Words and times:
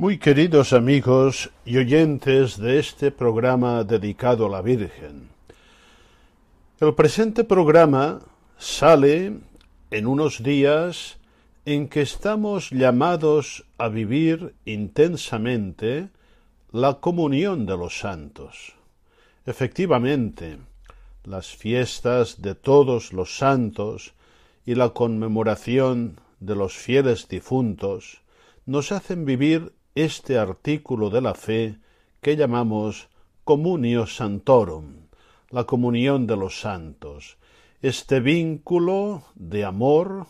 Muy 0.00 0.16
queridos 0.16 0.72
amigos 0.72 1.50
y 1.66 1.76
oyentes 1.76 2.56
de 2.56 2.78
este 2.78 3.10
programa 3.10 3.84
dedicado 3.84 4.46
a 4.46 4.48
la 4.48 4.62
Virgen. 4.62 5.28
El 6.80 6.94
presente 6.94 7.44
programa 7.44 8.20
sale 8.56 9.40
en 9.90 10.06
unos 10.06 10.42
días 10.42 11.18
en 11.66 11.86
que 11.86 12.00
estamos 12.00 12.70
llamados 12.70 13.66
a 13.76 13.90
vivir 13.90 14.54
intensamente 14.64 16.08
la 16.72 16.94
comunión 16.94 17.66
de 17.66 17.76
los 17.76 17.98
santos. 17.98 18.72
Efectivamente, 19.44 20.60
las 21.24 21.54
fiestas 21.54 22.40
de 22.40 22.54
todos 22.54 23.12
los 23.12 23.36
santos 23.36 24.14
y 24.64 24.76
la 24.76 24.88
conmemoración 24.94 26.18
de 26.40 26.56
los 26.56 26.72
fieles 26.72 27.28
difuntos 27.28 28.22
nos 28.64 28.92
hacen 28.92 29.26
vivir 29.26 29.74
este 30.04 30.38
artículo 30.38 31.10
de 31.10 31.20
la 31.20 31.34
fe 31.34 31.76
que 32.22 32.36
llamamos 32.36 33.08
Communio 33.44 34.06
Santorum, 34.06 34.94
la 35.50 35.64
comunión 35.64 36.26
de 36.26 36.36
los 36.36 36.60
santos, 36.60 37.36
este 37.82 38.20
vínculo 38.20 39.24
de 39.34 39.64
amor 39.64 40.26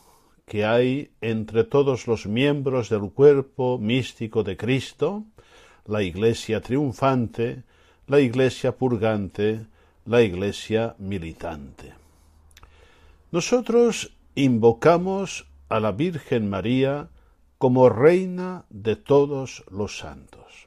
que 0.46 0.64
hay 0.64 1.10
entre 1.20 1.62
todos 1.62 2.08
los 2.08 2.26
miembros 2.26 2.88
del 2.88 3.12
cuerpo 3.12 3.78
místico 3.78 4.42
de 4.42 4.56
Cristo, 4.56 5.24
la 5.86 6.02
Iglesia 6.02 6.60
triunfante, 6.60 7.62
la 8.08 8.18
Iglesia 8.18 8.76
purgante, 8.76 9.66
la 10.04 10.22
Iglesia 10.22 10.96
militante. 10.98 11.94
Nosotros 13.31 14.16
invocamos 14.34 15.47
a 15.69 15.78
la 15.78 15.92
Virgen 15.92 16.50
María 16.50 17.08
como 17.60 17.91
Reina 17.91 18.65
de 18.71 18.97
todos 18.97 19.65
los 19.71 19.98
santos. 19.98 20.66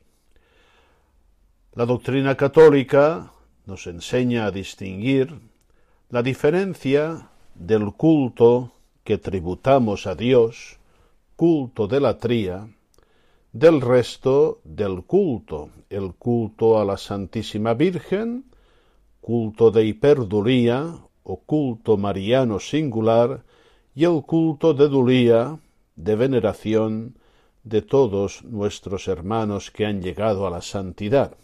La 1.73 1.87
doctrina 1.87 2.37
católica 2.37 3.33
nos 3.65 3.87
enseña 3.87 4.45
a 4.45 4.51
distinguir 4.51 5.39
la 6.11 6.21
diferencia 6.21 7.29
del 7.55 7.93
culto 7.93 8.73
que 9.03 9.17
tributamos 9.17 10.05
a 10.05 10.13
Dios, 10.13 10.77
culto 11.35 11.87
de 11.87 11.99
la 11.99 12.19
tría, 12.19 12.67
del 13.53 13.81
resto 13.81 14.61
del 14.63 15.01
culto, 15.01 15.71
el 15.89 16.13
culto 16.13 16.79
a 16.79 16.85
la 16.85 16.97
Santísima 16.97 17.73
Virgen, 17.73 18.45
culto 19.19 19.71
de 19.71 19.83
hiperduría 19.83 20.93
o 21.23 21.37
culto 21.37 21.97
mariano 21.97 22.59
singular 22.59 23.41
y 23.95 24.03
el 24.03 24.21
culto 24.21 24.75
de 24.75 24.87
dulía, 24.87 25.57
de 25.95 26.15
veneración 26.15 27.17
de 27.63 27.81
todos 27.81 28.43
nuestros 28.43 29.07
hermanos 29.07 29.71
que 29.71 29.85
han 29.85 30.01
llegado 30.01 30.45
a 30.45 30.49
la 30.49 30.61
santidad. 30.61 31.37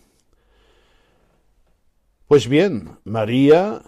Pues 2.27 2.47
bien, 2.47 2.97
María 3.05 3.81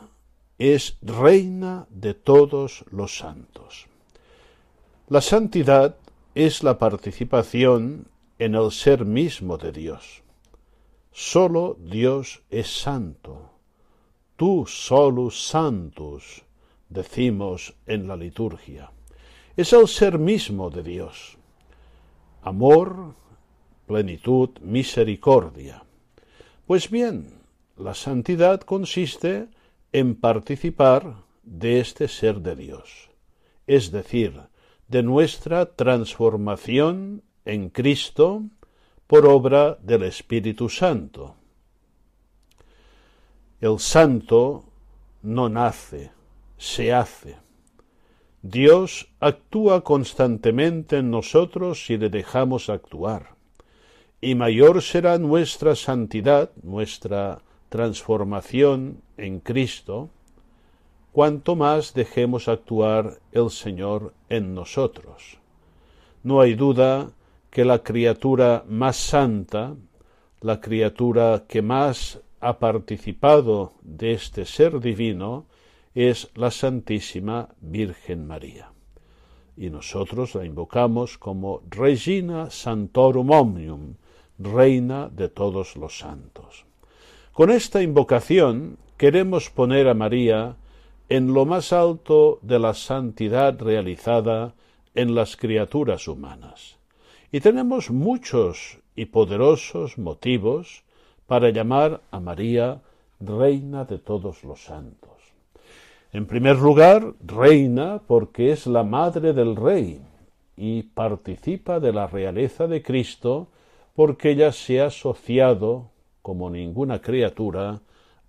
es 0.57 0.97
reina 1.01 1.87
de 1.89 2.13
todos 2.13 2.85
los 2.89 3.17
santos. 3.17 3.87
La 5.09 5.21
santidad 5.21 5.97
es 6.33 6.63
la 6.63 6.77
participación 6.77 8.07
en 8.39 8.55
el 8.55 8.71
ser 8.71 9.05
mismo 9.05 9.57
de 9.57 9.71
Dios. 9.71 10.23
Solo 11.11 11.77
Dios 11.79 12.41
es 12.49 12.67
santo. 12.67 13.51
Tu 14.37 14.65
solus 14.65 15.47
santus, 15.47 16.43
decimos 16.89 17.75
en 17.85 18.07
la 18.07 18.15
liturgia. 18.15 18.91
Es 19.57 19.73
el 19.73 19.87
ser 19.87 20.17
mismo 20.17 20.69
de 20.69 20.83
Dios. 20.83 21.37
Amor, 22.41 23.13
plenitud, 23.85 24.49
misericordia. 24.61 25.83
Pues 26.65 26.89
bien, 26.89 27.41
la 27.77 27.93
santidad 27.93 28.61
consiste 28.61 29.49
en 29.91 30.15
participar 30.15 31.15
de 31.43 31.79
este 31.79 32.07
ser 32.07 32.39
de 32.39 32.55
Dios, 32.55 33.09
es 33.67 33.91
decir, 33.91 34.41
de 34.87 35.03
nuestra 35.03 35.75
transformación 35.75 37.23
en 37.45 37.69
Cristo 37.69 38.43
por 39.07 39.25
obra 39.25 39.77
del 39.81 40.03
Espíritu 40.03 40.69
Santo. 40.69 41.35
El 43.59 43.79
santo 43.79 44.63
no 45.23 45.49
nace, 45.49 46.11
se 46.57 46.93
hace. 46.93 47.37
Dios 48.43 49.07
actúa 49.19 49.83
constantemente 49.83 50.97
en 50.97 51.11
nosotros 51.11 51.85
si 51.85 51.97
le 51.97 52.09
dejamos 52.09 52.69
actuar, 52.69 53.35
y 54.19 54.33
mayor 54.33 54.81
será 54.81 55.19
nuestra 55.19 55.75
santidad, 55.75 56.49
nuestra 56.63 57.43
transformación 57.69 59.01
en 59.17 59.39
Cristo, 59.41 60.09
cuanto 61.11 61.55
más 61.55 61.93
dejemos 61.93 62.47
actuar 62.47 63.19
el 63.31 63.51
Señor 63.51 64.13
en 64.27 64.55
nosotros. 64.55 65.37
No 66.23 66.41
hay 66.41 66.55
duda 66.55 67.11
que 67.51 67.63
la 67.63 67.83
criatura 67.83 68.63
más 68.67 68.95
santa, 68.95 69.75
la 70.39 70.59
criatura 70.59 71.43
que 71.47 71.61
más 71.61 72.19
ha 72.39 72.57
participado 72.57 73.73
de 73.83 74.13
este 74.13 74.45
ser 74.45 74.79
divino, 74.79 75.45
es 75.93 76.29
la 76.35 76.51
Santísima 76.51 77.49
Virgen 77.59 78.25
María. 78.25 78.71
Y 79.57 79.69
nosotros 79.69 80.35
la 80.35 80.45
invocamos 80.45 81.17
como 81.17 81.61
Regina 81.69 82.49
Santorum 82.49 83.29
Omnium, 83.31 83.95
Reina 84.39 85.09
de 85.09 85.29
todos 85.29 85.75
los 85.75 85.97
santos. 85.99 86.65
Con 87.33 87.51
esta 87.51 87.81
invocación 87.81 88.77
queremos 88.97 89.49
poner 89.49 89.87
a 89.87 89.93
María 89.93 90.55
en 91.09 91.33
lo 91.33 91.45
más 91.45 91.73
alto 91.73 92.39
de 92.41 92.57
la 92.57 92.73
santidad 92.73 93.59
realizada 93.59 94.55
en 94.95 95.13
las 95.13 95.35
criaturas 95.35 96.07
humanas. 96.07 96.77
Y 97.31 97.41
tenemos 97.41 97.91
muchos 97.91 98.79
y 98.95 99.05
poderosos 99.05 99.97
motivos 99.97 100.83
para 101.27 101.49
llamar 101.49 102.01
a 102.11 102.19
María 102.19 102.81
Reina 103.19 103.85
de 103.85 103.97
todos 103.97 104.43
los 104.43 104.63
santos. 104.63 105.10
En 106.13 106.25
primer 106.25 106.57
lugar, 106.57 107.13
reina 107.25 108.01
porque 108.05 108.51
es 108.51 108.67
la 108.67 108.83
madre 108.83 109.31
del 109.31 109.55
rey 109.55 110.01
y 110.57 110.83
participa 110.83 111.79
de 111.79 111.93
la 111.93 112.05
realeza 112.05 112.67
de 112.67 112.83
Cristo 112.83 113.47
porque 113.95 114.31
ella 114.31 114.51
se 114.51 114.81
ha 114.81 114.87
asociado 114.87 115.91
como 116.21 116.49
ninguna 116.49 116.99
criatura, 116.99 117.79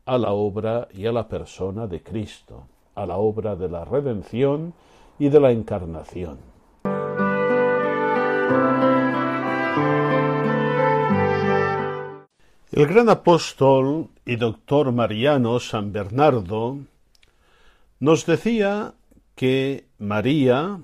a 0.05 0.19
la 0.19 0.32
obra 0.32 0.88
y 0.93 1.06
a 1.06 1.12
la 1.12 1.26
persona 1.29 1.88
de 1.88 2.02
Cristo, 2.02 2.67
a 2.94 3.05
la 3.05 3.17
obra 3.17 3.56
de 3.56 3.69
la 3.69 3.84
redención 3.84 4.75
y 5.19 5.29
de 5.29 5.40
la 5.40 5.50
encarnación. 5.50 6.38
El 12.70 12.87
gran 12.87 13.08
apóstol 13.08 14.08
y 14.25 14.37
doctor 14.37 14.93
mariano 14.93 15.61
San 15.61 15.93
Bernardo 15.93 16.79
nos 18.03 18.27
decía 18.27 18.95
que 19.37 19.87
María 19.97 20.81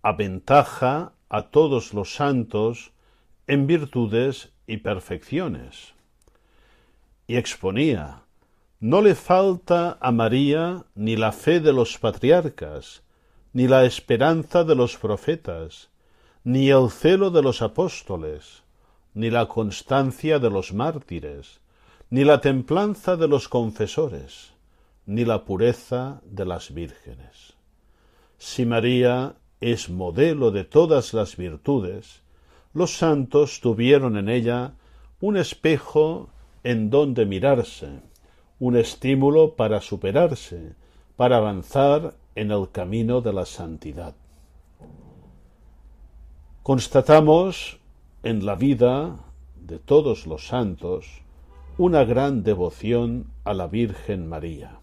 aventaja 0.00 1.12
a 1.28 1.42
todos 1.50 1.92
los 1.92 2.14
santos 2.14 2.92
en 3.46 3.66
virtudes 3.66 4.52
y 4.66 4.78
perfecciones. 4.78 5.92
y 7.26 7.36
exponía. 7.36 8.22
No 8.80 9.02
le 9.02 9.14
falta 9.14 9.98
a 10.00 10.12
María 10.12 10.86
ni 10.94 11.14
la 11.14 11.32
fe 11.32 11.60
de 11.60 11.74
los 11.74 11.98
patriarcas, 11.98 13.02
ni 13.52 13.68
la 13.68 13.84
esperanza 13.84 14.64
de 14.64 14.74
los 14.74 14.96
profetas, 14.96 15.90
ni 16.42 16.70
el 16.70 16.90
celo 16.90 17.28
de 17.30 17.42
los 17.42 17.60
apóstoles, 17.60 18.62
ni 19.12 19.28
la 19.28 19.44
constancia 19.46 20.38
de 20.38 20.48
los 20.48 20.72
mártires, 20.72 21.60
ni 22.08 22.24
la 22.24 22.40
templanza 22.40 23.16
de 23.16 23.28
los 23.28 23.46
confesores, 23.50 24.51
ni 25.06 25.24
la 25.24 25.44
pureza 25.44 26.20
de 26.24 26.44
las 26.44 26.72
vírgenes. 26.72 27.54
Si 28.38 28.66
María 28.66 29.36
es 29.60 29.88
modelo 29.88 30.50
de 30.50 30.64
todas 30.64 31.14
las 31.14 31.36
virtudes, 31.36 32.22
los 32.74 32.96
santos 32.96 33.60
tuvieron 33.60 34.16
en 34.16 34.28
ella 34.28 34.74
un 35.20 35.36
espejo 35.36 36.30
en 36.64 36.90
donde 36.90 37.26
mirarse, 37.26 38.00
un 38.58 38.76
estímulo 38.76 39.54
para 39.54 39.80
superarse, 39.80 40.74
para 41.16 41.36
avanzar 41.36 42.14
en 42.34 42.50
el 42.50 42.70
camino 42.70 43.20
de 43.20 43.32
la 43.32 43.44
santidad. 43.44 44.14
Constatamos 46.62 47.78
en 48.22 48.46
la 48.46 48.54
vida 48.54 49.18
de 49.56 49.78
todos 49.78 50.26
los 50.26 50.46
santos 50.46 51.22
una 51.78 52.04
gran 52.04 52.42
devoción 52.42 53.26
a 53.44 53.54
la 53.54 53.66
Virgen 53.66 54.28
María. 54.28 54.81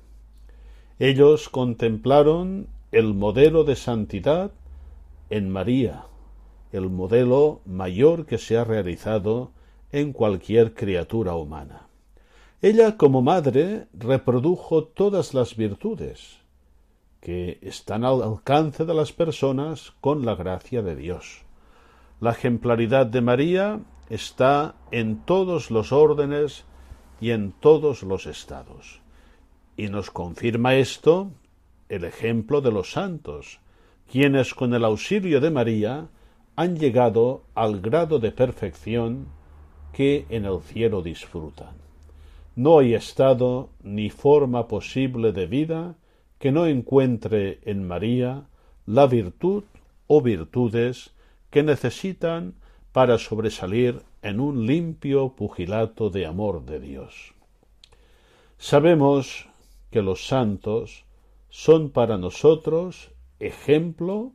Ellos 1.00 1.48
contemplaron 1.48 2.68
el 2.92 3.14
modelo 3.14 3.64
de 3.64 3.78
santidad 3.78 4.52
en 5.30 5.50
María, 5.50 6.04
el 6.74 6.90
modelo 6.90 7.62
mayor 7.66 8.26
que 8.26 8.38
se 8.38 8.58
ha 8.58 8.66
realizado 8.66 9.52
en 9.94 10.12
cualquier 10.12 10.74
criatura 10.74 11.36
humana. 11.36 11.88
Ella 12.62 12.98
como 12.98 13.22
madre 13.22 13.88
reprodujo 13.94 14.84
todas 14.84 15.34
las 15.34 15.56
virtudes 15.56 16.40
que 17.22 17.60
están 17.62 18.04
al 18.04 18.22
alcance 18.22 18.84
de 18.84 18.94
las 18.94 19.14
personas 19.14 19.94
con 20.02 20.26
la 20.26 20.36
gracia 20.36 20.82
de 20.82 20.98
Dios. 20.98 21.44
La 22.20 22.32
ejemplaridad 22.32 23.06
de 23.06 23.22
María 23.22 23.80
está 24.10 24.76
en 24.92 25.24
todos 25.24 25.72
los 25.72 25.94
órdenes 25.94 26.66
y 27.22 27.32
en 27.32 27.54
todos 27.54 28.04
los 28.04 28.26
estados. 28.26 29.02
Y 29.80 29.88
nos 29.88 30.12
confirma 30.12 30.76
esto 30.76 31.32
el 31.88 32.04
ejemplo 32.04 32.60
de 32.60 32.70
los 32.70 32.92
santos, 32.92 33.62
quienes 34.12 34.54
con 34.54 34.74
el 34.74 34.84
auxilio 34.84 35.40
de 35.40 35.52
María 35.52 36.10
han 36.58 36.76
llegado 36.78 37.44
al 37.56 37.80
grado 37.80 38.20
de 38.20 38.34
perfección 38.34 39.28
que 39.94 40.26
en 40.28 40.44
el 40.44 40.60
cielo 40.60 41.02
disfrutan. 41.02 41.78
No 42.58 42.80
hay 42.80 42.94
estado 42.94 43.70
ni 43.82 44.10
forma 44.10 44.68
posible 44.68 45.32
de 45.32 45.46
vida 45.46 45.96
que 46.40 46.52
no 46.52 46.66
encuentre 46.66 47.60
en 47.64 47.88
María 47.88 48.50
la 48.86 49.08
virtud 49.08 49.64
o 50.08 50.22
virtudes 50.22 51.12
que 51.52 51.64
necesitan 51.64 52.56
para 52.92 53.18
sobresalir 53.18 54.02
en 54.24 54.42
un 54.42 54.68
limpio 54.68 55.30
pugilato 55.38 56.10
de 56.10 56.26
amor 56.26 56.66
de 56.66 56.82
Dios. 56.82 57.34
Sabemos 58.58 59.49
que 59.92 60.02
los 60.02 60.28
santos 60.28 61.06
son 61.50 61.90
para 61.90 62.18
nosotros 62.18 63.12
ejemplo 63.40 64.34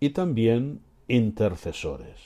y 0.00 0.10
también 0.10 0.80
intercesores. 1.08 2.18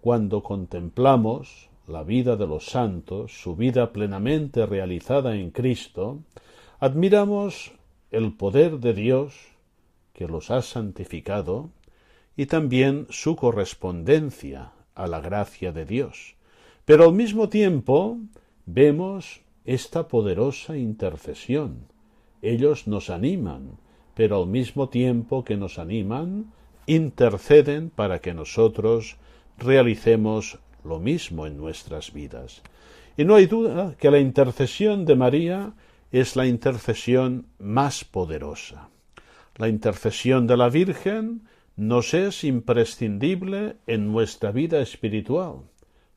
Cuando 0.00 0.42
contemplamos 0.42 1.68
la 1.86 2.02
vida 2.02 2.36
de 2.36 2.46
los 2.46 2.66
santos, 2.66 3.32
su 3.40 3.56
vida 3.56 3.92
plenamente 3.92 4.64
realizada 4.66 5.36
en 5.36 5.50
Cristo, 5.50 6.20
admiramos 6.78 7.72
el 8.10 8.32
poder 8.36 8.78
de 8.78 8.94
Dios 8.94 9.34
que 10.12 10.26
los 10.26 10.50
ha 10.50 10.62
santificado 10.62 11.70
y 12.36 12.46
también 12.46 13.06
su 13.10 13.36
correspondencia 13.36 14.72
a 14.94 15.06
la 15.06 15.20
gracia 15.20 15.72
de 15.72 15.84
Dios. 15.84 16.36
Pero 16.84 17.04
al 17.04 17.12
mismo 17.12 17.48
tiempo 17.48 18.18
vemos 18.66 19.42
esta 19.64 20.08
poderosa 20.08 20.76
intercesión. 20.76 21.89
Ellos 22.42 22.86
nos 22.86 23.10
animan, 23.10 23.78
pero 24.14 24.42
al 24.42 24.46
mismo 24.46 24.88
tiempo 24.88 25.44
que 25.44 25.56
nos 25.56 25.78
animan, 25.78 26.52
interceden 26.86 27.90
para 27.90 28.20
que 28.20 28.34
nosotros 28.34 29.16
realicemos 29.58 30.58
lo 30.84 30.98
mismo 30.98 31.46
en 31.46 31.56
nuestras 31.56 32.12
vidas. 32.12 32.62
Y 33.16 33.24
no 33.24 33.34
hay 33.34 33.46
duda 33.46 33.96
que 33.98 34.10
la 34.10 34.18
intercesión 34.18 35.04
de 35.04 35.16
María 35.16 35.74
es 36.10 36.36
la 36.36 36.46
intercesión 36.46 37.46
más 37.58 38.04
poderosa. 38.04 38.88
La 39.56 39.68
intercesión 39.68 40.46
de 40.46 40.56
la 40.56 40.68
Virgen 40.68 41.42
nos 41.76 42.14
es 42.14 42.44
imprescindible 42.44 43.76
en 43.86 44.10
nuestra 44.10 44.52
vida 44.52 44.80
espiritual. 44.80 45.62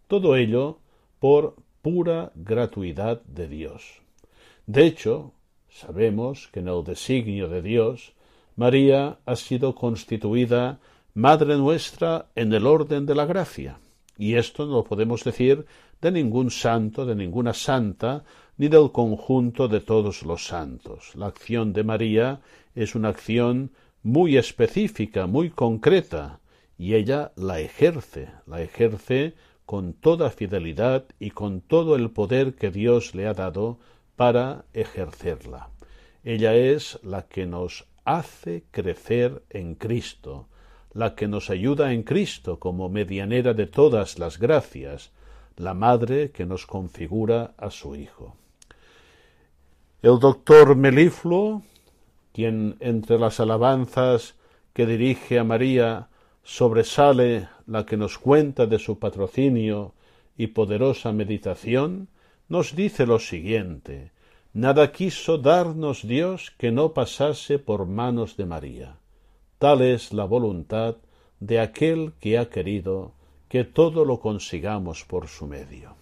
Todo 0.07 0.35
ello 0.35 0.79
por 1.19 1.55
pura 1.81 2.31
gratuidad 2.35 3.21
de 3.23 3.47
Dios. 3.47 4.01
De 4.65 4.85
hecho, 4.85 5.33
sabemos 5.73 6.49
que 6.51 6.59
en 6.59 6.67
el 6.67 6.83
designio 6.83 7.47
de 7.49 7.61
Dios, 7.61 8.13
María 8.55 9.17
ha 9.25 9.35
sido 9.35 9.75
constituida 9.75 10.79
Madre 11.15 11.57
nuestra 11.57 12.27
en 12.35 12.53
el 12.53 12.65
orden 12.65 13.05
de 13.05 13.15
la 13.15 13.25
gracia. 13.25 13.79
Y 14.17 14.35
esto 14.35 14.65
no 14.65 14.73
lo 14.73 14.83
podemos 14.83 15.23
decir 15.23 15.65
de 16.01 16.11
ningún 16.11 16.51
santo, 16.51 17.05
de 17.05 17.15
ninguna 17.15 17.53
santa, 17.53 18.23
ni 18.57 18.67
del 18.67 18.91
conjunto 18.91 19.67
de 19.67 19.79
todos 19.79 20.23
los 20.23 20.45
santos. 20.45 21.15
La 21.15 21.27
acción 21.27 21.73
de 21.73 21.83
María 21.83 22.41
es 22.75 22.95
una 22.95 23.09
acción 23.09 23.71
muy 24.03 24.37
específica, 24.37 25.27
muy 25.27 25.49
concreta, 25.49 26.39
y 26.77 26.95
ella 26.95 27.31
la 27.35 27.59
ejerce, 27.59 28.29
la 28.45 28.61
ejerce 28.61 29.33
con 29.65 29.93
toda 29.93 30.29
fidelidad 30.29 31.05
y 31.19 31.31
con 31.31 31.61
todo 31.61 31.95
el 31.95 32.11
poder 32.11 32.55
que 32.55 32.69
Dios 32.69 33.15
le 33.15 33.27
ha 33.27 33.33
dado 33.33 33.79
para 34.23 34.63
ejercerla. 34.71 35.67
Ella 36.23 36.55
es 36.55 36.97
la 37.03 37.23
que 37.23 37.45
nos 37.45 37.85
hace 38.05 38.63
crecer 38.71 39.43
en 39.49 39.75
Cristo, 39.75 40.47
la 40.93 41.13
que 41.13 41.27
nos 41.27 41.49
ayuda 41.49 41.91
en 41.91 42.03
Cristo 42.03 42.57
como 42.57 42.87
medianera 42.87 43.53
de 43.53 43.67
todas 43.67 44.19
las 44.19 44.39
gracias, 44.39 45.11
la 45.57 45.73
madre 45.73 46.31
que 46.31 46.45
nos 46.45 46.65
configura 46.65 47.53
a 47.57 47.69
su 47.69 47.97
Hijo. 47.97 48.37
El 50.01 50.19
doctor 50.19 50.77
Melifluo, 50.77 51.61
quien 52.31 52.77
entre 52.79 53.19
las 53.19 53.41
alabanzas 53.41 54.35
que 54.71 54.85
dirige 54.85 55.37
a 55.37 55.43
María 55.43 56.07
sobresale 56.43 57.49
la 57.67 57.85
que 57.85 57.97
nos 57.97 58.17
cuenta 58.19 58.67
de 58.67 58.79
su 58.79 58.99
patrocinio 58.99 59.93
y 60.37 60.47
poderosa 60.47 61.11
meditación, 61.11 62.07
nos 62.49 62.75
dice 62.75 63.05
lo 63.05 63.19
siguiente 63.19 64.13
Nada 64.55 64.91
quiso 64.91 65.39
darnos 65.39 66.07
Dios 66.07 66.53
que 66.59 66.71
no 66.71 66.93
pasase 66.93 67.57
por 67.57 67.87
manos 67.87 68.37
de 68.37 68.45
María. 68.45 68.97
Tal 69.57 69.81
es 69.81 70.13
la 70.13 70.25
voluntad 70.25 70.97
de 71.39 71.59
aquel 71.59 72.13
que 72.19 72.37
ha 72.37 72.51
querido 72.51 73.13
que 73.49 73.63
todo 73.63 74.05
lo 74.05 74.19
consigamos 74.19 75.05
por 75.05 75.27
su 75.27 75.47
medio. 75.47 75.95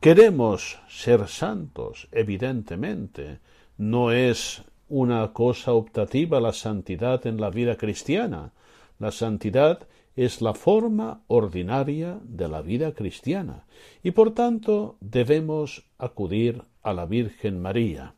Queremos 0.00 0.78
ser 0.88 1.26
santos, 1.26 2.06
evidentemente. 2.12 3.40
No 3.78 4.12
es 4.12 4.62
una 4.88 5.32
cosa 5.32 5.72
optativa 5.72 6.40
la 6.40 6.52
santidad 6.52 7.26
en 7.26 7.40
la 7.40 7.50
vida 7.50 7.74
cristiana. 7.76 8.52
La 9.00 9.10
santidad 9.10 9.88
es 10.16 10.42
la 10.42 10.54
forma 10.54 11.22
ordinaria 11.26 12.18
de 12.22 12.48
la 12.48 12.62
vida 12.62 12.92
cristiana 12.92 13.66
y 14.02 14.10
por 14.10 14.32
tanto 14.34 14.96
debemos 15.00 15.84
acudir 15.98 16.62
a 16.82 16.92
la 16.92 17.06
Virgen 17.06 17.60
María. 17.60 18.14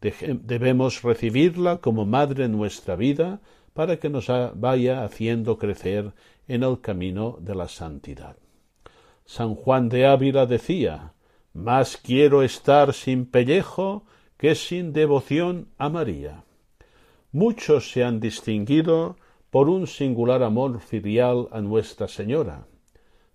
Debemos 0.00 1.02
recibirla 1.02 1.78
como 1.78 2.04
madre 2.04 2.44
en 2.44 2.52
nuestra 2.52 2.96
vida 2.96 3.40
para 3.72 3.98
que 3.98 4.10
nos 4.10 4.30
vaya 4.54 5.04
haciendo 5.04 5.58
crecer 5.58 6.12
en 6.46 6.62
el 6.62 6.80
camino 6.80 7.38
de 7.40 7.54
la 7.54 7.68
santidad. 7.68 8.36
San 9.24 9.54
Juan 9.54 9.88
de 9.88 10.06
Ávila 10.06 10.46
decía 10.46 11.14
Más 11.52 11.96
quiero 11.96 12.42
estar 12.42 12.92
sin 12.92 13.26
pellejo 13.26 14.04
que 14.36 14.54
sin 14.54 14.92
devoción 14.92 15.68
a 15.78 15.88
María. 15.88 16.44
Muchos 17.32 17.90
se 17.90 18.04
han 18.04 18.20
distinguido 18.20 19.16
por 19.54 19.68
un 19.68 19.86
singular 19.86 20.42
amor 20.42 20.80
filial 20.80 21.46
a 21.52 21.60
Nuestra 21.60 22.08
Señora, 22.08 22.66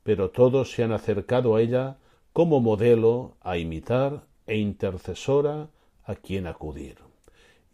pero 0.04 0.32
todos 0.32 0.70
se 0.70 0.84
han 0.84 0.92
acercado 0.92 1.56
a 1.56 1.62
ella 1.62 1.96
como 2.34 2.60
modelo 2.60 3.38
a 3.40 3.58
imitar 3.58 4.26
e 4.46 4.58
intercesora 4.58 5.70
a 6.04 6.16
quien 6.16 6.46
acudir. 6.46 6.98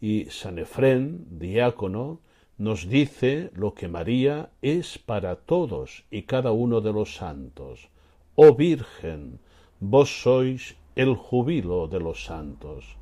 Y 0.00 0.26
San 0.26 0.60
Efrén, 0.60 1.26
diácono, 1.28 2.20
nos 2.56 2.88
dice 2.88 3.50
lo 3.52 3.74
que 3.74 3.88
María 3.88 4.50
es 4.62 4.96
para 4.96 5.34
todos 5.34 6.04
y 6.08 6.22
cada 6.22 6.52
uno 6.52 6.80
de 6.80 6.92
los 6.92 7.16
santos. 7.16 7.88
Oh 8.36 8.54
Virgen, 8.54 9.40
vos 9.80 10.22
sois 10.22 10.76
el 10.94 11.16
jubilo 11.16 11.88
de 11.88 11.98
los 11.98 12.24
santos. 12.24 12.96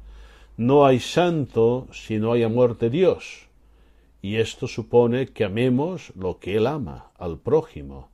No 0.57 0.87
hay 0.87 1.01
santo 1.01 1.87
si 1.93 2.17
no 2.17 2.33
hay 2.33 2.45
amor 2.45 2.79
de 2.79 2.89
Dios, 2.89 3.51
y 4.25 4.39
esto 4.39 4.67
supone 4.67 5.27
que 5.35 5.45
amemos 5.45 6.11
lo 6.17 6.39
que 6.39 6.57
Él 6.57 6.67
ama, 6.67 7.11
al 7.19 7.37
prójimo. 7.37 8.09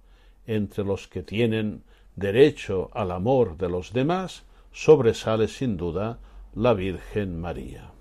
Entre 0.45 0.83
los 0.83 1.07
que 1.07 1.23
tienen 1.23 1.85
derecho 2.17 2.91
al 2.95 3.13
amor 3.13 3.57
de 3.57 3.69
los 3.69 3.93
demás, 3.93 4.43
sobresale 4.73 5.47
sin 5.47 5.77
duda 5.77 6.19
la 6.57 6.75
Virgen 6.75 7.41
María. 7.41 7.93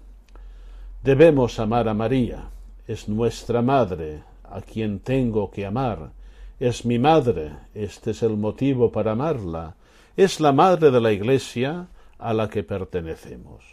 Debemos 1.03 1.59
amar 1.59 1.87
a 1.87 1.93
María, 1.93 2.49
es 2.87 3.07
nuestra 3.07 3.61
madre, 3.61 4.23
a 4.43 4.61
quien 4.61 5.01
tengo 5.01 5.51
que 5.51 5.67
amar, 5.67 6.09
es 6.59 6.85
mi 6.85 6.97
madre, 6.97 7.51
este 7.75 8.09
es 8.09 8.23
el 8.23 8.37
motivo 8.37 8.91
para 8.91 9.11
amarla, 9.11 9.75
es 10.17 10.39
la 10.39 10.51
madre 10.51 10.89
de 10.89 10.99
la 10.99 11.11
Iglesia 11.11 11.89
a 12.17 12.33
la 12.33 12.49
que 12.49 12.63
pertenecemos. 12.63 13.63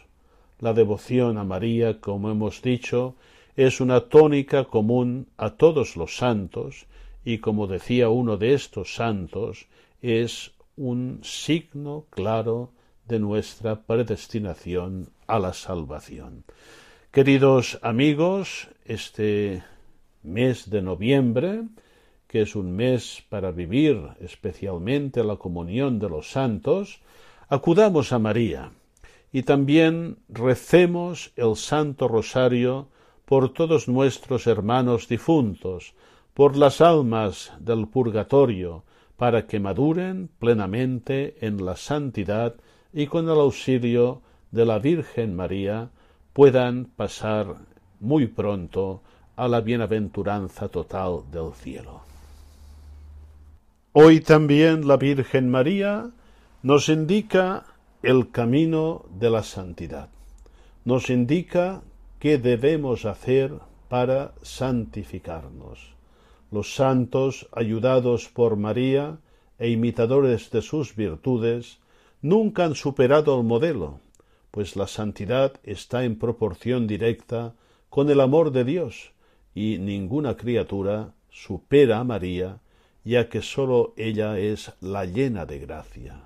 La 0.59 0.73
devoción 0.73 1.39
a 1.39 1.43
María, 1.43 1.99
como 1.99 2.29
hemos 2.29 2.61
dicho, 2.61 3.15
es 3.57 3.81
una 3.81 4.01
tónica 4.01 4.65
común 4.65 5.27
a 5.35 5.49
todos 5.49 5.97
los 5.97 6.15
santos, 6.15 6.85
y 7.25 7.39
como 7.39 7.65
decía 7.65 8.07
uno 8.07 8.37
de 8.37 8.53
estos 8.53 8.93
santos, 8.93 9.65
es 9.99 10.51
un 10.77 11.21
signo 11.23 12.05
claro 12.11 12.69
de 13.07 13.17
nuestra 13.19 13.81
predestinación 13.81 15.09
a 15.25 15.39
la 15.39 15.53
salvación. 15.53 16.43
Queridos 17.09 17.79
amigos, 17.81 18.69
este 18.85 19.63
mes 20.21 20.69
de 20.69 20.83
noviembre, 20.83 21.63
que 22.27 22.43
es 22.43 22.55
un 22.55 22.75
mes 22.75 23.23
para 23.27 23.49
vivir 23.49 23.99
especialmente 24.19 25.23
la 25.23 25.37
comunión 25.37 25.97
de 25.97 26.09
los 26.09 26.29
santos, 26.29 26.99
acudamos 27.49 28.13
a 28.13 28.19
María 28.19 28.71
y 29.31 29.41
también 29.41 30.17
recemos 30.29 31.31
el 31.35 31.55
Santo 31.55 32.07
Rosario 32.07 32.89
por 33.27 33.51
todos 33.51 33.89
nuestros 33.89 34.47
hermanos 34.47 35.09
difuntos, 35.09 35.93
por 36.33 36.55
las 36.55 36.79
almas 36.79 37.51
del 37.59 37.89
purgatorio, 37.89 38.85
para 39.17 39.47
que 39.47 39.59
maduren 39.59 40.29
plenamente 40.39 41.35
en 41.45 41.65
la 41.65 41.75
santidad 41.75 42.55
y 42.93 43.07
con 43.07 43.25
el 43.25 43.37
auxilio 43.37 44.21
de 44.51 44.65
la 44.65 44.79
Virgen 44.79 45.35
María 45.35 45.89
puedan 46.31 46.85
pasar 46.85 47.47
muy 47.99 48.27
pronto 48.27 49.01
a 49.35 49.49
la 49.49 49.59
bienaventuranza 49.59 50.69
total 50.69 51.23
del 51.29 51.51
cielo. 51.51 52.03
Hoy 53.91 54.21
también 54.21 54.87
la 54.87 54.95
Virgen 54.95 55.49
María 55.49 56.11
nos 56.63 56.87
indica 56.87 57.65
el 58.01 58.31
camino 58.31 59.03
de 59.19 59.29
la 59.29 59.43
santidad, 59.43 60.07
nos 60.85 61.09
indica 61.09 61.81
qué 62.19 62.37
debemos 62.37 63.05
hacer 63.05 63.53
para 63.89 64.33
santificarnos. 64.41 65.95
Los 66.51 66.75
santos, 66.75 67.47
ayudados 67.51 68.29
por 68.29 68.55
María 68.55 69.19
e 69.59 69.69
imitadores 69.69 70.49
de 70.51 70.61
sus 70.61 70.95
virtudes, 70.95 71.79
nunca 72.21 72.65
han 72.65 72.75
superado 72.75 73.37
el 73.39 73.45
modelo, 73.45 73.99
pues 74.51 74.75
la 74.75 74.87
santidad 74.87 75.53
está 75.63 76.03
en 76.03 76.17
proporción 76.17 76.87
directa 76.87 77.53
con 77.89 78.09
el 78.09 78.21
amor 78.21 78.51
de 78.51 78.63
Dios, 78.63 79.11
y 79.53 79.77
ninguna 79.79 80.37
criatura 80.37 81.13
supera 81.29 81.99
a 81.99 82.03
María, 82.03 82.59
ya 83.03 83.29
que 83.29 83.41
sólo 83.41 83.93
ella 83.97 84.37
es 84.37 84.73
la 84.81 85.05
llena 85.05 85.45
de 85.45 85.59
gracia. 85.59 86.23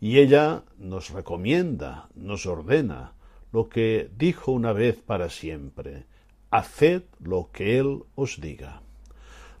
Y 0.00 0.18
ella 0.18 0.64
nos 0.78 1.10
recomienda, 1.10 2.08
nos 2.14 2.46
ordena, 2.46 3.12
lo 3.52 3.68
que 3.68 4.10
dijo 4.16 4.52
una 4.52 4.72
vez 4.72 4.96
para 5.00 5.30
siempre, 5.30 6.04
haced 6.50 7.02
lo 7.20 7.50
que 7.52 7.78
Él 7.78 8.04
os 8.14 8.40
diga. 8.40 8.82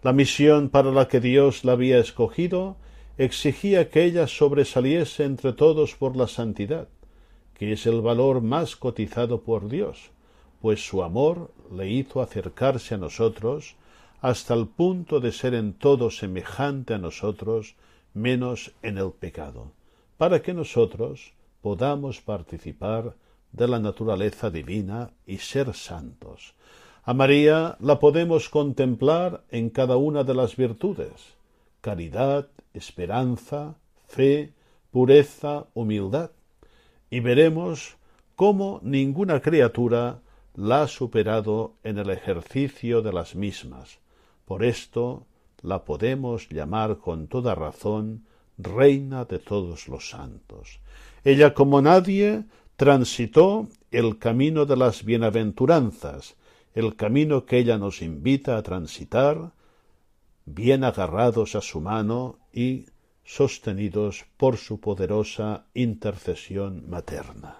La 0.02 0.12
misión 0.12 0.70
para 0.70 0.90
la 0.90 1.08
que 1.08 1.20
Dios 1.20 1.64
la 1.64 1.72
había 1.72 1.98
escogido 1.98 2.76
exigía 3.18 3.90
que 3.90 4.04
ella 4.04 4.26
sobresaliese 4.26 5.24
entre 5.24 5.52
todos 5.52 5.94
por 5.94 6.16
la 6.16 6.26
santidad, 6.26 6.88
que 7.54 7.72
es 7.72 7.86
el 7.86 8.00
valor 8.00 8.40
más 8.40 8.76
cotizado 8.76 9.42
por 9.42 9.68
Dios, 9.68 10.10
pues 10.62 10.86
su 10.86 11.02
amor 11.02 11.52
le 11.70 11.90
hizo 11.90 12.22
acercarse 12.22 12.94
a 12.94 12.98
nosotros 12.98 13.76
hasta 14.22 14.54
el 14.54 14.66
punto 14.68 15.20
de 15.20 15.32
ser 15.32 15.54
en 15.54 15.74
todo 15.74 16.10
semejante 16.10 16.94
a 16.94 16.98
nosotros, 16.98 17.74
menos 18.14 18.72
en 18.82 18.98
el 18.98 19.12
pecado, 19.12 19.72
para 20.16 20.40
que 20.40 20.54
nosotros 20.54 21.32
podamos 21.60 22.20
participar 22.20 23.14
de 23.52 23.68
la 23.68 23.78
naturaleza 23.78 24.50
divina 24.50 25.10
y 25.26 25.38
ser 25.38 25.74
santos, 25.74 26.54
a 27.02 27.14
María 27.14 27.76
la 27.80 27.98
podemos 27.98 28.48
contemplar 28.48 29.42
en 29.50 29.70
cada 29.70 29.96
una 29.96 30.22
de 30.24 30.34
las 30.34 30.56
virtudes 30.56 31.40
caridad, 31.80 32.48
esperanza, 32.74 33.76
fe, 34.06 34.52
pureza, 34.90 35.66
humildad, 35.74 36.30
y 37.10 37.20
veremos 37.20 37.96
cómo 38.36 38.80
ninguna 38.82 39.40
criatura 39.40 40.20
la 40.54 40.82
ha 40.82 40.88
superado 40.88 41.74
en 41.82 41.98
el 41.98 42.10
ejercicio 42.10 43.02
de 43.02 43.12
las 43.12 43.34
mismas. 43.34 43.98
Por 44.44 44.64
esto 44.64 45.26
la 45.62 45.84
podemos 45.84 46.48
llamar 46.48 46.98
con 46.98 47.28
toda 47.28 47.54
razón 47.54 48.24
Reina 48.58 49.24
de 49.24 49.38
todos 49.38 49.88
los 49.88 50.10
santos. 50.10 50.80
Ella 51.24 51.54
como 51.54 51.80
nadie 51.80 52.44
transitó 52.80 53.68
el 53.90 54.16
camino 54.16 54.64
de 54.64 54.74
las 54.74 55.04
bienaventuranzas, 55.04 56.36
el 56.72 56.96
camino 56.96 57.44
que 57.44 57.58
ella 57.58 57.76
nos 57.76 58.00
invita 58.00 58.56
a 58.56 58.62
transitar, 58.62 59.52
bien 60.46 60.82
agarrados 60.82 61.56
a 61.56 61.60
su 61.60 61.82
mano 61.82 62.38
y 62.54 62.86
sostenidos 63.22 64.24
por 64.38 64.56
su 64.56 64.80
poderosa 64.80 65.66
intercesión 65.74 66.88
materna. 66.88 67.59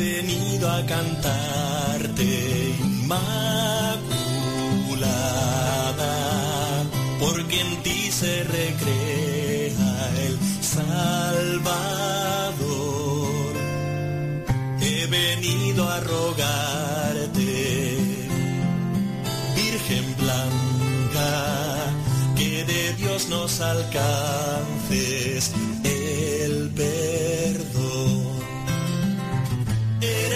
venido 0.03 0.69
a 0.69 0.85
cantarte, 0.85 2.75
Inmaculada, 2.81 3.25
porque 7.21 7.61
en 7.61 7.83
ti 7.85 8.11
se 8.11 8.43
recrea 8.45 10.11
el 10.27 10.39
Salvador. 10.61 11.63
He 14.81 15.07
venido 15.07 15.89
a 15.89 16.01
rogarte, 16.01 17.53
Virgen 19.55 20.17
blanca, 20.17 21.31
que 22.37 22.65
de 22.65 22.93
Dios 22.95 23.29
nos 23.29 23.61
alcances 23.61 25.53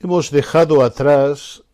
Hemos 0.00 0.30
dejado 0.30 0.84
atrás 0.84 1.64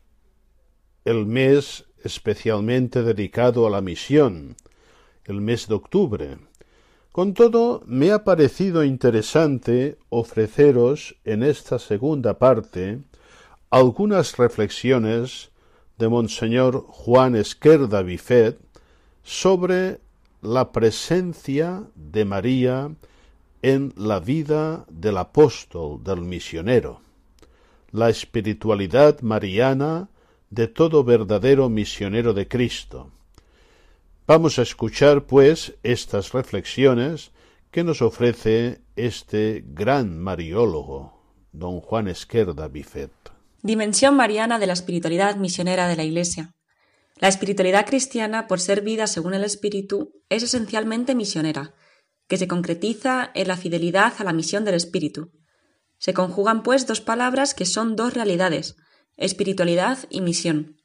el 1.04 1.26
mes 1.26 1.84
especialmente 2.02 3.02
dedicado 3.02 3.66
a 3.66 3.70
la 3.70 3.82
misión, 3.82 4.56
el 5.26 5.42
mes 5.42 5.68
de 5.68 5.74
octubre. 5.74 6.38
Con 7.12 7.34
todo, 7.34 7.82
me 7.84 8.10
ha 8.10 8.24
parecido 8.24 8.82
interesante 8.84 9.98
ofreceros 10.08 11.16
en 11.24 11.42
esta 11.42 11.78
segunda 11.78 12.38
parte 12.38 13.02
algunas 13.74 14.36
reflexiones 14.36 15.50
de 15.98 16.08
Monseñor 16.08 16.84
Juan 16.86 17.34
Esquerda 17.34 18.02
Bifet 18.02 18.56
sobre 19.24 19.98
la 20.42 20.70
presencia 20.70 21.82
de 21.96 22.24
María 22.24 22.94
en 23.62 23.92
la 23.96 24.20
vida 24.20 24.84
del 24.88 25.16
apóstol, 25.16 26.04
del 26.04 26.20
misionero, 26.20 27.00
la 27.90 28.10
espiritualidad 28.10 29.22
mariana 29.22 30.08
de 30.50 30.68
todo 30.68 31.02
verdadero 31.02 31.68
misionero 31.68 32.32
de 32.32 32.46
Cristo. 32.46 33.10
Vamos 34.28 34.60
a 34.60 34.62
escuchar, 34.62 35.24
pues, 35.24 35.74
estas 35.82 36.32
reflexiones 36.32 37.32
que 37.72 37.82
nos 37.82 38.02
ofrece 38.02 38.82
este 38.94 39.64
gran 39.66 40.20
mariólogo, 40.20 41.18
don 41.50 41.80
Juan 41.80 42.06
Esquerda 42.06 42.68
Bifet. 42.68 43.23
Dimensión 43.64 44.14
mariana 44.14 44.58
de 44.58 44.66
la 44.66 44.74
espiritualidad 44.74 45.36
misionera 45.36 45.88
de 45.88 45.96
la 45.96 46.04
Iglesia. 46.04 46.54
La 47.16 47.28
espiritualidad 47.28 47.86
cristiana, 47.86 48.46
por 48.46 48.60
ser 48.60 48.82
vida 48.82 49.06
según 49.06 49.32
el 49.32 49.42
Espíritu, 49.42 50.12
es 50.28 50.42
esencialmente 50.42 51.14
misionera, 51.14 51.72
que 52.28 52.36
se 52.36 52.46
concretiza 52.46 53.30
en 53.32 53.48
la 53.48 53.56
fidelidad 53.56 54.12
a 54.18 54.24
la 54.24 54.34
misión 54.34 54.66
del 54.66 54.74
Espíritu. 54.74 55.32
Se 55.96 56.12
conjugan, 56.12 56.62
pues, 56.62 56.86
dos 56.86 57.00
palabras 57.00 57.54
que 57.54 57.64
son 57.64 57.96
dos 57.96 58.12
realidades, 58.12 58.76
espiritualidad 59.16 59.96
y 60.10 60.20
misión. 60.20 60.76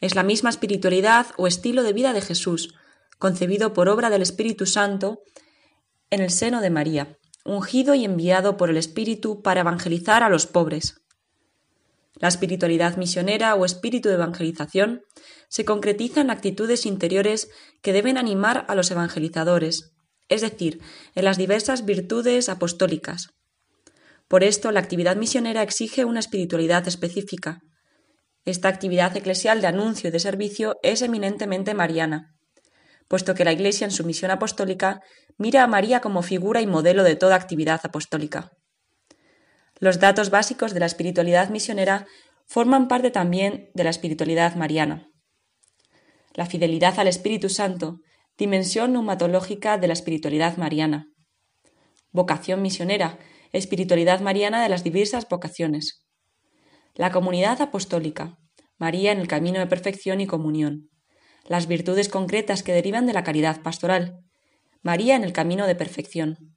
Es 0.00 0.14
la 0.14 0.22
misma 0.22 0.50
espiritualidad 0.50 1.26
o 1.36 1.48
estilo 1.48 1.82
de 1.82 1.94
vida 1.94 2.12
de 2.12 2.20
Jesús, 2.20 2.76
concebido 3.18 3.72
por 3.72 3.88
obra 3.88 4.08
del 4.08 4.22
Espíritu 4.22 4.66
Santo 4.66 5.22
en 6.10 6.20
el 6.20 6.30
seno 6.30 6.60
de 6.60 6.70
María, 6.70 7.18
ungido 7.44 7.96
y 7.96 8.04
enviado 8.04 8.56
por 8.56 8.70
el 8.70 8.76
Espíritu 8.76 9.42
para 9.42 9.62
evangelizar 9.62 10.22
a 10.22 10.28
los 10.28 10.46
pobres. 10.46 11.02
La 12.20 12.28
espiritualidad 12.28 12.96
misionera 12.96 13.54
o 13.54 13.64
espíritu 13.64 14.08
de 14.08 14.16
evangelización 14.16 15.02
se 15.48 15.64
concretiza 15.64 16.20
en 16.20 16.30
actitudes 16.30 16.84
interiores 16.84 17.48
que 17.80 17.92
deben 17.92 18.18
animar 18.18 18.64
a 18.68 18.74
los 18.74 18.90
evangelizadores, 18.90 19.92
es 20.28 20.40
decir, 20.40 20.80
en 21.14 21.24
las 21.24 21.38
diversas 21.38 21.84
virtudes 21.84 22.48
apostólicas. 22.48 23.28
Por 24.26 24.44
esto, 24.44 24.72
la 24.72 24.80
actividad 24.80 25.16
misionera 25.16 25.62
exige 25.62 26.04
una 26.04 26.20
espiritualidad 26.20 26.86
específica. 26.86 27.60
Esta 28.44 28.68
actividad 28.68 29.16
eclesial 29.16 29.60
de 29.60 29.68
anuncio 29.68 30.08
y 30.08 30.10
de 30.10 30.20
servicio 30.20 30.76
es 30.82 31.02
eminentemente 31.02 31.72
mariana, 31.72 32.34
puesto 33.08 33.34
que 33.34 33.44
la 33.44 33.52
Iglesia 33.52 33.84
en 33.84 33.90
su 33.90 34.04
misión 34.04 34.30
apostólica 34.30 35.00
mira 35.38 35.62
a 35.62 35.66
María 35.66 36.00
como 36.00 36.22
figura 36.22 36.60
y 36.60 36.66
modelo 36.66 37.04
de 37.04 37.16
toda 37.16 37.36
actividad 37.36 37.80
apostólica. 37.84 38.50
Los 39.80 40.00
datos 40.00 40.30
básicos 40.30 40.74
de 40.74 40.80
la 40.80 40.86
espiritualidad 40.86 41.50
misionera 41.50 42.06
forman 42.46 42.88
parte 42.88 43.10
también 43.10 43.70
de 43.74 43.84
la 43.84 43.90
espiritualidad 43.90 44.56
mariana. 44.56 45.10
La 46.34 46.46
fidelidad 46.46 46.98
al 46.98 47.08
Espíritu 47.08 47.48
Santo, 47.48 48.00
dimensión 48.36 48.92
neumatológica 48.92 49.78
de 49.78 49.86
la 49.86 49.92
espiritualidad 49.92 50.56
mariana. 50.56 51.08
Vocación 52.10 52.62
misionera, 52.62 53.18
espiritualidad 53.52 54.20
mariana 54.20 54.62
de 54.62 54.68
las 54.68 54.82
diversas 54.82 55.28
vocaciones. 55.28 56.04
La 56.94 57.12
comunidad 57.12 57.60
apostólica, 57.60 58.38
María 58.78 59.12
en 59.12 59.18
el 59.18 59.28
camino 59.28 59.58
de 59.58 59.66
perfección 59.66 60.20
y 60.20 60.26
comunión. 60.26 60.88
Las 61.46 61.66
virtudes 61.66 62.08
concretas 62.08 62.62
que 62.62 62.72
derivan 62.72 63.06
de 63.06 63.12
la 63.12 63.24
caridad 63.24 63.62
pastoral, 63.62 64.20
María 64.82 65.16
en 65.16 65.24
el 65.24 65.32
camino 65.32 65.66
de 65.66 65.74
perfección. 65.74 66.56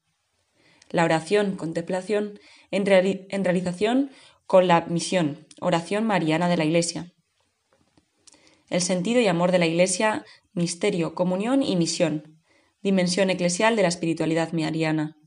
La 0.89 1.03
oración, 1.03 1.55
contemplación, 1.55 2.39
en, 2.71 2.85
reali 2.85 3.27
en 3.29 3.43
realización 3.43 4.11
con 4.47 4.67
la 4.67 4.81
misión, 4.81 5.47
oración 5.59 6.05
mariana 6.05 6.49
de 6.49 6.57
la 6.57 6.65
Iglesia. 6.65 7.13
El 8.69 8.81
sentido 8.81 9.19
y 9.21 9.27
amor 9.27 9.51
de 9.51 9.59
la 9.59 9.67
Iglesia, 9.67 10.25
misterio, 10.53 11.13
comunión 11.13 11.61
y 11.61 11.75
misión, 11.75 12.41
dimensión 12.81 13.29
eclesial 13.29 13.75
de 13.75 13.83
la 13.83 13.87
espiritualidad 13.89 14.51
mariana. 14.53 15.17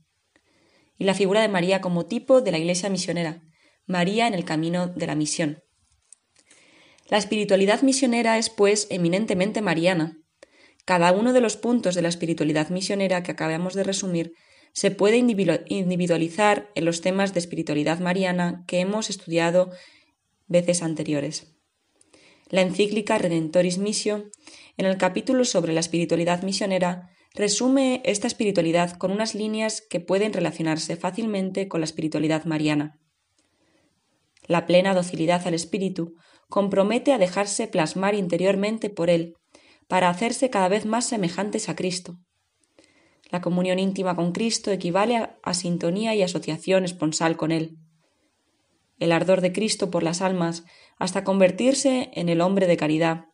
Y 0.99 1.05
la 1.05 1.15
figura 1.15 1.41
de 1.41 1.49
María 1.49 1.81
como 1.81 2.07
tipo 2.07 2.41
de 2.41 2.53
la 2.53 2.59
Iglesia 2.59 2.89
misionera, 2.89 3.43
María 3.87 4.27
en 4.27 4.35
el 4.35 4.45
camino 4.45 4.89
de 4.89 5.07
la 5.07 5.15
misión. 5.15 5.63
La 7.09 7.19
espiritualidad 7.19 7.83
misionera 7.83 8.39
es, 8.39 8.49
pues, 8.49 8.87
eminentemente 8.91 9.61
mariana. 9.61 10.17
Cada 10.87 11.13
uno 11.13 11.33
de 11.33 11.41
los 11.41 11.57
puntos 11.57 11.95
de 11.95 12.03
la 12.03 12.09
espiritualidad 12.09 12.71
misionera 12.71 13.23
que 13.23 13.33
acabamos 13.33 13.75
de 13.75 13.85
resumir 13.85 14.33
se 14.75 14.91
puede 14.91 15.17
individualizar 15.17 16.69
en 16.75 16.85
los 16.85 17.01
temas 17.01 17.33
de 17.33 17.39
espiritualidad 17.39 18.01
mariana 18.01 18.65
que 18.67 18.81
hemos 18.81 19.09
estudiado 19.09 19.71
veces 20.49 20.83
anteriores. 20.83 21.55
La 22.51 22.61
encíclica 22.61 23.17
Redentoris 23.17 23.79
Missio, 23.79 24.31
en 24.77 24.87
el 24.87 24.99
capítulo 24.99 25.45
sobre 25.45 25.73
la 25.73 25.81
espiritualidad 25.81 26.43
misionera, 26.43 27.09
resume 27.35 28.03
esta 28.05 28.27
espiritualidad 28.27 28.99
con 28.99 29.13
unas 29.13 29.37
líneas 29.37 29.81
que 29.81 30.01
pueden 30.01 30.33
relacionarse 30.33 30.97
fácilmente 30.97 31.69
con 31.69 31.81
la 31.81 31.85
espiritualidad 31.85 32.45
mariana. 32.45 32.99
La 34.47 34.67
plena 34.67 34.93
docilidad 34.93 35.47
al 35.47 35.55
espíritu 35.55 36.17
compromete 36.49 37.13
a 37.13 37.19
dejarse 37.19 37.69
plasmar 37.69 38.17
interiormente 38.17 38.91
por 38.91 39.09
él, 39.09 39.35
para 39.87 40.09
hacerse 40.09 40.51
cada 40.51 40.69
vez 40.69 40.85
más 40.85 41.05
semejantes 41.05 41.69
a 41.69 41.77
Cristo. 41.77 42.19
La 43.35 43.41
comunión 43.41 43.81
íntima 43.81 44.15
con 44.15 44.31
Cristo 44.31 44.71
equivale 44.71 45.17
a, 45.17 45.55
sintonía 45.55 46.15
y 46.15 46.23
asociación 46.23 46.85
esponsal 46.85 47.37
con 47.37 47.51
Él. 47.51 47.79
El 49.01 49.11
ardor 49.11 49.41
de 49.41 49.53
Cristo 49.53 49.91
por 49.91 50.05
las 50.05 50.23
almas, 50.23 50.63
hasta 51.01 51.25
convertirse 51.25 52.11
en 52.15 52.29
el 52.29 52.41
hombre 52.41 52.69
de 52.69 52.77
caridad 52.77 53.25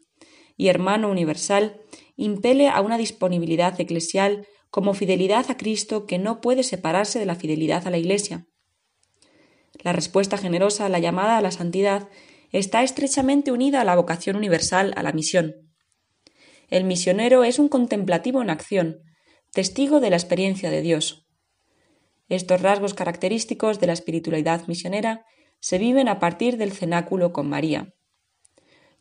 y 0.57 0.69
hermano 0.69 1.11
universal, 1.11 1.83
impele 2.17 2.71
a 2.71 2.81
una 2.81 2.97
disponibilidad 2.97 3.79
eclesial 3.79 4.47
como 4.71 4.95
fidelidad 4.95 5.51
a 5.51 5.59
Cristo 5.59 6.07
que 6.07 6.19
no 6.19 6.41
puede 6.41 6.63
separarse 6.63 7.19
de 7.19 7.27
la 7.27 7.35
fidelidad 7.35 7.87
a 7.87 7.91
la 7.91 7.99
Iglesia. 7.99 8.47
La 9.83 9.93
respuesta 9.93 10.39
generosa 10.39 10.87
a 10.87 10.89
la 10.89 10.99
llamada 10.99 11.37
a 11.37 11.43
la 11.43 11.51
santidad 11.51 12.09
está 12.53 12.83
estrechamente 12.83 13.53
unida 13.53 13.83
a 13.83 13.85
la 13.85 13.97
vocación 13.97 14.37
universal 14.37 14.95
a 14.97 15.03
la 15.03 15.13
misión. 15.13 15.57
El 16.71 16.85
misionero 16.85 17.45
es 17.45 17.59
un 17.59 17.69
contemplativo 17.69 18.41
en 18.41 18.49
acción, 18.49 19.03
testigo 19.53 20.01
de 20.01 20.11
la 20.11 20.17
experiencia 20.17 20.71
de 20.71 20.81
Dios. 20.81 21.27
Estos 22.29 22.63
rasgos 22.63 22.95
característicos 22.95 23.81
de 23.81 23.89
la 23.89 23.93
espiritualidad 23.93 24.67
misionera 24.69 25.25
se 25.59 25.79
viven 25.79 26.09
a 26.09 26.21
partir 26.21 26.57
del 26.57 26.73
cenáculo 26.73 27.33
con 27.33 27.49
María. 27.49 27.93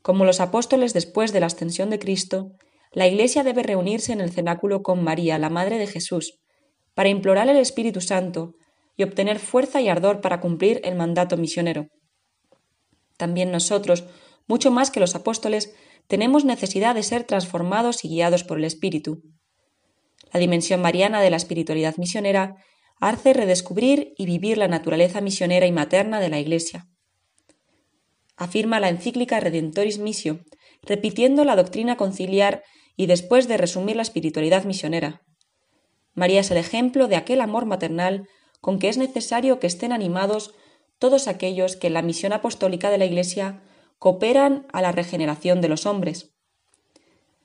Como 0.01 0.25
los 0.25 0.39
apóstoles 0.39 0.93
después 0.93 1.31
de 1.33 1.39
la 1.39 1.45
ascensión 1.45 1.89
de 1.89 1.99
Cristo, 1.99 2.53
la 2.91 3.07
Iglesia 3.07 3.43
debe 3.43 3.61
reunirse 3.61 4.11
en 4.11 4.21
el 4.21 4.31
cenáculo 4.31 4.81
con 4.81 5.03
María, 5.03 5.37
la 5.37 5.49
Madre 5.49 5.77
de 5.77 5.85
Jesús, 5.85 6.39
para 6.95 7.09
implorar 7.09 7.47
el 7.47 7.57
Espíritu 7.57 8.01
Santo 8.01 8.55
y 8.97 9.03
obtener 9.03 9.39
fuerza 9.39 9.79
y 9.81 9.89
ardor 9.89 10.21
para 10.21 10.39
cumplir 10.39 10.81
el 10.83 10.95
mandato 10.95 11.37
misionero. 11.37 11.87
También 13.17 13.51
nosotros, 13.51 14.05
mucho 14.47 14.71
más 14.71 14.89
que 14.89 14.99
los 14.99 15.13
apóstoles, 15.13 15.75
tenemos 16.07 16.43
necesidad 16.43 16.95
de 16.95 17.03
ser 17.03 17.23
transformados 17.25 18.03
y 18.03 18.09
guiados 18.09 18.43
por 18.43 18.57
el 18.57 18.65
Espíritu. 18.65 19.21
La 20.31 20.39
dimensión 20.39 20.81
mariana 20.81 21.21
de 21.21 21.29
la 21.29 21.37
espiritualidad 21.37 21.97
misionera 21.97 22.55
hace 22.99 23.33
redescubrir 23.33 24.13
y 24.17 24.25
vivir 24.25 24.57
la 24.57 24.67
naturaleza 24.67 25.21
misionera 25.21 25.65
y 25.65 25.71
materna 25.71 26.19
de 26.19 26.29
la 26.29 26.39
Iglesia. 26.39 26.87
Afirma 28.35 28.79
la 28.79 28.89
encíclica 28.89 29.39
Redentoris 29.39 29.99
Missio, 29.99 30.41
repitiendo 30.81 31.43
la 31.43 31.55
doctrina 31.55 31.97
conciliar 31.97 32.63
y 32.95 33.05
después 33.07 33.47
de 33.47 33.57
resumir 33.57 33.95
la 33.95 34.01
espiritualidad 34.01 34.65
misionera. 34.65 35.21
María 36.13 36.41
es 36.41 36.51
el 36.51 36.57
ejemplo 36.57 37.07
de 37.07 37.15
aquel 37.15 37.41
amor 37.41 37.65
maternal 37.65 38.27
con 38.61 38.79
que 38.79 38.89
es 38.89 38.97
necesario 38.97 39.59
que 39.59 39.67
estén 39.67 39.91
animados 39.91 40.53
todos 40.99 41.27
aquellos 41.27 41.77
que 41.77 41.87
en 41.87 41.93
la 41.93 42.01
misión 42.01 42.33
apostólica 42.33 42.89
de 42.89 42.97
la 42.97 43.05
Iglesia 43.05 43.61
cooperan 43.97 44.67
a 44.73 44.81
la 44.81 44.91
regeneración 44.91 45.61
de 45.61 45.69
los 45.69 45.85
hombres. 45.85 46.33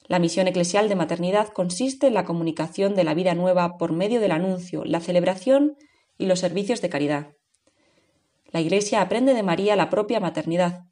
La 0.07 0.19
misión 0.19 0.47
eclesial 0.49 0.89
de 0.89 0.97
maternidad 0.97 1.49
consiste 1.49 2.09
en 2.09 2.15
la 2.15 2.25
comunicación 2.25 2.95
de 2.95 3.05
la 3.05 3.15
vida 3.15 3.35
nueva 3.35 3.79
por 3.79 3.93
medio 3.93 4.21
del 4.21 4.33
anuncio, 4.33 4.85
la 4.85 5.01
celebración 5.01 5.77
y 6.19 6.27
los 6.27 6.41
servicios 6.41 6.83
de 6.83 6.91
caridad. 6.91 7.33
La 8.49 8.61
Iglesia 8.61 9.01
aprende 9.01 9.33
de 9.33 9.43
María 9.43 9.77
la 9.77 9.89
propia 9.89 10.21
maternidad. 10.21 10.83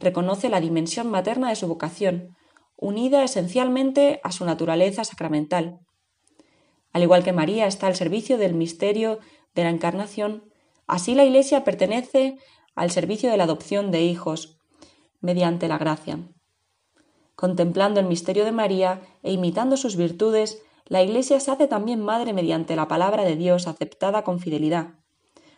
Reconoce 0.00 0.48
la 0.48 0.60
dimensión 0.60 1.08
materna 1.08 1.48
de 1.48 1.56
su 1.56 1.68
vocación, 1.68 2.36
unida 2.76 3.22
esencialmente 3.22 4.20
a 4.24 4.32
su 4.32 4.44
naturaleza 4.44 5.04
sacramental. 5.04 5.78
Al 6.92 7.02
igual 7.02 7.22
que 7.22 7.32
María 7.32 7.66
está 7.66 7.86
al 7.86 7.94
servicio 7.94 8.36
del 8.36 8.54
misterio 8.54 9.20
de 9.54 9.62
la 9.62 9.70
Encarnación, 9.70 10.44
así 10.88 11.14
la 11.14 11.24
Iglesia 11.24 11.62
pertenece 11.62 12.36
al 12.74 12.90
servicio 12.90 13.30
de 13.30 13.36
la 13.36 13.44
adopción 13.44 13.92
de 13.92 14.02
hijos, 14.02 14.58
mediante 15.20 15.68
la 15.68 15.78
gracia. 15.78 16.18
Contemplando 17.36 18.00
el 18.00 18.06
misterio 18.06 18.44
de 18.44 18.52
María 18.52 19.02
e 19.22 19.32
imitando 19.32 19.76
sus 19.76 19.96
virtudes, 19.96 20.62
la 20.86 21.02
Iglesia 21.02 21.40
se 21.40 21.50
hace 21.50 21.66
también 21.66 22.00
madre 22.00 22.32
mediante 22.32 22.76
la 22.76 22.88
palabra 22.88 23.24
de 23.24 23.36
Dios 23.36 23.66
aceptada 23.66 24.22
con 24.22 24.38
fidelidad, 24.38 24.94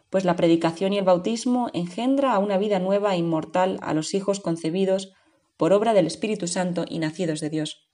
pues 0.09 0.25
la 0.25 0.37
predicación 0.37 0.93
y 0.93 0.99
el 0.99 1.05
bautismo 1.05 1.69
engendra 1.73 2.33
a 2.33 2.39
una 2.39 2.59
vida 2.59 2.79
nueva 2.79 3.15
e 3.15 3.19
inmortal 3.19 3.79
a 3.83 3.93
los 3.93 4.15
hijos 4.15 4.41
concebidos 4.41 5.13
por 5.57 5.73
obra 5.73 5.95
del 5.95 6.07
Espíritu 6.07 6.47
Santo 6.47 6.85
y 6.89 6.99
nacidos 6.99 7.41
de 7.41 7.51
Dios. 7.51 7.89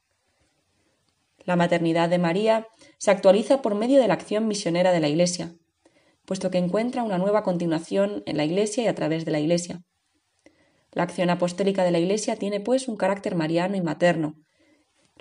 La 1.44 1.56
maternidad 1.56 2.08
de 2.08 2.18
María 2.18 2.68
se 2.98 3.10
actualiza 3.10 3.62
por 3.62 3.74
medio 3.74 4.00
de 4.00 4.08
la 4.08 4.14
acción 4.14 4.46
misionera 4.46 4.92
de 4.92 5.00
la 5.00 5.08
Iglesia, 5.08 5.54
puesto 6.24 6.50
que 6.50 6.58
encuentra 6.58 7.02
una 7.02 7.18
nueva 7.18 7.42
continuación 7.42 8.22
en 8.26 8.36
la 8.36 8.44
Iglesia 8.44 8.84
y 8.84 8.86
a 8.86 8.94
través 8.94 9.24
de 9.24 9.32
la 9.32 9.40
Iglesia. 9.40 9.82
La 10.92 11.05
acción 11.05 11.31
apostólica 11.31 11.85
de 11.85 11.90
la 11.90 11.98
Iglesia 11.98 12.37
tiene, 12.37 12.61
pues, 12.61 12.87
un 12.87 12.96
carácter 12.96 13.35
mariano 13.35 13.76
y 13.76 13.81
materno. 13.81 14.35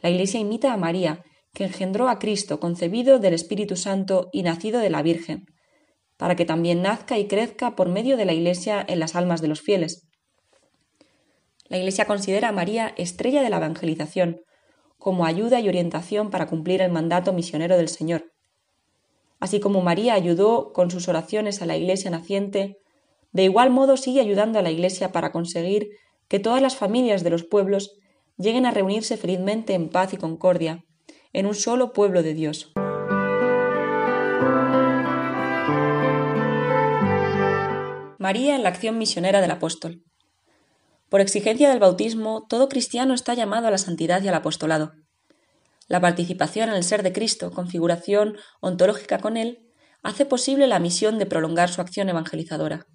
La 0.02 0.10
Iglesia 0.10 0.40
imita 0.40 0.74
a 0.74 0.78
María, 0.78 1.24
que 1.54 1.64
engendró 1.64 2.10
a 2.10 2.20
Cristo, 2.20 2.60
concebido 2.60 3.20
del 3.20 3.34
Espíritu 3.34 3.76
Santo 3.76 4.30
y 4.32 4.44
nacido 4.44 4.80
de 4.80 4.90
la 4.90 5.02
Virgen, 5.02 5.46
para 6.18 6.36
que 6.36 6.46
también 6.46 6.82
nazca 6.82 7.18
y 7.18 7.28
crezca 7.28 7.76
por 7.76 7.90
medio 7.90 8.18
de 8.18 8.26
la 8.26 8.34
Iglesia 8.34 8.86
en 8.88 9.00
las 9.00 9.16
almas 9.16 9.42
de 9.42 9.48
los 9.48 9.62
fieles. 9.62 10.08
La 11.68 11.78
Iglesia 11.78 12.06
considera 12.06 12.50
a 12.50 12.52
María 12.52 12.94
estrella 12.98 13.42
de 13.42 13.50
la 13.50 13.58
evangelización, 13.58 14.42
como 14.98 15.26
ayuda 15.26 15.60
y 15.62 15.70
orientación 15.70 16.30
para 16.30 16.48
cumplir 16.48 16.82
el 16.82 16.92
mandato 16.92 17.34
misionero 17.34 17.78
del 17.78 17.88
Señor. 17.88 18.32
Así 19.40 19.60
como 19.60 19.82
María 19.82 20.14
ayudó 20.14 20.74
con 20.74 20.92
sus 20.92 21.08
oraciones 21.08 21.62
a 21.62 21.66
la 21.66 21.76
Iglesia 21.78 22.12
naciente, 22.12 22.81
de 23.32 23.44
igual 23.44 23.70
modo 23.70 23.98
sigue 23.98 24.22
ayudando 24.22 24.60
a 24.60 24.62
la 24.62 24.72
Iglesia 24.72 25.12
para 25.12 25.32
conseguir 25.32 25.90
que 26.28 26.40
todas 26.40 26.62
las 26.62 26.76
familias 26.76 27.24
de 27.24 27.30
los 27.30 27.44
pueblos 27.44 27.98
lleguen 28.38 28.66
a 28.66 28.72
reunirse 28.72 29.18
felizmente 29.18 29.74
en 29.74 29.90
paz 29.90 30.14
y 30.14 30.18
concordia, 30.18 30.86
en 31.34 31.46
un 31.46 31.56
solo 31.56 31.94
pueblo 31.94 32.24
de 32.24 32.34
Dios. 32.34 32.72
María 38.18 38.56
en 38.56 38.64
la 38.64 38.70
acción 38.70 38.98
misionera 38.98 39.42
del 39.42 39.52
apóstol. 39.52 40.04
Por 41.10 41.22
exigencia 41.22 41.70
del 41.70 41.80
bautismo, 41.80 42.46
todo 42.48 42.70
cristiano 42.70 43.14
está 43.14 43.34
llamado 43.34 43.68
a 43.68 43.72
la 43.72 43.78
santidad 43.78 44.22
y 44.22 44.28
al 44.28 44.36
apostolado. 44.36 44.94
La 45.88 46.00
participación 46.00 46.70
en 46.70 46.76
el 46.76 46.84
ser 46.84 47.04
de 47.04 47.12
Cristo, 47.12 47.52
configuración 47.52 48.38
ontológica 48.62 49.18
con 49.18 49.36
Él, 49.36 49.68
hace 50.04 50.26
posible 50.26 50.68
la 50.68 50.80
misión 50.80 51.20
de 51.20 51.26
prolongar 51.26 51.70
su 51.70 51.82
acción 51.82 52.08
evangelizadora. 52.08 52.88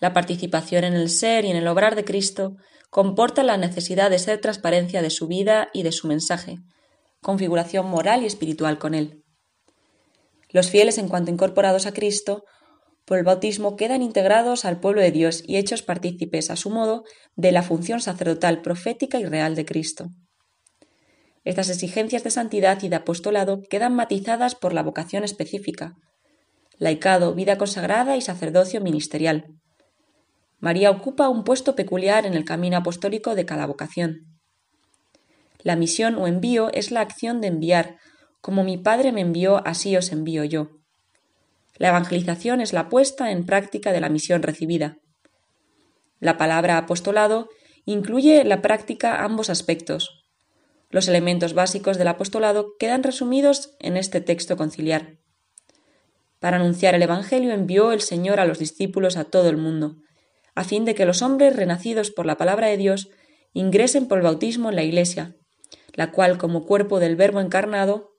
La 0.00 0.12
participación 0.12 0.84
en 0.84 0.94
el 0.94 1.10
ser 1.10 1.44
y 1.44 1.50
en 1.50 1.56
el 1.56 1.66
obrar 1.66 1.96
de 1.96 2.04
Cristo 2.04 2.56
comporta 2.90 3.42
la 3.42 3.56
necesidad 3.56 4.10
de 4.10 4.18
ser 4.18 4.40
transparencia 4.40 5.02
de 5.02 5.10
su 5.10 5.26
vida 5.26 5.68
y 5.72 5.82
de 5.82 5.92
su 5.92 6.08
mensaje, 6.08 6.58
configuración 7.20 7.86
moral 7.86 8.22
y 8.22 8.26
espiritual 8.26 8.78
con 8.78 8.94
Él. 8.94 9.24
Los 10.50 10.70
fieles, 10.70 10.98
en 10.98 11.08
cuanto 11.08 11.30
incorporados 11.30 11.86
a 11.86 11.92
Cristo, 11.92 12.44
por 13.04 13.18
el 13.18 13.24
bautismo 13.24 13.76
quedan 13.76 14.02
integrados 14.02 14.64
al 14.64 14.80
pueblo 14.80 15.00
de 15.00 15.10
Dios 15.10 15.42
y 15.46 15.56
hechos 15.56 15.82
partícipes 15.82 16.50
a 16.50 16.56
su 16.56 16.70
modo 16.70 17.04
de 17.36 17.52
la 17.52 17.62
función 17.62 18.00
sacerdotal 18.00 18.60
profética 18.62 19.18
y 19.18 19.24
real 19.24 19.54
de 19.54 19.64
Cristo. 19.64 20.08
Estas 21.44 21.70
exigencias 21.70 22.24
de 22.24 22.30
santidad 22.30 22.82
y 22.82 22.90
de 22.90 22.96
apostolado 22.96 23.62
quedan 23.70 23.94
matizadas 23.94 24.54
por 24.54 24.74
la 24.74 24.82
vocación 24.82 25.24
específica, 25.24 25.94
laicado, 26.76 27.34
vida 27.34 27.56
consagrada 27.56 28.16
y 28.16 28.20
sacerdocio 28.20 28.80
ministerial. 28.80 29.46
María 30.60 30.90
ocupa 30.90 31.28
un 31.28 31.44
puesto 31.44 31.76
peculiar 31.76 32.26
en 32.26 32.34
el 32.34 32.44
camino 32.44 32.76
apostólico 32.76 33.34
de 33.34 33.46
cada 33.46 33.66
vocación. 33.66 34.26
La 35.62 35.76
misión 35.76 36.16
o 36.16 36.26
envío 36.26 36.70
es 36.72 36.90
la 36.90 37.00
acción 37.00 37.40
de 37.40 37.48
enviar, 37.48 37.98
como 38.40 38.64
mi 38.64 38.76
Padre 38.76 39.12
me 39.12 39.20
envió, 39.20 39.66
así 39.66 39.96
os 39.96 40.12
envío 40.12 40.44
yo. 40.44 40.70
La 41.76 41.88
evangelización 41.90 42.60
es 42.60 42.72
la 42.72 42.88
puesta 42.88 43.30
en 43.30 43.46
práctica 43.46 43.92
de 43.92 44.00
la 44.00 44.08
misión 44.08 44.42
recibida. 44.42 44.98
La 46.18 46.36
palabra 46.36 46.76
apostolado 46.76 47.48
incluye 47.84 48.42
la 48.44 48.60
práctica 48.60 49.22
ambos 49.24 49.50
aspectos. 49.50 50.24
Los 50.90 51.06
elementos 51.06 51.54
básicos 51.54 51.98
del 51.98 52.08
apostolado 52.08 52.72
quedan 52.78 53.04
resumidos 53.04 53.76
en 53.78 53.96
este 53.96 54.20
texto 54.20 54.56
conciliar. 54.56 55.18
Para 56.40 56.56
anunciar 56.56 56.94
el 56.94 57.02
Evangelio 57.02 57.52
envió 57.52 57.92
el 57.92 58.00
Señor 58.00 58.40
a 58.40 58.44
los 58.44 58.58
discípulos 58.58 59.16
a 59.16 59.24
todo 59.24 59.48
el 59.48 59.56
mundo, 59.56 59.96
a 60.58 60.64
fin 60.64 60.84
de 60.84 60.96
que 60.96 61.06
los 61.06 61.22
hombres 61.22 61.54
renacidos 61.54 62.10
por 62.10 62.26
la 62.26 62.36
palabra 62.36 62.66
de 62.66 62.76
Dios 62.76 63.10
ingresen 63.52 64.08
por 64.08 64.18
el 64.18 64.24
bautismo 64.24 64.70
en 64.70 64.74
la 64.74 64.82
Iglesia, 64.82 65.36
la 65.94 66.10
cual, 66.10 66.36
como 66.36 66.66
cuerpo 66.66 66.98
del 66.98 67.14
Verbo 67.14 67.38
encarnado, 67.40 68.10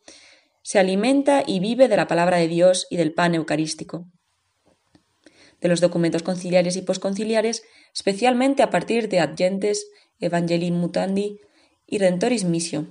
se 0.64 0.80
alimenta 0.80 1.44
y 1.46 1.60
vive 1.60 1.90
de 1.90 1.98
la 1.98 2.08
palabra 2.08 2.38
de 2.38 2.48
Dios 2.48 2.88
y 2.90 2.96
del 2.96 3.14
pan 3.14 3.36
eucarístico. 3.36 4.06
De 5.60 5.68
los 5.68 5.82
documentos 5.82 6.24
conciliares 6.24 6.78
y 6.78 6.82
posconciliares, 6.82 7.62
especialmente 7.94 8.64
a 8.64 8.70
partir 8.70 9.10
de 9.10 9.20
Adgentes, 9.20 9.88
Evangelii 10.22 10.72
Mutandi 10.72 11.42
y 11.88 11.98
Rentoris 11.98 12.46
Missio. 12.46 12.88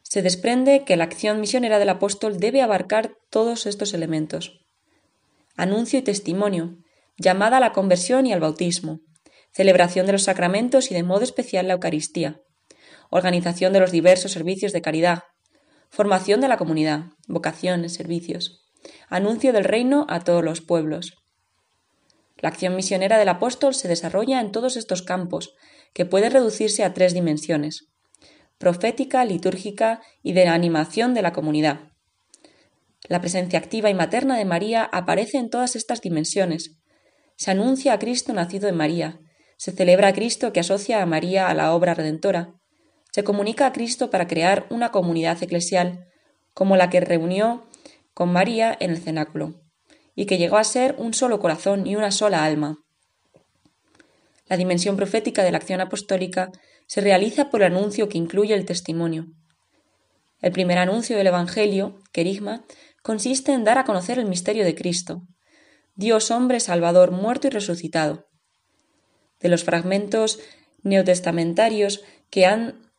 Se 0.00 0.22
desprende 0.22 0.84
que 0.86 0.96
la 0.96 1.04
acción 1.04 1.38
misionera 1.38 1.78
del 1.78 1.90
apóstol 1.90 2.40
debe 2.40 2.62
abarcar 2.62 3.12
todos 3.28 3.66
estos 3.66 3.92
elementos. 3.92 4.64
Anuncio 5.54 5.98
y 5.98 6.02
testimonio, 6.02 6.78
llamada 7.16 7.58
a 7.58 7.60
la 7.60 7.72
conversión 7.72 8.26
y 8.26 8.32
al 8.32 8.40
bautismo, 8.40 9.00
celebración 9.52 10.06
de 10.06 10.12
los 10.12 10.24
sacramentos 10.24 10.90
y 10.90 10.94
de 10.94 11.02
modo 11.02 11.22
especial 11.22 11.68
la 11.68 11.74
Eucaristía, 11.74 12.40
organización 13.10 13.72
de 13.72 13.80
los 13.80 13.90
diversos 13.90 14.32
servicios 14.32 14.72
de 14.72 14.82
caridad, 14.82 15.24
Formación 15.94 16.40
de 16.40 16.48
la 16.48 16.56
comunidad, 16.56 17.10
vocaciones, 17.28 17.92
servicios. 17.92 18.64
Anuncio 19.10 19.52
del 19.52 19.64
reino 19.64 20.06
a 20.08 20.20
todos 20.20 20.42
los 20.42 20.62
pueblos. 20.62 21.18
La 22.38 22.48
acción 22.48 22.74
misionera 22.74 23.18
del 23.18 23.28
apóstol 23.28 23.74
se 23.74 23.88
desarrolla 23.88 24.40
en 24.40 24.52
todos 24.52 24.78
estos 24.78 25.02
campos, 25.02 25.54
que 25.92 26.06
puede 26.06 26.30
reducirse 26.30 26.82
a 26.82 26.94
tres 26.94 27.12
dimensiones 27.12 27.92
profética, 28.56 29.24
litúrgica 29.24 30.00
y 30.22 30.34
de 30.34 30.44
la 30.44 30.54
animación 30.54 31.14
de 31.14 31.22
la 31.22 31.32
comunidad. 31.32 31.80
La 33.08 33.20
presencia 33.20 33.58
activa 33.58 33.90
y 33.90 33.94
materna 33.94 34.38
de 34.38 34.44
María 34.44 34.84
aparece 34.84 35.38
en 35.38 35.50
todas 35.50 35.74
estas 35.74 36.00
dimensiones. 36.00 36.78
Se 37.42 37.50
anuncia 37.50 37.92
a 37.92 37.98
Cristo 37.98 38.32
nacido 38.32 38.68
en 38.68 38.76
María, 38.76 39.18
se 39.56 39.72
celebra 39.72 40.06
a 40.06 40.12
Cristo 40.12 40.52
que 40.52 40.60
asocia 40.60 41.02
a 41.02 41.06
María 41.06 41.48
a 41.48 41.54
la 41.54 41.74
obra 41.74 41.92
redentora, 41.92 42.54
se 43.10 43.24
comunica 43.24 43.66
a 43.66 43.72
Cristo 43.72 44.10
para 44.10 44.28
crear 44.28 44.64
una 44.70 44.92
comunidad 44.92 45.42
eclesial 45.42 46.06
como 46.54 46.76
la 46.76 46.88
que 46.88 47.00
reunió 47.00 47.66
con 48.14 48.32
María 48.32 48.76
en 48.78 48.92
el 48.92 48.98
cenáculo, 48.98 49.60
y 50.14 50.26
que 50.26 50.38
llegó 50.38 50.56
a 50.56 50.62
ser 50.62 50.94
un 50.98 51.14
solo 51.14 51.40
corazón 51.40 51.84
y 51.84 51.96
una 51.96 52.12
sola 52.12 52.44
alma. 52.44 52.78
La 54.46 54.56
dimensión 54.56 54.96
profética 54.96 55.42
de 55.42 55.50
la 55.50 55.58
acción 55.58 55.80
apostólica 55.80 56.52
se 56.86 57.00
realiza 57.00 57.50
por 57.50 57.62
el 57.62 57.76
anuncio 57.76 58.08
que 58.08 58.18
incluye 58.18 58.54
el 58.54 58.66
testimonio. 58.66 59.26
El 60.40 60.52
primer 60.52 60.78
anuncio 60.78 61.16
del 61.16 61.26
Evangelio, 61.26 61.98
querigma, 62.12 62.64
consiste 63.02 63.52
en 63.52 63.64
dar 63.64 63.78
a 63.78 63.84
conocer 63.84 64.20
el 64.20 64.26
misterio 64.26 64.64
de 64.64 64.76
Cristo, 64.76 65.22
Dios 65.94 66.30
hombre 66.30 66.60
salvador 66.60 67.10
muerto 67.10 67.46
y 67.46 67.50
resucitado. 67.50 68.26
De 69.40 69.48
los 69.48 69.64
fragmentos 69.64 70.38
neotestamentarios 70.82 72.02
que 72.30 72.46
han 72.46 72.90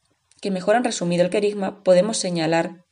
que 0.42 0.52
mejor 0.52 0.76
han 0.76 0.84
resumido 0.84 1.24
el 1.24 1.30
querigma, 1.30 1.84
podemos 1.84 2.18
señalar 2.18 2.84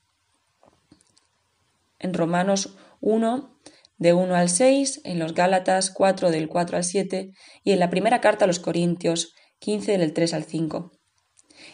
en 1.99 2.13
Romanos 2.13 2.77
1, 3.01 3.59
de 3.97 4.13
1 4.13 4.35
al 4.35 4.47
6, 4.47 5.01
en 5.03 5.19
los 5.19 5.35
Gálatas 5.35 5.91
4, 5.91 6.31
del 6.31 6.47
4 6.47 6.77
al 6.77 6.85
7, 6.85 7.31
y 7.65 7.71
en 7.73 7.79
la 7.79 7.89
primera 7.89 8.21
carta 8.21 8.45
a 8.45 8.47
los 8.47 8.59
Corintios 8.59 9.33
15, 9.59 9.97
del 9.97 10.13
3 10.13 10.33
al 10.33 10.45
5. 10.45 10.91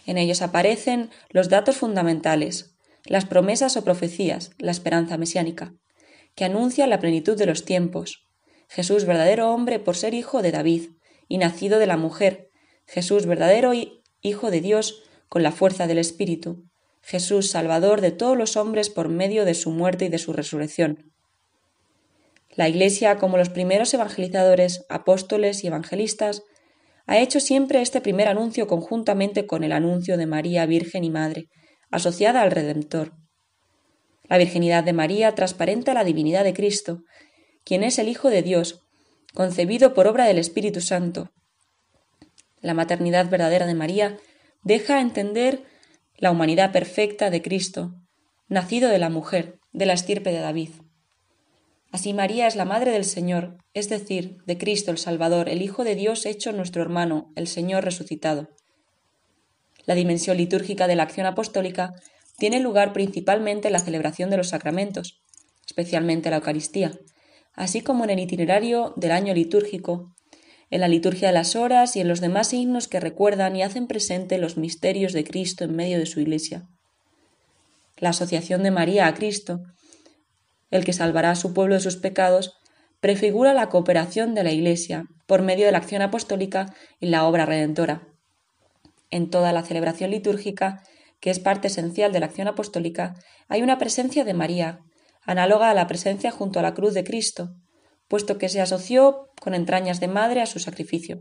En 0.08 0.18
ellos 0.18 0.42
aparecen 0.42 1.12
los 1.30 1.48
datos 1.48 1.78
fundamentales, 1.78 2.76
las 3.06 3.26
promesas 3.26 3.78
o 3.78 3.84
profecías, 3.84 4.50
la 4.58 4.72
esperanza 4.72 5.18
mesiánica, 5.18 5.76
que 6.38 6.46
anuncia 6.46 6.86
la 6.86 7.00
plenitud 7.00 7.36
de 7.36 7.48
los 7.48 7.66
tiempos, 7.66 8.30
Jesús 8.70 9.06
verdadero 9.06 9.52
hombre 9.52 9.80
por 9.80 9.98
ser 9.98 10.14
hijo 10.14 10.44
de 10.44 10.52
David 10.52 10.92
y 11.28 11.40
nacido 11.40 11.80
de 11.80 11.88
la 11.88 11.98
mujer, 11.98 12.52
Jesús 12.86 13.26
verdadero 13.26 13.72
hijo 14.22 14.52
de 14.52 14.62
Dios 14.62 15.02
con 15.30 15.42
la 15.42 15.52
fuerza 15.52 15.88
del 15.88 15.98
Espíritu, 15.98 16.64
Jesús 17.02 17.50
Salvador 17.50 18.02
de 18.02 18.12
todos 18.12 18.38
los 18.38 18.56
hombres 18.56 18.92
por 18.92 19.10
medio 19.10 19.46
de 19.46 19.56
su 19.56 19.72
muerte 19.72 20.06
y 20.06 20.10
de 20.10 20.20
su 20.20 20.32
resurrección. 20.32 21.12
La 22.52 22.70
Iglesia, 22.70 23.18
como 23.18 23.38
los 23.38 23.50
primeros 23.50 23.92
evangelizadores, 23.96 24.86
apóstoles 24.90 25.64
y 25.64 25.68
evangelistas, 25.68 26.44
ha 27.08 27.18
hecho 27.18 27.40
siempre 27.40 27.82
este 27.82 28.00
primer 28.00 28.28
anuncio 28.28 28.68
conjuntamente 28.68 29.48
con 29.48 29.64
el 29.64 29.72
anuncio 29.72 30.18
de 30.18 30.28
María 30.28 30.68
Virgen 30.68 31.04
y 31.04 31.10
Madre, 31.10 31.50
asociada 31.90 32.44
al 32.44 32.52
Redentor. 32.52 33.14
La 34.30 34.38
virginidad 34.38 34.84
de 34.84 34.94
María 34.94 35.34
transparenta 35.36 35.94
la 35.94 36.04
divinidad 36.04 36.44
de 36.44 36.54
Cristo, 36.54 37.04
quien 37.64 37.84
es 37.84 38.00
el 38.00 38.10
Hijo 38.10 38.30
de 38.30 38.42
Dios, 38.42 38.82
concebido 39.34 39.94
por 39.94 40.08
obra 40.08 40.26
del 40.26 40.38
Espíritu 40.38 40.82
Santo. 40.82 41.32
La 42.62 42.74
maternidad 42.74 43.30
verdadera 43.30 43.66
de 43.66 43.76
María 43.76 44.18
deja 44.64 45.00
entender 45.00 45.64
la 46.18 46.32
humanidad 46.32 46.72
perfecta 46.72 47.30
de 47.30 47.42
Cristo, 47.42 47.94
nacido 48.48 48.90
de 48.90 49.00
la 49.00 49.10
mujer, 49.10 49.60
de 49.72 49.86
la 49.86 49.94
estirpe 49.94 50.32
de 50.32 50.40
David. 50.40 50.70
Así 51.92 52.14
María 52.14 52.48
es 52.48 52.56
la 52.56 52.66
Madre 52.66 52.92
del 52.92 53.06
Señor, 53.06 53.58
es 53.74 53.90
decir, 53.90 54.38
de 54.46 54.58
Cristo 54.58 54.92
el 54.92 54.98
Salvador, 54.98 55.48
el 55.48 55.62
Hijo 55.62 55.84
de 55.84 55.96
Dios 55.96 56.26
hecho 56.26 56.52
nuestro 56.52 56.82
hermano, 56.82 57.32
el 57.36 57.48
Señor 57.48 57.84
resucitado. 57.84 58.50
La 59.86 59.96
dimensión 59.96 60.36
litúrgica 60.36 60.88
de 60.88 60.96
la 60.96 61.04
acción 61.04 61.28
apostólica 61.28 61.94
tiene 62.38 62.60
lugar 62.60 62.94
principalmente 62.94 63.68
en 63.68 63.74
la 63.74 63.80
celebración 63.80 64.30
de 64.30 64.38
los 64.38 64.50
sacramentos, 64.50 65.22
especialmente 65.66 66.30
la 66.30 66.38
Eucaristía, 66.38 66.98
así 67.54 67.82
como 67.82 68.04
en 68.04 68.12
el 68.12 68.20
itinerario 68.20 68.94
del 68.96 69.12
año 69.12 69.34
litúrgico, 69.34 70.14
en 70.70 70.82
la 70.82 70.88
liturgia 70.88 71.30
de 71.30 71.34
las 71.34 71.56
horas 71.56 71.96
y 71.96 72.02
en 72.02 72.08
los 72.08 72.22
demás 72.22 72.50
signos 72.50 72.88
que 72.88 73.00
recuerdan 73.00 73.56
y 73.56 73.64
hacen 73.64 73.88
presente 73.88 74.38
los 74.38 74.58
misterios 74.58 75.14
de 75.14 75.24
Cristo 75.24 75.64
en 75.64 75.76
medio 75.76 75.98
de 75.98 76.06
su 76.06 76.20
Iglesia. 76.20 76.68
La 77.98 78.10
asociación 78.10 78.64
de 78.64 78.72
María 78.72 79.08
a 79.08 79.14
Cristo, 79.14 79.62
el 80.70 80.86
que 80.86 80.94
salvará 80.94 81.32
a 81.32 81.36
su 81.36 81.54
pueblo 81.54 81.76
de 81.76 81.82
sus 81.82 81.96
pecados, 81.98 82.60
prefigura 83.00 83.54
la 83.54 83.70
cooperación 83.70 84.36
de 84.36 84.44
la 84.44 84.52
Iglesia 84.52 85.06
por 85.26 85.42
medio 85.42 85.66
de 85.66 85.72
la 85.72 85.78
acción 85.80 86.02
apostólica 86.02 86.76
y 87.00 87.08
la 87.08 87.26
obra 87.26 87.46
redentora 87.46 88.08
en 89.10 89.30
toda 89.30 89.54
la 89.54 89.64
celebración 89.64 90.12
litúrgica, 90.12 90.84
que 91.20 91.30
es 91.30 91.40
parte 91.40 91.68
esencial 91.68 92.12
de 92.12 92.20
la 92.20 92.28
acción 92.28 92.48
apostólica, 92.48 93.16
hay 93.48 93.62
una 93.62 93.78
presencia 93.78 94.24
de 94.24 94.34
María, 94.34 94.80
análoga 95.24 95.70
a 95.70 95.74
la 95.74 95.88
presencia 95.88 96.32
junto 96.32 96.60
a 96.60 96.62
la 96.62 96.74
cruz 96.74 96.94
de 96.94 97.04
Cristo, 97.04 97.50
puesto 98.08 98.38
que 98.38 98.50
se 98.50 98.62
asoció 98.62 99.30
con 99.42 99.54
entrañas 99.54 100.00
de 100.00 100.08
madre 100.08 100.42
a 100.42 100.46
su 100.46 100.60
sacrificio. 100.60 101.20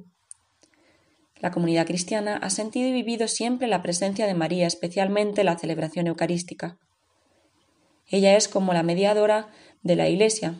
La 1.38 1.50
comunidad 1.50 1.86
cristiana 1.86 2.36
ha 2.36 2.50
sentido 2.50 2.88
y 2.88 2.92
vivido 2.92 3.28
siempre 3.28 3.68
la 3.68 3.82
presencia 3.82 4.26
de 4.26 4.34
María, 4.34 4.66
especialmente 4.66 5.42
en 5.42 5.46
la 5.46 5.58
celebración 5.58 6.06
eucarística. 6.06 6.78
Ella 8.08 8.36
es 8.36 8.48
como 8.48 8.72
la 8.72 8.82
mediadora 8.82 9.48
de 9.82 9.96
la 9.96 10.08
Iglesia, 10.08 10.54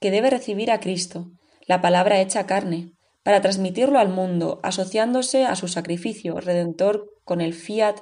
que 0.00 0.10
debe 0.10 0.30
recibir 0.30 0.70
a 0.70 0.80
Cristo, 0.80 1.30
la 1.66 1.80
palabra 1.80 2.20
hecha 2.20 2.46
carne, 2.46 2.92
para 3.22 3.40
transmitirlo 3.40 3.98
al 3.98 4.08
mundo, 4.08 4.60
asociándose 4.62 5.44
a 5.44 5.54
su 5.56 5.68
sacrificio 5.68 6.40
redentor 6.40 7.08
con 7.24 7.40
el 7.40 7.54
fiat 7.54 8.00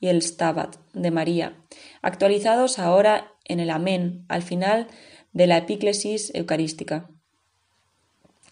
y 0.00 0.08
el 0.08 0.22
stabat 0.22 0.76
de 0.92 1.10
María, 1.10 1.56
actualizados 2.02 2.78
ahora 2.78 3.32
en 3.44 3.60
el 3.60 3.70
amén 3.70 4.24
al 4.28 4.42
final 4.42 4.88
de 5.32 5.46
la 5.46 5.58
epíclesis 5.58 6.34
eucarística. 6.34 7.08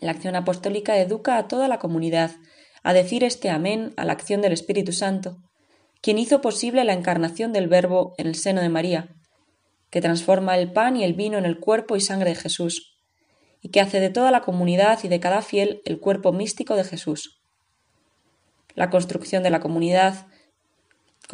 La 0.00 0.11
acción 0.11 0.37
apostólica 0.37 0.98
educa 0.98 1.38
a 1.38 1.48
toda 1.48 1.68
la 1.68 1.78
comunidad 1.78 2.33
a 2.83 2.92
decir 2.92 3.24
este 3.24 3.50
amén 3.50 3.94
a 3.96 4.04
la 4.04 4.12
acción 4.12 4.42
del 4.42 4.52
Espíritu 4.52 4.92
Santo, 4.92 5.38
quien 6.02 6.18
hizo 6.18 6.42
posible 6.42 6.85
la 6.85 6.92
encarnación 6.92 7.52
del 7.52 7.68
Verbo 7.68 8.14
en 8.18 8.26
el 8.26 8.35
seno 8.35 8.61
de 8.61 8.68
María, 8.68 9.09
que 9.88 10.02
transforma 10.02 10.59
el 10.59 10.72
pan 10.72 10.96
y 10.96 11.04
el 11.04 11.14
vino 11.14 11.38
en 11.38 11.46
el 11.46 11.59
cuerpo 11.59 11.96
y 11.96 12.00
sangre 12.00 12.30
de 12.30 12.37
Jesús, 12.37 12.98
y 13.62 13.70
que 13.70 13.80
hace 13.80 14.00
de 14.00 14.11
toda 14.11 14.30
la 14.30 14.42
comunidad 14.42 14.98
y 15.02 15.09
de 15.09 15.20
cada 15.20 15.40
fiel 15.40 15.80
el 15.87 15.98
cuerpo 15.98 16.33
místico 16.33 16.76
de 16.76 16.85
Jesús. 16.85 17.40
La 18.74 18.90
construcción 18.90 19.42
de 19.42 19.48
la 19.48 19.61
comunidad 19.61 20.26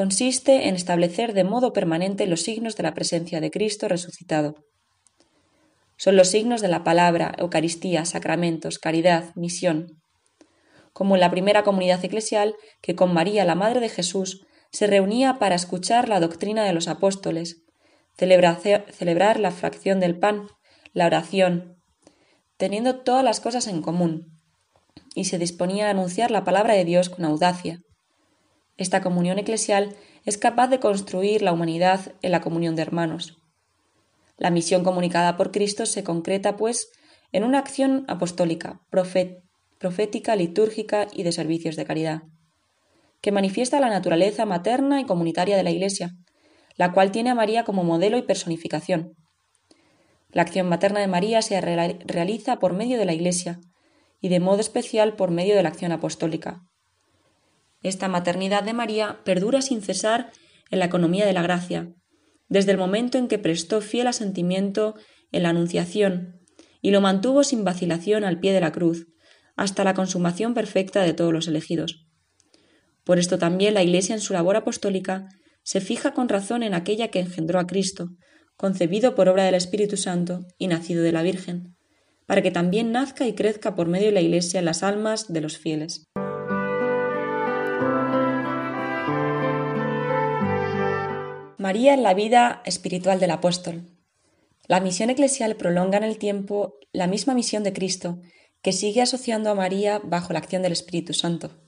consiste 0.00 0.66
en 0.66 0.76
establecer 0.76 1.34
de 1.34 1.44
modo 1.44 1.74
permanente 1.74 2.26
los 2.26 2.40
signos 2.40 2.74
de 2.74 2.84
la 2.84 2.94
presencia 2.94 3.38
de 3.38 3.50
Cristo 3.50 3.86
resucitado. 3.86 4.54
Son 5.98 6.16
los 6.16 6.28
signos 6.28 6.62
de 6.62 6.68
la 6.68 6.84
palabra, 6.84 7.34
Eucaristía, 7.36 8.06
sacramentos, 8.06 8.78
caridad, 8.78 9.34
misión. 9.34 10.00
Como 10.94 11.16
en 11.16 11.20
la 11.20 11.30
primera 11.30 11.64
comunidad 11.64 12.02
eclesial, 12.02 12.54
que 12.80 12.96
con 12.96 13.12
María, 13.12 13.44
la 13.44 13.54
Madre 13.54 13.80
de 13.80 13.90
Jesús, 13.90 14.46
se 14.72 14.86
reunía 14.86 15.38
para 15.38 15.54
escuchar 15.54 16.08
la 16.08 16.18
doctrina 16.18 16.64
de 16.64 16.72
los 16.72 16.88
apóstoles, 16.88 17.66
celebrar 18.16 19.38
la 19.38 19.50
fracción 19.50 20.00
del 20.00 20.18
pan, 20.18 20.46
la 20.94 21.04
oración, 21.04 21.76
teniendo 22.56 23.00
todas 23.00 23.22
las 23.22 23.40
cosas 23.40 23.66
en 23.66 23.82
común, 23.82 24.40
y 25.14 25.26
se 25.26 25.36
disponía 25.36 25.88
a 25.88 25.90
anunciar 25.90 26.30
la 26.30 26.42
palabra 26.42 26.72
de 26.72 26.86
Dios 26.86 27.10
con 27.10 27.26
audacia. 27.26 27.82
Esta 28.76 29.00
comunión 29.00 29.38
eclesial 29.38 29.96
es 30.24 30.38
capaz 30.38 30.68
de 30.68 30.80
construir 30.80 31.42
la 31.42 31.52
humanidad 31.52 32.14
en 32.22 32.32
la 32.32 32.40
comunión 32.40 32.76
de 32.76 32.82
hermanos. 32.82 33.38
La 34.36 34.50
misión 34.50 34.84
comunicada 34.84 35.36
por 35.36 35.50
Cristo 35.50 35.86
se 35.86 36.04
concreta, 36.04 36.56
pues, 36.56 36.90
en 37.32 37.44
una 37.44 37.58
acción 37.58 38.04
apostólica, 38.08 38.80
profética, 39.78 40.36
litúrgica 40.36 41.08
y 41.12 41.22
de 41.22 41.32
servicios 41.32 41.76
de 41.76 41.84
caridad, 41.84 42.22
que 43.20 43.32
manifiesta 43.32 43.80
la 43.80 43.90
naturaleza 43.90 44.46
materna 44.46 45.00
y 45.00 45.04
comunitaria 45.04 45.56
de 45.56 45.62
la 45.62 45.70
Iglesia, 45.70 46.12
la 46.76 46.92
cual 46.92 47.12
tiene 47.12 47.30
a 47.30 47.34
María 47.34 47.64
como 47.64 47.84
modelo 47.84 48.16
y 48.16 48.22
personificación, 48.22 49.14
la 50.32 50.42
acción 50.42 50.68
materna 50.68 51.00
de 51.00 51.08
María 51.08 51.42
se 51.42 51.60
realiza 51.60 52.58
por 52.58 52.72
medio 52.72 52.98
de 52.98 53.04
la 53.04 53.12
Iglesia 53.12 53.60
y 54.20 54.28
de 54.28 54.38
modo 54.38 54.60
especial 54.60 55.16
por 55.16 55.30
medio 55.30 55.56
de 55.56 55.62
la 55.62 55.70
acción 55.70 55.90
apostólica. 55.90 56.62
Esta 57.82 58.08
maternidad 58.08 58.62
de 58.62 58.72
María 58.72 59.20
perdura 59.24 59.62
sin 59.62 59.82
cesar 59.82 60.30
en 60.70 60.78
la 60.78 60.84
economía 60.86 61.26
de 61.26 61.32
la 61.32 61.42
gracia, 61.42 61.92
desde 62.48 62.72
el 62.72 62.78
momento 62.78 63.16
en 63.16 63.28
que 63.28 63.38
prestó 63.38 63.80
fiel 63.80 64.06
asentimiento 64.06 64.94
en 65.32 65.44
la 65.44 65.50
Anunciación 65.50 66.40
y 66.82 66.90
lo 66.90 67.00
mantuvo 67.00 67.44
sin 67.44 67.64
vacilación 67.64 68.24
al 68.24 68.40
pie 68.40 68.52
de 68.52 68.60
la 68.60 68.72
cruz, 68.72 69.06
hasta 69.56 69.84
la 69.84 69.94
consumación 69.94 70.54
perfecta 70.54 71.02
de 71.02 71.12
todos 71.12 71.32
los 71.32 71.48
elegidos. 71.48 72.06
Por 73.04 73.18
esto 73.18 73.38
también 73.38 73.74
la 73.74 73.82
Iglesia 73.82 74.14
en 74.14 74.20
su 74.20 74.32
labor 74.32 74.56
apostólica 74.56 75.28
se 75.62 75.80
fija 75.80 76.14
con 76.14 76.28
razón 76.28 76.62
en 76.62 76.74
aquella 76.74 77.08
que 77.08 77.20
engendró 77.20 77.58
a 77.58 77.66
Cristo, 77.66 78.10
concebido 78.56 79.14
por 79.14 79.28
obra 79.28 79.44
del 79.44 79.54
Espíritu 79.54 79.96
Santo 79.96 80.40
y 80.58 80.68
nacido 80.68 81.02
de 81.02 81.12
la 81.12 81.22
Virgen, 81.22 81.76
para 82.26 82.42
que 82.42 82.50
también 82.50 82.92
nazca 82.92 83.26
y 83.26 83.34
crezca 83.34 83.74
por 83.74 83.88
medio 83.88 84.06
de 84.06 84.12
la 84.12 84.20
Iglesia 84.20 84.58
en 84.58 84.66
las 84.66 84.82
almas 84.82 85.32
de 85.32 85.40
los 85.40 85.58
fieles. 85.58 86.10
María 91.60 91.92
en 91.92 92.02
la 92.02 92.14
vida 92.14 92.62
espiritual 92.64 93.20
del 93.20 93.32
apóstol. 93.32 93.82
La 94.66 94.80
misión 94.80 95.10
eclesial 95.10 95.56
prolonga 95.56 95.98
en 95.98 96.04
el 96.04 96.16
tiempo 96.16 96.78
la 96.90 97.06
misma 97.06 97.34
misión 97.34 97.64
de 97.64 97.74
Cristo, 97.74 98.18
que 98.62 98.72
sigue 98.72 99.02
asociando 99.02 99.50
a 99.50 99.54
María 99.54 100.00
bajo 100.02 100.32
la 100.32 100.38
acción 100.38 100.62
del 100.62 100.72
Espíritu 100.72 101.12
Santo. 101.12 101.60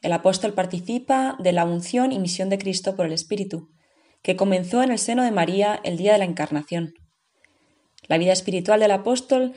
El 0.00 0.12
apóstol 0.12 0.54
participa 0.54 1.36
de 1.40 1.50
la 1.50 1.64
unción 1.64 2.12
y 2.12 2.20
misión 2.20 2.50
de 2.50 2.58
Cristo 2.58 2.94
por 2.94 3.04
el 3.04 3.12
Espíritu, 3.12 3.72
que 4.22 4.36
comenzó 4.36 4.80
en 4.80 4.92
el 4.92 4.98
seno 5.00 5.24
de 5.24 5.32
María 5.32 5.80
el 5.82 5.96
día 5.96 6.12
de 6.12 6.18
la 6.18 6.24
Encarnación. 6.24 6.94
La 8.06 8.16
vida 8.16 8.32
espiritual 8.32 8.78
del 8.78 8.92
apóstol 8.92 9.54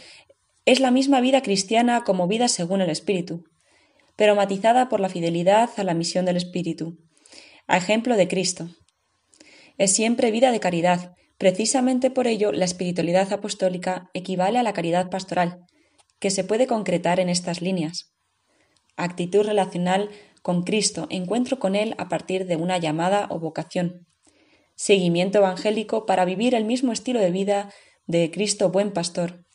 es 0.65 0.79
la 0.79 0.89
misma 0.89 1.21
vida 1.21 1.43
cristiana 1.43 2.03
como 2.03 2.27
vida 2.27 2.47
según 2.47 2.81
el 2.81 2.89
Espíritu, 2.89 3.43
pero 4.15 4.35
matizada 4.35 4.89
por 4.89 4.99
la 4.99 5.09
fidelidad 5.09 5.69
a 5.77 5.83
la 5.83 5.93
misión 5.93 6.25
del 6.25 6.37
Espíritu, 6.37 6.97
a 7.67 7.77
ejemplo 7.77 8.17
de 8.17 8.27
Cristo. 8.27 8.69
Es 9.77 9.93
siempre 9.93 10.31
vida 10.31 10.51
de 10.51 10.59
caridad. 10.59 11.15
Precisamente 11.37 12.11
por 12.11 12.27
ello, 12.27 12.51
la 12.51 12.65
espiritualidad 12.65 13.33
apostólica 13.33 14.09
equivale 14.13 14.59
a 14.59 14.63
la 14.63 14.73
caridad 14.73 15.09
pastoral, 15.09 15.65
que 16.19 16.29
se 16.29 16.43
puede 16.43 16.67
concretar 16.67 17.19
en 17.19 17.29
estas 17.29 17.61
líneas. 17.61 18.13
Actitud 18.95 19.43
relacional 19.43 20.09
con 20.41 20.63
Cristo, 20.63 21.07
encuentro 21.09 21.57
con 21.57 21.75
Él 21.75 21.95
a 21.97 22.07
partir 22.07 22.45
de 22.45 22.55
una 22.55 22.77
llamada 22.77 23.27
o 23.29 23.39
vocación. 23.39 24.05
Seguimiento 24.75 25.39
evangélico 25.39 26.05
para 26.05 26.25
vivir 26.25 26.53
el 26.53 26.65
mismo 26.65 26.91
estilo 26.91 27.19
de 27.19 27.31
vida 27.31 27.73
de 28.05 28.29
Cristo 28.31 28.69
buen 28.69 28.91
pastor. 28.91 29.45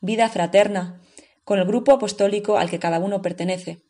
Vida 0.00 0.28
fraterna, 0.28 1.00
con 1.44 1.58
el 1.58 1.64
grupo 1.66 1.92
apostólico 1.92 2.58
al 2.58 2.70
que 2.70 2.78
cada 2.78 2.98
uno 2.98 3.22
pertenece. 3.22 3.82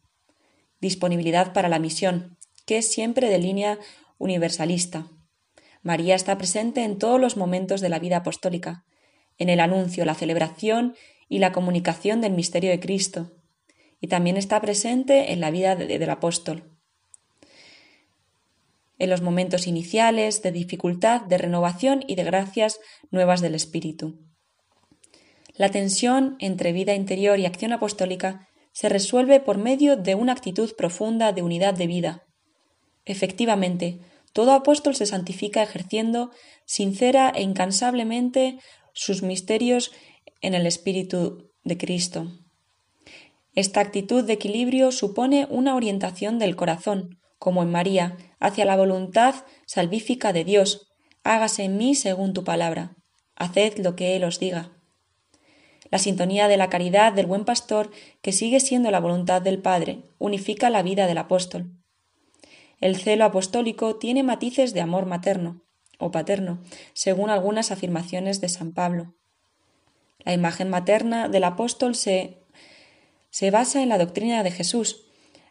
Disponibilidad 0.81 1.53
para 1.53 1.69
la 1.69 1.79
misión, 1.79 2.39
que 2.67 2.79
es 2.79 2.91
siempre 2.91 3.29
de 3.29 3.39
línea 3.39 3.79
universalista. 4.19 5.07
María 5.83 6.15
está 6.15 6.39
presente 6.39 6.85
en 6.85 6.99
todos 6.99 7.21
los 7.21 7.37
momentos 7.37 7.81
de 7.81 7.89
la 7.89 7.99
vida 7.99 8.19
apostólica, 8.19 8.85
en 9.39 9.49
el 9.49 9.61
anuncio, 9.61 10.05
la 10.05 10.15
celebración 10.15 10.95
y 11.29 11.39
la 11.39 11.53
comunicación 11.53 12.21
del 12.21 12.33
misterio 12.33 12.71
de 12.71 12.81
Cristo, 12.81 13.33
y 14.01 14.07
también 14.07 14.37
está 14.37 14.61
presente 14.61 15.33
en 15.33 15.41
la 15.41 15.51
vida 15.51 15.75
del 15.77 16.11
apóstol, 16.11 16.73
en 18.99 19.11
los 19.11 19.23
momentos 19.23 19.67
iniciales 19.67 20.43
de 20.43 20.53
dificultad, 20.53 21.23
de 21.23 21.39
renovación 21.39 22.05
y 22.07 22.15
de 22.15 22.25
gracias 22.25 22.79
nuevas 23.11 23.41
del 23.41 23.55
Espíritu. 23.55 24.21
La 25.55 25.71
tensión 25.71 26.37
entre 26.39 26.73
vida 26.73 26.95
interior 26.95 27.39
y 27.39 27.47
acción 27.47 27.73
apostólica 27.73 28.49
se 28.73 28.89
resuelve 28.89 29.41
por 29.41 29.59
medio 29.59 29.97
de 29.97 30.15
una 30.15 30.33
actitud 30.33 30.75
profunda 30.77 31.33
de 31.33 31.43
unidad 31.43 31.75
de 31.75 31.87
vida. 31.87 32.25
Efectivamente, 33.05 34.01
todo 34.33 34.53
apóstol 34.53 34.95
se 34.95 35.07
santifica 35.07 35.63
ejerciendo 35.63 36.31
sincera 36.65 37.33
e 37.35 37.43
incansablemente 37.43 38.59
sus 38.93 39.23
misterios 39.23 39.93
en 40.41 40.55
el 40.55 40.67
Espíritu 40.67 41.51
de 41.65 41.77
Cristo. 41.79 42.33
Esta 43.55 43.81
actitud 43.81 44.25
de 44.25 44.33
equilibrio 44.33 44.93
supone 44.93 45.47
una 45.51 45.77
orientación 45.77 46.39
del 46.39 46.57
corazón, 46.57 47.19
como 47.39 47.63
en 47.63 47.71
María, 47.71 48.17
hacia 48.41 48.65
la 48.65 48.77
voluntad 48.77 49.35
salvífica 49.67 50.33
de 50.33 50.45
Dios. 50.45 50.89
Hágase 51.23 51.65
en 51.65 51.77
mí 51.77 51.95
según 51.95 52.33
tu 52.33 52.45
palabra. 52.45 52.97
Haced 53.37 53.79
lo 53.79 53.95
que 53.95 54.17
Él 54.17 54.25
os 54.25 54.39
diga. 54.39 54.73
La 55.91 55.99
sintonía 55.99 56.49
de 56.49 56.57
la 56.57 56.71
caridad 56.71 57.13
del 57.13 57.27
buen 57.27 57.45
pastor, 57.45 57.91
que 58.23 58.33
sigue 58.33 58.61
siendo 58.61 58.91
la 58.91 59.01
voluntad 59.01 59.43
del 59.43 59.61
Padre, 59.61 60.05
unifica 60.19 60.71
la 60.71 60.83
vida 60.83 61.07
del 61.07 61.19
apóstol. 61.19 61.82
El 62.83 62.97
celo 62.97 63.25
apostólico 63.25 63.95
tiene 63.95 64.25
matices 64.25 64.75
de 64.75 64.81
amor 64.81 65.07
materno 65.07 65.63
o 66.01 66.11
paterno, 66.11 66.61
según 66.95 67.31
algunas 67.31 67.71
afirmaciones 67.71 68.41
de 68.41 68.49
San 68.49 68.73
Pablo. 68.73 69.15
La 70.19 70.33
imagen 70.33 70.69
materna 70.69 71.29
del 71.29 71.45
apóstol 71.45 71.95
se, 71.95 72.43
se 73.31 73.53
basa 73.53 73.83
en 73.83 73.89
la 73.89 73.99
doctrina 73.99 74.43
de 74.43 74.51
Jesús, 74.51 75.07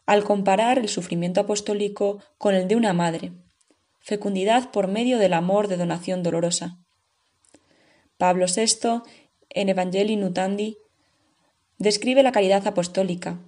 al 0.05 0.25
comparar 0.25 0.77
el 0.77 0.89
sufrimiento 0.89 1.39
apostólico 1.39 2.21
con 2.37 2.53
el 2.53 2.67
de 2.67 2.75
una 2.75 2.91
madre, 2.91 3.31
fecundidad 4.01 4.69
por 4.71 4.89
medio 4.89 5.17
del 5.17 5.31
amor 5.31 5.69
de 5.69 5.77
donación 5.77 6.23
dolorosa. 6.23 6.79
Pablo 8.17 8.45
VI, 8.53 9.03
en 9.51 9.69
Evangelii 9.69 10.17
Nutandi, 10.17 10.79
describe 11.77 12.23
la 12.23 12.33
caridad 12.33 12.67
apostólica. 12.67 13.39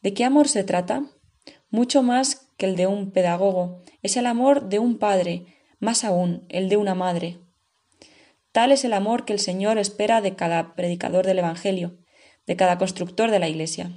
¿De 0.00 0.14
qué 0.14 0.24
amor 0.24 0.48
se 0.48 0.64
trata? 0.64 1.04
Mucho 1.68 2.02
más 2.02 2.45
que 2.56 2.66
el 2.66 2.76
de 2.76 2.86
un 2.86 3.10
pedagogo, 3.10 3.82
es 4.02 4.16
el 4.16 4.26
amor 4.26 4.68
de 4.68 4.78
un 4.78 4.98
padre, 4.98 5.46
más 5.78 6.04
aún 6.04 6.46
el 6.48 6.68
de 6.68 6.76
una 6.76 6.94
madre. 6.94 7.38
Tal 8.52 8.72
es 8.72 8.84
el 8.84 8.94
amor 8.94 9.24
que 9.24 9.32
el 9.32 9.40
Señor 9.40 9.78
espera 9.78 10.20
de 10.20 10.34
cada 10.34 10.74
predicador 10.74 11.26
del 11.26 11.38
Evangelio, 11.40 11.98
de 12.46 12.56
cada 12.56 12.78
constructor 12.78 13.30
de 13.30 13.38
la 13.38 13.48
Iglesia. 13.48 13.90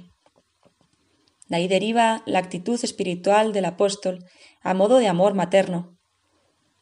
De 1.48 1.56
ahí 1.56 1.68
deriva 1.68 2.22
la 2.26 2.38
actitud 2.38 2.78
espiritual 2.82 3.52
del 3.52 3.64
apóstol 3.64 4.24
a 4.60 4.74
modo 4.74 4.98
de 4.98 5.08
amor 5.08 5.34
materno. 5.34 5.98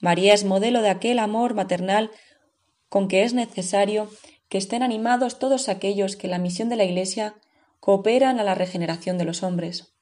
María 0.01 0.35
es 0.35 0.45
modelo 0.45 0.83
de 0.83 0.91
aquel 0.91 1.19
amor 1.19 1.55
maternal 1.55 2.11
con 2.89 3.09
que 3.09 3.23
es 3.23 3.35
necesario 3.35 4.11
que 4.49 4.59
estén 4.59 4.83
animados 4.83 5.39
todos 5.39 5.69
aquellos 5.69 6.17
que 6.17 6.27
en 6.27 6.33
la 6.33 6.39
misión 6.39 6.69
de 6.69 6.77
la 6.77 6.85
Iglesia 6.85 7.35
cooperan 7.81 8.41
a 8.41 8.45
la 8.45 8.55
regeneración 8.55 9.19
de 9.19 9.25
los 9.25 9.43
hombres. 9.43 9.95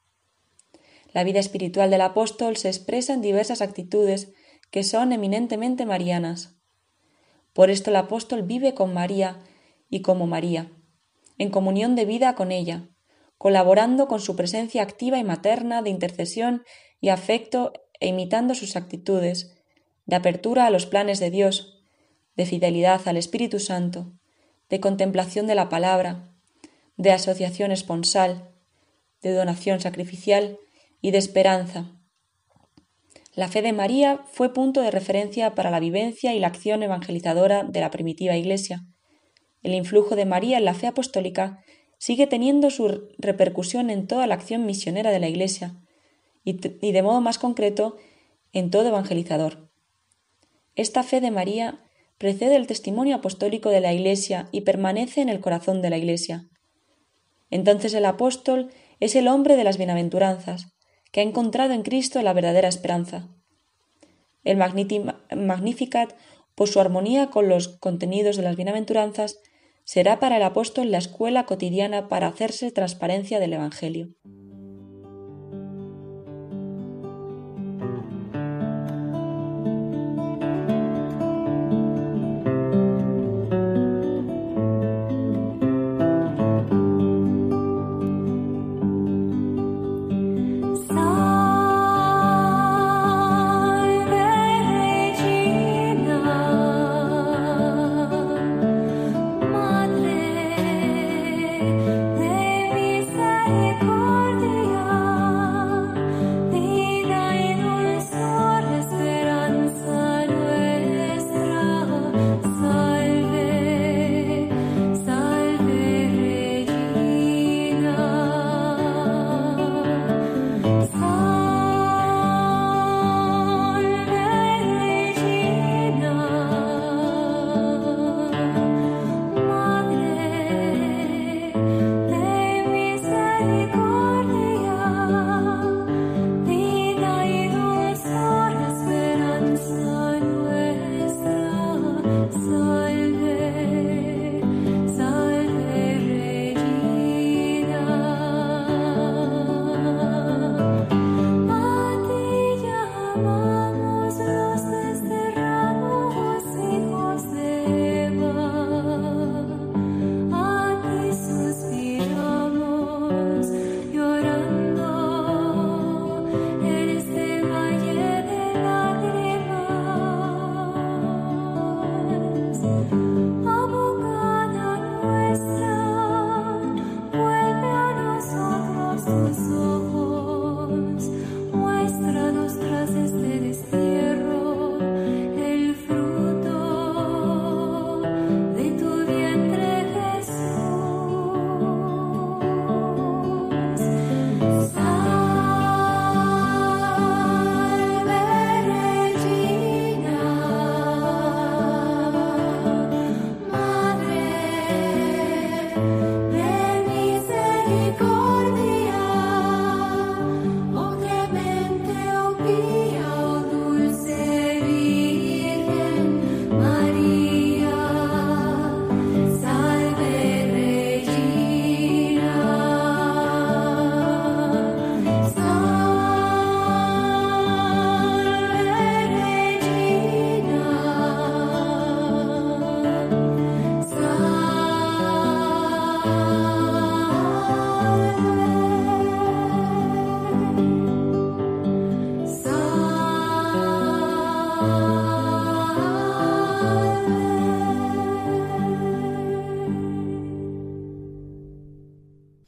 La 1.16 1.24
vida 1.24 1.40
espiritual 1.40 1.90
del 1.90 2.02
apóstol 2.02 2.59
se 2.59 2.68
expresa 2.68 3.14
en 3.14 3.22
diversas 3.22 3.62
actitudes 3.62 4.35
que 4.70 4.83
son 4.83 5.12
eminentemente 5.12 5.87
marianas. 5.87 6.59
Por 7.55 7.70
esto 7.70 7.88
el 7.88 7.96
apóstol 7.96 8.42
vive 8.42 8.74
con 8.74 8.92
María 8.92 9.38
y 9.88 10.02
como 10.02 10.26
María, 10.26 10.70
en 11.38 11.48
comunión 11.48 11.96
de 11.96 12.05
vida 12.05 12.35
con 12.35 12.52
ella, 12.52 12.90
colaborando 13.38 14.09
con 14.09 14.20
su 14.20 14.37
presencia 14.37 14.83
activa 14.83 15.16
y 15.16 15.24
materna 15.24 15.81
de 15.81 15.88
intercesión 15.88 16.64
y 17.00 17.09
afecto 17.09 17.72
e 17.98 18.09
imitando 18.09 18.55
sus 18.55 18.76
actitudes, 18.76 19.57
de 20.05 20.16
apertura 20.16 20.66
a 20.66 20.70
los 20.70 20.85
planes 20.85 21.18
de 21.18 21.31
Dios, 21.31 21.83
de 22.37 22.44
fidelidad 22.44 23.00
al 23.09 23.16
Espíritu 23.16 23.59
Santo, 23.59 24.12
de 24.68 24.81
contemplación 24.81 25.46
de 25.46 25.55
la 25.55 25.70
palabra, 25.70 26.35
de 26.98 27.12
asociación 27.12 27.72
esponsal, 27.72 28.50
de 29.22 29.33
donación 29.33 29.81
sacrificial 29.81 30.59
y 31.00 31.11
de 31.11 31.18
esperanza. 31.18 31.92
La 33.35 33.48
fe 33.48 33.61
de 33.61 33.74
María 33.74 34.24
fue 34.32 34.54
punto 34.54 34.80
de 34.80 34.90
referencia 34.90 35.54
para 35.54 35.70
la 35.70 35.78
vivencia 35.78 36.35
y 36.35 36.40
la 36.40 36.46
acción 36.46 36.82
evangelizadora 36.82 37.64
de 37.64 37.80
la 37.80 37.90
primitiva 37.90 38.35
Iglesia. 38.35 38.87
El 39.62 39.74
influjo 39.74 40.16
de 40.16 40.24
María 40.24 40.56
en 40.56 40.64
la 40.64 40.72
fe 40.72 40.87
apostólica 40.87 41.62
sigue 41.98 42.26
teniendo 42.26 42.70
su 42.70 43.11
repercusión 43.18 43.90
en 43.90 44.06
toda 44.06 44.26
la 44.26 44.35
acción 44.35 44.64
misionera 44.64 45.11
de 45.11 45.18
la 45.18 45.28
Iglesia 45.28 45.74
y, 46.44 46.52
de 46.92 47.02
modo 47.02 47.20
más 47.20 47.38
concreto 47.38 47.96
en 48.52 48.70
todo 48.70 48.88
evangelizador. 48.88 49.70
Esta 50.74 51.02
fe 51.02 51.20
de 51.20 51.30
María 51.30 51.85
precede 52.18 52.56
el 52.56 52.66
testimonio 52.66 53.16
apostólico 53.16 53.70
de 53.70 53.80
la 53.80 53.92
Iglesia 53.92 54.48
y 54.52 54.62
permanece 54.62 55.20
en 55.20 55.28
el 55.28 55.40
corazón 55.40 55.82
de 55.82 55.90
la 55.90 55.98
Iglesia. 55.98 56.48
Entonces 57.50 57.92
el 57.92 58.06
apóstol 58.06 58.70
es 59.00 59.14
el 59.14 59.28
hombre 59.28 59.56
de 59.56 59.64
las 59.64 59.76
bienaventuranzas, 59.76 60.76
que 61.17 61.21
ha 61.21 61.25
encontrado 61.25 61.73
en 61.73 61.83
Cristo 61.83 62.21
la 62.21 62.35
verdadera 62.35 62.69
esperanza. 62.69 63.27
El 64.45 64.59
Magnificat, 64.59 66.12
por 66.55 66.69
su 66.69 66.79
armonía 66.79 67.31
con 67.31 67.49
los 67.49 67.69
contenidos 67.69 68.37
de 68.37 68.43
las 68.43 68.55
bienaventuranzas, 68.55 69.41
será 69.85 70.21
para 70.21 70.37
el 70.37 70.43
apóstol 70.43 70.91
la 70.91 70.99
escuela 70.99 71.47
cotidiana 71.47 72.09
para 72.09 72.27
hacerse 72.27 72.71
transparencia 72.71 73.41
del 73.41 73.55
Evangelio. 73.55 74.11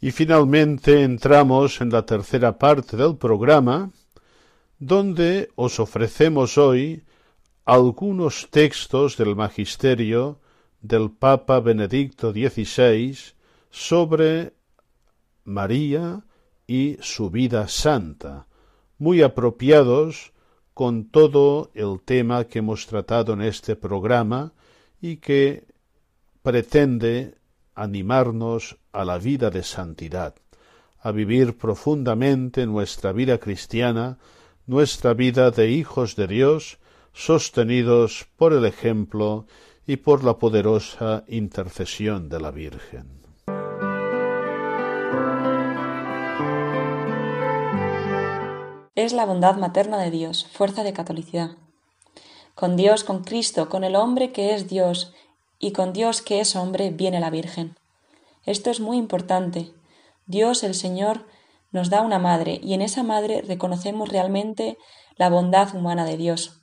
Y 0.08 0.10
finalmente 0.10 1.02
entramos 1.02 1.82
en 1.82 1.90
la 1.90 2.06
tercera 2.06 2.56
parte 2.56 2.96
del 2.96 3.18
programa, 3.18 3.90
donde 4.78 5.50
os 5.54 5.78
ofrecemos 5.80 6.56
hoy 6.56 7.02
algunos 7.66 8.48
textos 8.50 9.18
del 9.18 9.36
magisterio 9.36 10.40
del 10.80 11.10
Papa 11.10 11.60
Benedicto 11.60 12.32
XVI 12.32 13.18
sobre 13.68 14.54
María 15.44 16.24
y 16.66 16.96
su 17.02 17.28
vida 17.28 17.68
santa, 17.68 18.46
muy 18.96 19.20
apropiados 19.20 20.32
con 20.72 21.10
todo 21.10 21.70
el 21.74 22.00
tema 22.02 22.44
que 22.44 22.60
hemos 22.60 22.86
tratado 22.86 23.34
en 23.34 23.42
este 23.42 23.76
programa 23.76 24.54
y 25.02 25.18
que 25.18 25.66
pretende 26.42 27.37
animarnos 27.82 28.76
a 28.92 29.04
la 29.04 29.18
vida 29.18 29.50
de 29.50 29.62
santidad, 29.62 30.34
a 31.00 31.12
vivir 31.12 31.56
profundamente 31.56 32.66
nuestra 32.66 33.12
vida 33.12 33.38
cristiana, 33.38 34.18
nuestra 34.66 35.14
vida 35.14 35.50
de 35.50 35.70
hijos 35.70 36.16
de 36.16 36.26
Dios, 36.26 36.78
sostenidos 37.12 38.26
por 38.36 38.52
el 38.52 38.64
ejemplo 38.64 39.46
y 39.86 39.96
por 39.96 40.24
la 40.24 40.38
poderosa 40.38 41.24
intercesión 41.28 42.28
de 42.28 42.40
la 42.40 42.50
Virgen. 42.50 43.18
Es 48.94 49.12
la 49.12 49.24
bondad 49.24 49.56
materna 49.56 49.98
de 49.98 50.10
Dios, 50.10 50.48
fuerza 50.52 50.82
de 50.82 50.92
catolicidad. 50.92 51.52
Con 52.56 52.76
Dios, 52.76 53.04
con 53.04 53.22
Cristo, 53.22 53.68
con 53.68 53.84
el 53.84 53.94
hombre 53.94 54.32
que 54.32 54.54
es 54.54 54.68
Dios 54.68 55.14
y 55.58 55.72
con 55.72 55.92
Dios 55.92 56.22
que 56.22 56.40
es 56.40 56.56
hombre 56.56 56.90
viene 56.90 57.20
la 57.20 57.30
Virgen. 57.30 57.76
Esto 58.46 58.70
es 58.70 58.80
muy 58.80 58.96
importante. 58.96 59.72
Dios 60.26 60.62
el 60.62 60.74
Señor 60.74 61.26
nos 61.72 61.90
da 61.90 62.02
una 62.02 62.18
madre 62.18 62.60
y 62.62 62.74
en 62.74 62.82
esa 62.82 63.02
madre 63.02 63.42
reconocemos 63.42 64.08
realmente 64.08 64.78
la 65.16 65.28
bondad 65.28 65.74
humana 65.74 66.04
de 66.04 66.16
Dios. 66.16 66.60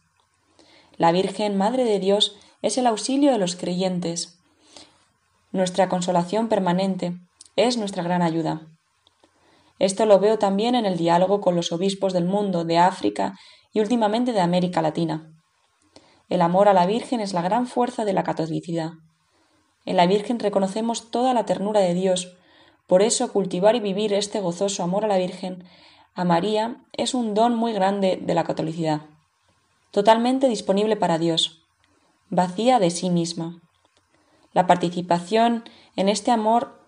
La 0.98 1.12
Virgen, 1.12 1.58
Madre 1.58 1.84
de 1.84 2.00
Dios, 2.00 2.38
es 2.62 2.78
el 2.78 2.88
auxilio 2.88 3.32
de 3.32 3.38
los 3.38 3.56
creyentes, 3.56 4.40
nuestra 5.52 5.90
consolación 5.90 6.48
permanente, 6.48 7.18
es 7.56 7.78
nuestra 7.78 8.04
gran 8.04 8.22
ayuda. 8.22 8.68
Esto 9.78 10.06
lo 10.06 10.20
veo 10.20 10.40
también 10.40 10.76
en 10.76 10.86
el 10.86 10.98
diálogo 10.98 11.42
con 11.42 11.56
los 11.56 11.72
obispos 11.72 12.14
del 12.14 12.26
mundo, 12.26 12.64
de 12.64 12.78
África 12.78 13.38
y 13.74 13.82
últimamente 13.82 14.32
de 14.32 14.40
América 14.40 14.82
Latina. 14.82 15.35
El 16.30 16.42
amor 16.42 16.68
a 16.68 16.74
la 16.74 16.86
Virgen 16.86 17.20
es 17.20 17.34
la 17.34 17.42
gran 17.42 17.68
fuerza 17.68 18.06
de 18.06 18.14
la 18.14 18.24
catolicidad. 18.24 18.94
En 19.86 19.98
la 19.98 20.08
Virgen 20.08 20.40
reconocemos 20.40 21.12
toda 21.12 21.34
la 21.34 21.46
ternura 21.46 21.82
de 21.82 21.94
Dios. 21.94 22.36
Por 22.88 23.02
eso 23.02 23.32
cultivar 23.32 23.76
y 23.76 23.80
vivir 23.80 24.14
este 24.14 24.40
gozoso 24.40 24.84
amor 24.84 25.06
a 25.06 25.08
la 25.08 25.18
Virgen, 25.18 25.64
a 26.16 26.24
María, 26.24 26.78
es 26.94 27.14
un 27.14 27.34
don 27.34 27.56
muy 27.56 27.74
grande 27.74 28.18
de 28.22 28.34
la 28.34 28.44
catolicidad. 28.44 29.02
Totalmente 29.92 30.48
disponible 30.48 30.96
para 30.96 31.20
Dios, 31.20 31.64
vacía 32.30 32.80
de 32.80 32.90
sí 32.90 33.10
misma. 33.10 33.62
La 34.54 34.68
participación 34.68 35.64
en 35.96 36.10
este 36.10 36.32
amor 36.32 36.82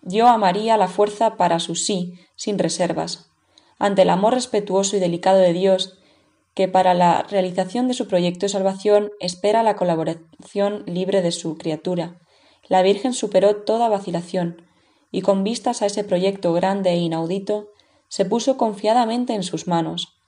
dio 0.00 0.28
a 0.28 0.38
María 0.38 0.76
la 0.76 0.88
fuerza 0.88 1.36
para 1.36 1.60
su 1.60 1.74
sí, 1.74 2.14
sin 2.34 2.58
reservas, 2.58 3.30
ante 3.78 4.02
el 4.02 4.10
amor 4.10 4.34
respetuoso 4.34 4.96
y 4.96 5.00
delicado 5.00 5.38
de 5.38 5.52
Dios 5.52 5.98
que 6.54 6.68
para 6.68 6.94
la 6.94 7.22
realización 7.22 7.88
de 7.88 7.94
su 7.94 8.08
proyecto 8.08 8.46
de 8.46 8.50
salvación 8.50 9.10
espera 9.20 9.62
la 9.62 9.76
colaboración 9.76 10.84
libre 10.86 11.22
de 11.22 11.32
su 11.32 11.56
criatura. 11.56 12.20
La 12.68 12.82
Virgen 12.82 13.14
superó 13.14 13.56
toda 13.56 13.88
vacilación 13.88 14.62
y 15.10 15.22
con 15.22 15.44
vistas 15.44 15.82
a 15.82 15.86
ese 15.86 16.04
proyecto 16.04 16.52
grande 16.52 16.90
e 16.90 16.96
inaudito, 16.96 17.68
se 18.08 18.24
puso 18.24 18.56
confiadamente 18.56 19.34
en 19.34 19.42
sus 19.42 19.66
manos. 19.66 20.18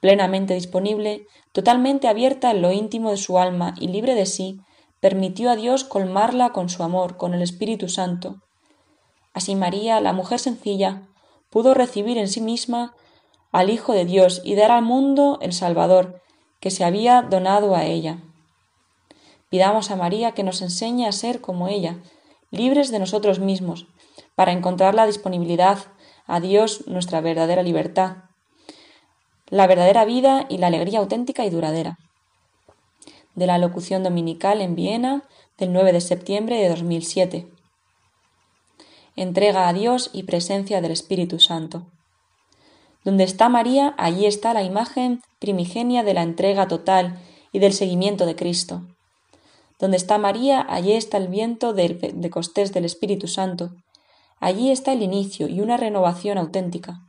Plenamente 0.00 0.54
disponible, 0.54 1.26
totalmente 1.52 2.08
abierta 2.08 2.50
en 2.50 2.62
lo 2.62 2.72
íntimo 2.72 3.10
de 3.10 3.16
su 3.16 3.38
alma 3.38 3.74
y 3.78 3.88
libre 3.88 4.14
de 4.14 4.26
sí, 4.26 4.60
permitió 5.00 5.50
a 5.50 5.56
Dios 5.56 5.84
colmarla 5.84 6.50
con 6.50 6.68
su 6.68 6.82
amor, 6.82 7.16
con 7.16 7.34
el 7.34 7.42
Espíritu 7.42 7.88
Santo. 7.88 8.36
Así 9.34 9.54
María, 9.54 10.00
la 10.00 10.12
mujer 10.12 10.38
sencilla, 10.38 11.08
pudo 11.50 11.74
recibir 11.74 12.18
en 12.18 12.28
sí 12.28 12.40
misma 12.40 12.94
al 13.52 13.70
Hijo 13.70 13.92
de 13.92 14.04
Dios 14.04 14.40
y 14.44 14.54
dar 14.54 14.70
al 14.70 14.82
mundo 14.82 15.38
el 15.42 15.52
Salvador 15.52 16.22
que 16.58 16.70
se 16.70 16.84
había 16.84 17.22
donado 17.22 17.76
a 17.76 17.84
ella. 17.84 18.18
Pidamos 19.50 19.90
a 19.90 19.96
María 19.96 20.32
que 20.32 20.42
nos 20.42 20.62
enseñe 20.62 21.06
a 21.06 21.12
ser 21.12 21.40
como 21.42 21.68
ella, 21.68 21.98
libres 22.50 22.90
de 22.90 22.98
nosotros 22.98 23.38
mismos, 23.38 23.86
para 24.34 24.52
encontrar 24.52 24.94
la 24.94 25.06
disponibilidad 25.06 25.78
a 26.26 26.40
Dios, 26.40 26.86
nuestra 26.86 27.20
verdadera 27.20 27.62
libertad, 27.62 28.16
la 29.48 29.66
verdadera 29.66 30.06
vida 30.06 30.46
y 30.48 30.56
la 30.56 30.68
alegría 30.68 31.00
auténtica 31.00 31.44
y 31.44 31.50
duradera. 31.50 31.98
De 33.34 33.46
la 33.46 33.58
locución 33.58 34.02
dominical 34.02 34.62
en 34.62 34.74
Viena 34.74 35.24
del 35.58 35.72
9 35.72 35.92
de 35.92 36.00
septiembre 36.00 36.56
de 36.56 36.70
2007. 36.70 37.46
Entrega 39.16 39.68
a 39.68 39.72
Dios 39.74 40.08
y 40.14 40.22
presencia 40.22 40.80
del 40.80 40.92
Espíritu 40.92 41.38
Santo. 41.38 41.86
Donde 43.04 43.24
está 43.24 43.48
María, 43.48 43.94
allí 43.98 44.26
está 44.26 44.54
la 44.54 44.62
imagen 44.62 45.20
primigenia 45.40 46.04
de 46.04 46.14
la 46.14 46.22
entrega 46.22 46.68
total 46.68 47.18
y 47.52 47.58
del 47.58 47.72
seguimiento 47.72 48.26
de 48.26 48.36
Cristo. 48.36 48.82
Donde 49.78 49.96
está 49.96 50.18
María, 50.18 50.64
allí 50.68 50.92
está 50.92 51.16
el 51.16 51.26
viento 51.26 51.72
de, 51.72 52.30
costés 52.30 52.72
del 52.72 52.84
Espíritu 52.84 53.26
Santo. 53.26 53.70
Allí 54.38 54.70
está 54.70 54.92
el 54.92 55.02
inicio 55.02 55.48
y 55.48 55.60
una 55.60 55.76
renovación 55.76 56.38
auténtica. 56.38 57.00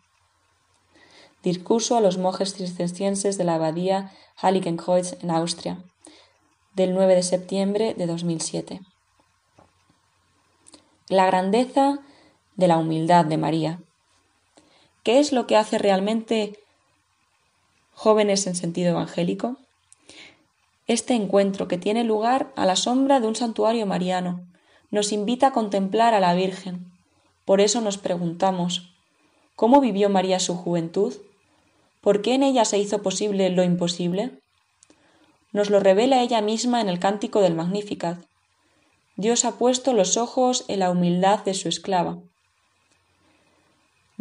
Discurso 1.44 1.96
a 1.96 2.02
los 2.02 2.18
monjes 2.18 2.56
cistercienses 2.56 3.38
de 3.38 3.44
la 3.44 3.56
abadía 3.56 4.12
Heiligenkreuz 4.42 5.22
en 5.22 5.30
Austria, 5.30 5.84
del 6.74 6.96
9 6.96 7.16
de 7.16 7.24
septiembre 7.24 7.94
de 7.94 8.08
2007. 8.08 8.82
La 11.10 11.28
grandeza 11.28 12.00
de 12.56 12.68
la 12.68 12.78
humildad 12.78 13.26
de 13.26 13.38
María. 13.38 13.80
¿Qué 15.04 15.20
es 15.20 15.34
lo 15.34 15.48
que 15.48 15.58
hace 15.58 15.78
realmente 15.78 16.58
jóvenes 17.92 18.48
en 18.48 18.56
sentido 18.56 18.92
evangélico? 18.92 19.58
Este 20.88 21.14
encuentro, 21.14 21.68
que 21.68 21.78
tiene 21.78 22.06
lugar 22.06 22.54
a 22.56 22.66
la 22.66 22.78
sombra 22.78 23.20
de 23.20 23.28
un 23.28 23.36
santuario 23.36 23.86
mariano, 23.86 24.48
nos 24.92 25.12
invita 25.12 25.48
a 25.48 25.52
contemplar 25.52 26.14
a 26.14 26.22
la 26.22 26.34
Virgen. 26.34 26.90
Por 27.44 27.60
eso 27.60 27.82
nos 27.82 27.98
preguntamos, 27.98 28.94
¿cómo 29.58 29.82
vivió 29.82 30.10
María 30.10 30.40
su 30.40 30.56
juventud? 30.56 31.14
¿Por 32.00 32.22
qué 32.22 32.36
en 32.36 32.44
ella 32.44 32.64
se 32.64 32.78
hizo 32.78 33.02
posible 33.02 33.50
lo 33.50 33.64
imposible? 33.64 34.40
Nos 35.52 35.70
lo 35.70 35.82
revela 35.82 36.22
ella 36.22 36.42
misma 36.42 36.80
en 36.80 36.88
el 36.88 37.00
cántico 37.00 37.42
del 37.42 37.56
Magnificat. 37.56 38.20
Dios 39.18 39.44
ha 39.44 39.58
puesto 39.58 39.92
los 39.92 40.16
ojos 40.16 40.64
en 40.70 40.80
la 40.80 40.90
humildad 40.90 41.44
de 41.44 41.54
su 41.54 41.68
esclava. 41.68 42.20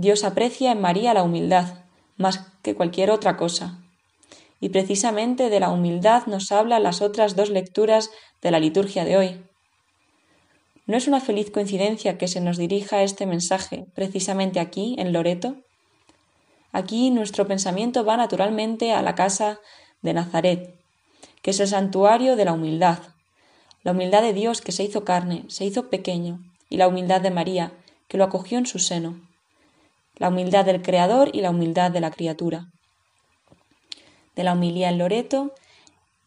Dios 0.03 0.25
aprecia 0.25 0.73
en 0.73 0.81
María 0.81 1.15
la 1.15 1.23
humildad, 1.23 1.85
más 2.17 2.49
que 2.63 2.75
cualquier 2.75 3.13
otra 3.13 3.37
cosa. 3.37 3.79
Y 4.59 4.71
precisamente 4.71 5.49
de 5.49 5.61
la 5.61 5.71
humildad 5.71 6.27
nos 6.27 6.51
hablan 6.51 6.83
las 6.83 7.03
otras 7.03 7.37
dos 7.37 7.51
lecturas 7.51 8.11
de 8.43 8.51
la 8.51 8.59
liturgia 8.59 9.05
de 9.05 9.17
hoy. 9.17 9.41
¿No 10.87 10.97
es 10.97 11.07
una 11.07 11.21
feliz 11.21 11.53
coincidencia 11.53 12.19
que 12.19 12.27
se 12.27 12.41
nos 12.41 12.57
dirija 12.57 13.05
este 13.05 13.27
mensaje 13.27 13.87
precisamente 13.95 14.59
aquí, 14.59 14.97
en 14.99 15.13
Loreto? 15.13 15.55
Aquí 16.73 17.11
nuestro 17.11 17.47
pensamiento 17.47 18.05
va 18.05 18.17
naturalmente 18.17 18.93
a 18.93 19.03
la 19.03 19.15
casa 19.15 19.61
de 20.01 20.15
Nazaret, 20.15 20.75
que 21.43 21.53
es 21.53 21.61
el 21.61 21.69
santuario 21.69 22.35
de 22.35 22.45
la 22.45 22.55
humildad, 22.55 22.99
la 23.85 23.93
humildad 23.93 24.23
de 24.23 24.33
Dios 24.33 24.63
que 24.63 24.73
se 24.73 24.83
hizo 24.83 25.05
carne, 25.05 25.45
se 25.47 25.65
hizo 25.65 25.91
pequeño, 25.91 26.41
y 26.69 26.79
la 26.79 26.89
humildad 26.89 27.21
de 27.21 27.31
María, 27.31 27.73
que 28.09 28.19
lo 28.19 28.25
acogió 28.25 28.59
en 28.59 28.67
su 28.67 28.81
seno 28.81 29.32
la 30.23 30.29
humildad 30.29 30.65
del 30.65 30.83
Creador 30.83 31.31
y 31.33 31.41
la 31.41 31.51
humildad 31.51 31.91
de 31.91 31.99
la 31.99 32.13
criatura. 32.13 32.69
De 34.37 34.45
la 34.45 34.53
humilía 34.53 34.89
en 34.89 34.99
Loreto, 34.99 35.53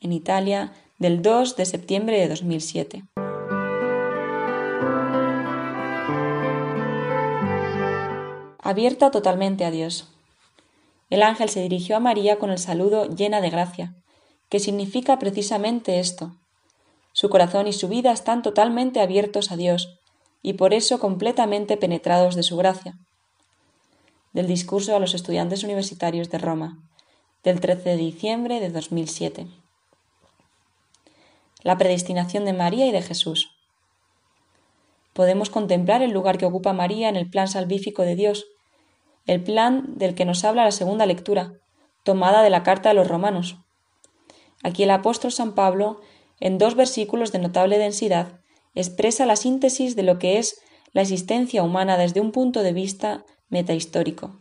en 0.02 0.12
Italia, 0.12 0.74
del 1.00 1.22
2 1.22 1.56
de 1.56 1.66
septiembre 1.66 2.20
de 2.20 2.28
2007. 2.28 3.04
Abierta 8.60 9.12
totalmente 9.12 9.64
a 9.64 9.72
Dios. 9.72 10.10
El 11.10 11.24
ángel 11.24 11.48
se 11.48 11.62
dirigió 11.62 11.96
a 11.96 12.02
María 12.02 12.38
con 12.38 12.50
el 12.50 12.58
saludo 12.58 13.06
llena 13.06 13.40
de 13.40 13.50
gracia, 13.50 13.96
que 14.50 14.60
significa 14.60 15.20
precisamente 15.20 16.02
esto. 16.02 16.36
Su 17.14 17.30
corazón 17.30 17.66
y 17.66 17.72
su 17.72 17.88
vida 17.88 18.12
están 18.12 18.42
totalmente 18.42 19.00
abiertos 19.00 19.54
a 19.54 19.56
Dios, 19.56 20.00
y 20.42 20.52
por 20.52 20.74
eso 20.74 21.00
completamente 21.00 21.78
penetrados 21.78 22.36
de 22.36 22.44
su 22.44 22.58
gracia 22.58 22.98
del 24.36 24.48
discurso 24.48 24.94
a 24.94 25.00
los 25.00 25.14
estudiantes 25.14 25.64
universitarios 25.64 26.30
de 26.30 26.40
Roma, 26.40 26.78
del 27.46 27.62
13 27.62 27.92
de 27.92 27.96
diciembre 27.96 28.60
de 28.60 28.70
2007. 28.70 29.48
La 31.64 31.78
predestinación 31.78 32.44
de 32.44 32.52
María 32.52 32.86
y 32.86 32.92
de 32.92 33.02
Jesús. 33.02 33.52
podemos 35.14 35.50
contemplar 35.50 36.02
el 36.02 36.12
lugar 36.12 36.38
que 36.38 36.46
ocupa 36.46 36.74
María 36.74 37.08
en 37.08 37.16
el 37.16 37.30
plan 37.30 37.48
salvífico 37.48 38.02
de 38.02 38.16
Dios, 38.16 38.46
el 39.26 39.42
plan 39.42 39.86
del 39.96 40.14
que 40.14 40.26
nos 40.26 40.44
habla 40.44 40.66
la 40.66 40.72
segunda 40.72 41.06
lectura, 41.06 41.54
tomada 42.04 42.44
de 42.44 42.50
la 42.50 42.64
carta 42.64 42.90
de 42.90 42.96
los 42.96 43.08
romanos. 43.08 43.56
Aquí 44.64 44.84
el 44.84 44.92
apóstol 44.92 45.32
San 45.32 45.56
Pablo, 45.56 46.02
en 46.42 46.58
dos 46.58 46.76
versículos 46.76 47.32
de 47.32 47.40
notable 47.40 47.78
densidad, 47.78 48.42
expresa 48.74 49.26
la 49.26 49.38
síntesis 49.38 49.96
de 49.96 50.04
lo 50.04 50.20
que 50.20 50.40
es 50.40 50.60
la 50.92 51.04
existencia 51.04 51.64
humana 51.64 51.98
desde 51.98 52.20
un 52.20 52.34
punto 52.34 52.64
de 52.64 52.74
vista 52.74 53.24
metahistórico. 53.50 54.40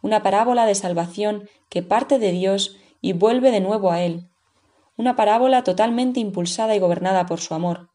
Una 0.00 0.22
parábola 0.22 0.66
de 0.66 0.74
salvación 0.74 1.48
que 1.68 1.82
parte 1.82 2.18
de 2.18 2.32
Dios 2.32 2.76
y 3.00 3.12
vuelve 3.12 3.50
de 3.50 3.60
nuevo 3.60 3.92
a 3.92 4.00
Él. 4.02 4.28
Una 4.96 5.16
parábola 5.16 5.64
totalmente 5.64 6.20
impulsada 6.20 6.74
y 6.74 6.78
gobernada 6.78 7.26
por 7.26 7.40
su 7.40 7.54
amor. 7.54 7.90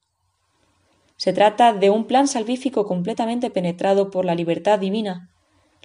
Se 1.18 1.34
trata 1.34 1.74
de 1.74 1.89
un 1.89 2.05
plan 2.05 2.28
salvífico 2.28 2.86
completamente 2.86 3.49
penetrado 3.49 4.12
por 4.12 4.24
la 4.26 4.36
libertad 4.36 4.80
divina, 4.80 5.32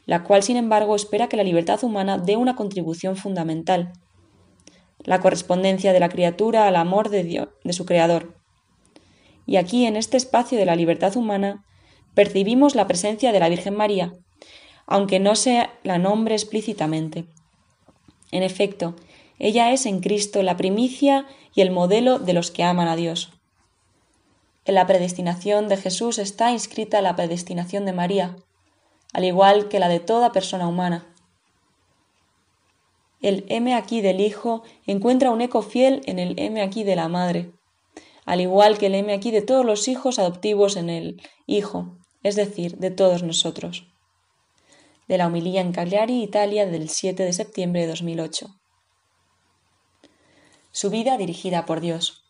la 0.04 0.24
cual, 0.24 0.42
sin 0.42 0.56
embargo, 0.56 0.94
espera 0.94 1.28
que 1.28 1.36
la 1.36 1.44
libertad 1.44 1.82
humana 1.82 2.18
dé 2.18 2.36
una 2.36 2.56
contribución 2.56 3.16
fundamental, 3.16 3.92
la 5.04 5.20
correspondencia 5.20 5.92
de 5.92 6.00
la 6.00 6.08
criatura 6.08 6.66
al 6.66 6.76
amor 6.76 7.08
de, 7.08 7.24
Dios, 7.24 7.48
de 7.64 7.72
su 7.72 7.86
Creador. 7.86 8.36
Y 9.46 9.56
aquí, 9.56 9.86
en 9.86 9.96
este 9.96 10.16
espacio 10.16 10.58
de 10.58 10.66
la 10.66 10.76
libertad 10.76 11.16
humana, 11.16 11.64
percibimos 12.14 12.74
la 12.74 12.86
presencia 12.86 13.32
de 13.32 13.40
la 13.40 13.48
Virgen 13.48 13.76
María, 13.76 14.12
aunque 14.86 15.20
no 15.20 15.34
se 15.36 15.68
la 15.82 15.98
nombre 15.98 16.34
explícitamente. 16.34 17.24
En 18.30 18.42
efecto, 18.42 18.94
ella 19.38 19.72
es 19.72 19.86
en 19.86 20.00
Cristo 20.00 20.42
la 20.42 20.56
primicia 20.56 21.26
y 21.54 21.60
el 21.60 21.70
modelo 21.70 22.18
de 22.18 22.32
los 22.32 22.50
que 22.50 22.64
aman 22.64 22.88
a 22.88 22.96
Dios. 22.96 23.32
En 24.64 24.76
la 24.76 24.86
predestinación 24.86 25.68
de 25.68 25.76
Jesús 25.76 26.18
está 26.18 26.52
inscrita 26.52 27.02
la 27.02 27.16
predestinación 27.16 27.84
de 27.84 27.92
María, 27.92 28.36
al 29.12 29.24
igual 29.24 29.68
que 29.68 29.80
la 29.80 29.88
de 29.88 30.00
toda 30.00 30.32
persona 30.32 30.68
humana. 30.68 31.06
El 33.20 33.44
M 33.48 33.74
aquí 33.74 34.00
del 34.00 34.20
Hijo 34.20 34.62
encuentra 34.86 35.30
un 35.30 35.40
eco 35.40 35.62
fiel 35.62 36.02
en 36.06 36.18
el 36.18 36.38
M 36.38 36.60
aquí 36.62 36.84
de 36.84 36.96
la 36.96 37.08
Madre, 37.08 37.52
al 38.24 38.40
igual 38.40 38.78
que 38.78 38.86
el 38.86 38.94
M 38.94 39.12
aquí 39.12 39.30
de 39.30 39.42
todos 39.42 39.64
los 39.64 39.88
hijos 39.88 40.18
adoptivos 40.18 40.76
en 40.76 40.90
el 40.90 41.20
Hijo, 41.46 41.96
es 42.22 42.36
decir, 42.36 42.76
de 42.78 42.90
todos 42.90 43.22
nosotros. 43.22 43.86
De 45.08 45.18
la 45.18 45.26
homilía 45.26 45.60
en 45.60 45.72
Cagliari, 45.72 46.22
Italia, 46.22 46.66
del 46.66 46.88
7 46.88 47.22
de 47.22 47.32
septiembre 47.32 47.82
de 47.82 47.88
2008. 47.88 48.54
Su 50.70 50.90
vida 50.90 51.16
dirigida 51.18 51.66
por 51.66 51.80
Dios. 51.80 52.24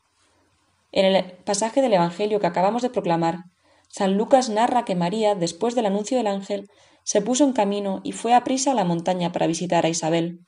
En 0.90 1.04
el 1.04 1.32
pasaje 1.32 1.80
del 1.80 1.92
Evangelio 1.94 2.40
que 2.40 2.46
acabamos 2.46 2.82
de 2.82 2.90
proclamar, 2.90 3.44
San 3.88 4.16
Lucas 4.16 4.48
narra 4.48 4.84
que 4.84 4.94
María, 4.94 5.34
después 5.34 5.74
del 5.74 5.86
anuncio 5.86 6.16
del 6.16 6.26
ángel, 6.26 6.68
se 7.04 7.20
puso 7.20 7.44
en 7.44 7.52
camino 7.52 8.00
y 8.04 8.12
fue 8.12 8.34
a 8.34 8.44
prisa 8.44 8.72
a 8.72 8.74
la 8.74 8.84
montaña 8.84 9.32
para 9.32 9.46
visitar 9.46 9.86
a 9.86 9.88
Isabel. 9.88 10.40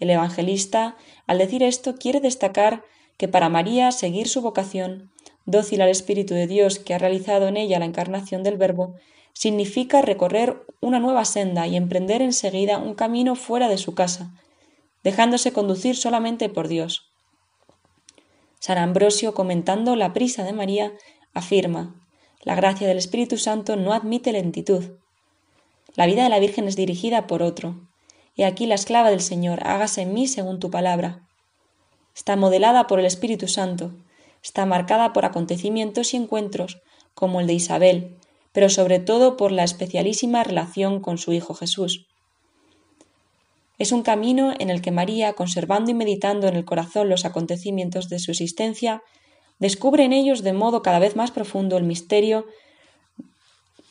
El 0.00 0.10
evangelista, 0.10 0.96
al 1.26 1.38
decir 1.38 1.62
esto, 1.62 1.94
quiere 1.94 2.20
destacar 2.20 2.84
que 3.16 3.28
para 3.28 3.48
María 3.48 3.92
seguir 3.92 4.28
su 4.28 4.40
vocación, 4.40 5.11
dócil 5.46 5.82
al 5.82 5.88
Espíritu 5.88 6.34
de 6.34 6.46
Dios 6.46 6.78
que 6.78 6.94
ha 6.94 6.98
realizado 6.98 7.48
en 7.48 7.56
ella 7.56 7.78
la 7.78 7.84
encarnación 7.84 8.42
del 8.42 8.56
Verbo, 8.56 8.94
significa 9.32 10.02
recorrer 10.02 10.64
una 10.80 11.00
nueva 11.00 11.24
senda 11.24 11.66
y 11.66 11.76
emprender 11.76 12.22
enseguida 12.22 12.78
un 12.78 12.94
camino 12.94 13.34
fuera 13.34 13.68
de 13.68 13.78
su 13.78 13.94
casa, 13.94 14.34
dejándose 15.02 15.52
conducir 15.52 15.96
solamente 15.96 16.48
por 16.48 16.68
Dios. 16.68 17.10
San 18.58 18.78
Ambrosio, 18.78 19.34
comentando 19.34 19.96
la 19.96 20.12
prisa 20.12 20.44
de 20.44 20.52
María, 20.52 20.92
afirma 21.34 21.96
La 22.44 22.54
gracia 22.54 22.86
del 22.86 22.98
Espíritu 22.98 23.36
Santo 23.36 23.76
no 23.76 23.92
admite 23.92 24.32
lentitud. 24.32 24.98
La 25.94 26.06
vida 26.06 26.22
de 26.22 26.28
la 26.28 26.38
Virgen 26.38 26.68
es 26.68 26.76
dirigida 26.76 27.26
por 27.26 27.42
otro. 27.42 27.88
He 28.36 28.44
aquí 28.44 28.66
la 28.66 28.74
esclava 28.74 29.10
del 29.10 29.20
Señor, 29.20 29.66
hágase 29.66 30.02
en 30.02 30.14
mí 30.14 30.26
según 30.26 30.58
tu 30.58 30.70
palabra. 30.70 31.26
Está 32.14 32.36
modelada 32.36 32.86
por 32.86 33.00
el 33.00 33.06
Espíritu 33.06 33.48
Santo, 33.48 33.92
está 34.42 34.66
marcada 34.66 35.12
por 35.12 35.24
acontecimientos 35.24 36.14
y 36.14 36.16
encuentros 36.16 36.82
como 37.14 37.40
el 37.40 37.46
de 37.46 37.54
Isabel, 37.54 38.16
pero 38.52 38.68
sobre 38.68 38.98
todo 38.98 39.36
por 39.36 39.52
la 39.52 39.64
especialísima 39.64 40.44
relación 40.44 41.00
con 41.00 41.18
su 41.18 41.32
Hijo 41.32 41.54
Jesús. 41.54 42.06
Es 43.78 43.92
un 43.92 44.02
camino 44.02 44.52
en 44.58 44.70
el 44.70 44.82
que 44.82 44.90
María, 44.90 45.32
conservando 45.32 45.90
y 45.90 45.94
meditando 45.94 46.46
en 46.46 46.56
el 46.56 46.64
corazón 46.64 47.08
los 47.08 47.24
acontecimientos 47.24 48.08
de 48.08 48.18
su 48.18 48.30
existencia, 48.30 49.02
descubre 49.58 50.04
en 50.04 50.12
ellos 50.12 50.42
de 50.42 50.52
modo 50.52 50.82
cada 50.82 50.98
vez 50.98 51.16
más 51.16 51.30
profundo 51.30 51.76
el 51.76 51.84
misterio 51.84 52.46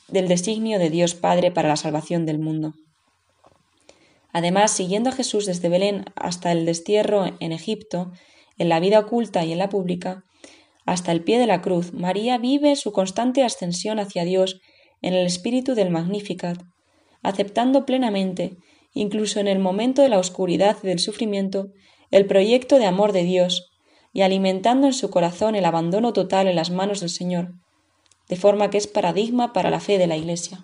del 0.07 0.27
designio 0.27 0.79
de 0.79 0.89
Dios 0.89 1.15
Padre 1.15 1.51
para 1.51 1.69
la 1.69 1.75
salvación 1.75 2.25
del 2.25 2.39
mundo. 2.39 2.73
Además, 4.33 4.71
siguiendo 4.71 5.09
a 5.09 5.13
Jesús 5.13 5.45
desde 5.45 5.69
Belén 5.69 6.05
hasta 6.15 6.51
el 6.51 6.65
destierro 6.65 7.25
en 7.39 7.51
Egipto, 7.51 8.11
en 8.57 8.69
la 8.69 8.79
vida 8.79 8.99
oculta 8.99 9.43
y 9.43 9.51
en 9.51 9.57
la 9.57 9.69
pública, 9.69 10.23
hasta 10.91 11.13
el 11.13 11.23
pie 11.23 11.39
de 11.39 11.47
la 11.47 11.61
cruz, 11.61 11.93
María 11.93 12.37
vive 12.37 12.75
su 12.75 12.91
constante 12.91 13.45
ascensión 13.45 13.97
hacia 13.97 14.25
Dios 14.25 14.59
en 15.01 15.13
el 15.13 15.25
espíritu 15.25 15.73
del 15.73 15.89
Magnificat, 15.89 16.61
aceptando 17.23 17.85
plenamente 17.85 18.57
incluso 18.93 19.39
en 19.39 19.47
el 19.47 19.57
momento 19.57 20.01
de 20.01 20.09
la 20.09 20.19
oscuridad 20.19 20.75
y 20.83 20.87
del 20.87 20.99
sufrimiento, 20.99 21.67
el 22.09 22.25
proyecto 22.25 22.77
de 22.77 22.87
amor 22.87 23.13
de 23.13 23.23
Dios, 23.23 23.71
y 24.11 24.23
alimentando 24.23 24.85
en 24.85 24.91
su 24.91 25.09
corazón 25.09 25.55
el 25.55 25.63
abandono 25.63 26.11
total 26.11 26.47
en 26.47 26.57
las 26.57 26.71
manos 26.71 26.99
del 26.99 27.09
Señor, 27.09 27.53
de 28.27 28.35
forma 28.35 28.69
que 28.69 28.77
es 28.77 28.87
paradigma 28.87 29.53
para 29.53 29.69
la 29.69 29.79
fe 29.79 29.97
de 29.97 30.07
la 30.07 30.17
Iglesia. 30.17 30.59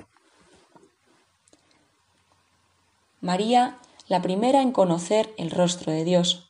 María, 3.22 3.78
la 4.10 4.22
primera 4.22 4.62
en 4.62 4.74
conocer 4.74 5.34
el 5.38 5.52
rostro 5.52 5.94
de 5.94 6.04
Dios. 6.04 6.47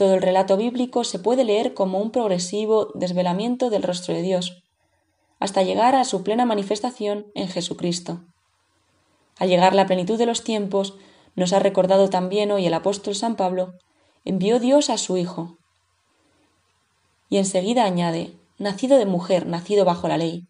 Todo 0.00 0.14
el 0.14 0.22
relato 0.22 0.56
bíblico 0.56 1.04
se 1.04 1.18
puede 1.18 1.44
leer 1.44 1.74
como 1.74 1.98
un 1.98 2.10
progresivo 2.10 2.88
desvelamiento 2.94 3.68
del 3.68 3.82
rostro 3.82 4.14
de 4.14 4.22
Dios, 4.22 4.62
hasta 5.38 5.62
llegar 5.62 5.94
a 5.94 6.06
su 6.06 6.22
plena 6.22 6.46
manifestación 6.46 7.26
en 7.34 7.48
Jesucristo. 7.48 8.24
Al 9.36 9.50
llegar 9.50 9.74
la 9.74 9.84
plenitud 9.84 10.16
de 10.16 10.24
los 10.24 10.42
tiempos, 10.42 10.94
nos 11.36 11.52
ha 11.52 11.58
recordado 11.58 12.08
también 12.08 12.50
hoy 12.50 12.64
el 12.64 12.72
apóstol 12.72 13.14
San 13.14 13.36
Pablo, 13.36 13.74
envió 14.24 14.58
Dios 14.58 14.88
a 14.88 14.96
su 14.96 15.18
Hijo. 15.18 15.58
Y 17.28 17.36
enseguida 17.36 17.84
añade, 17.84 18.38
nacido 18.56 18.96
de 18.96 19.04
mujer, 19.04 19.44
nacido 19.44 19.84
bajo 19.84 20.08
la 20.08 20.16
ley. 20.16 20.48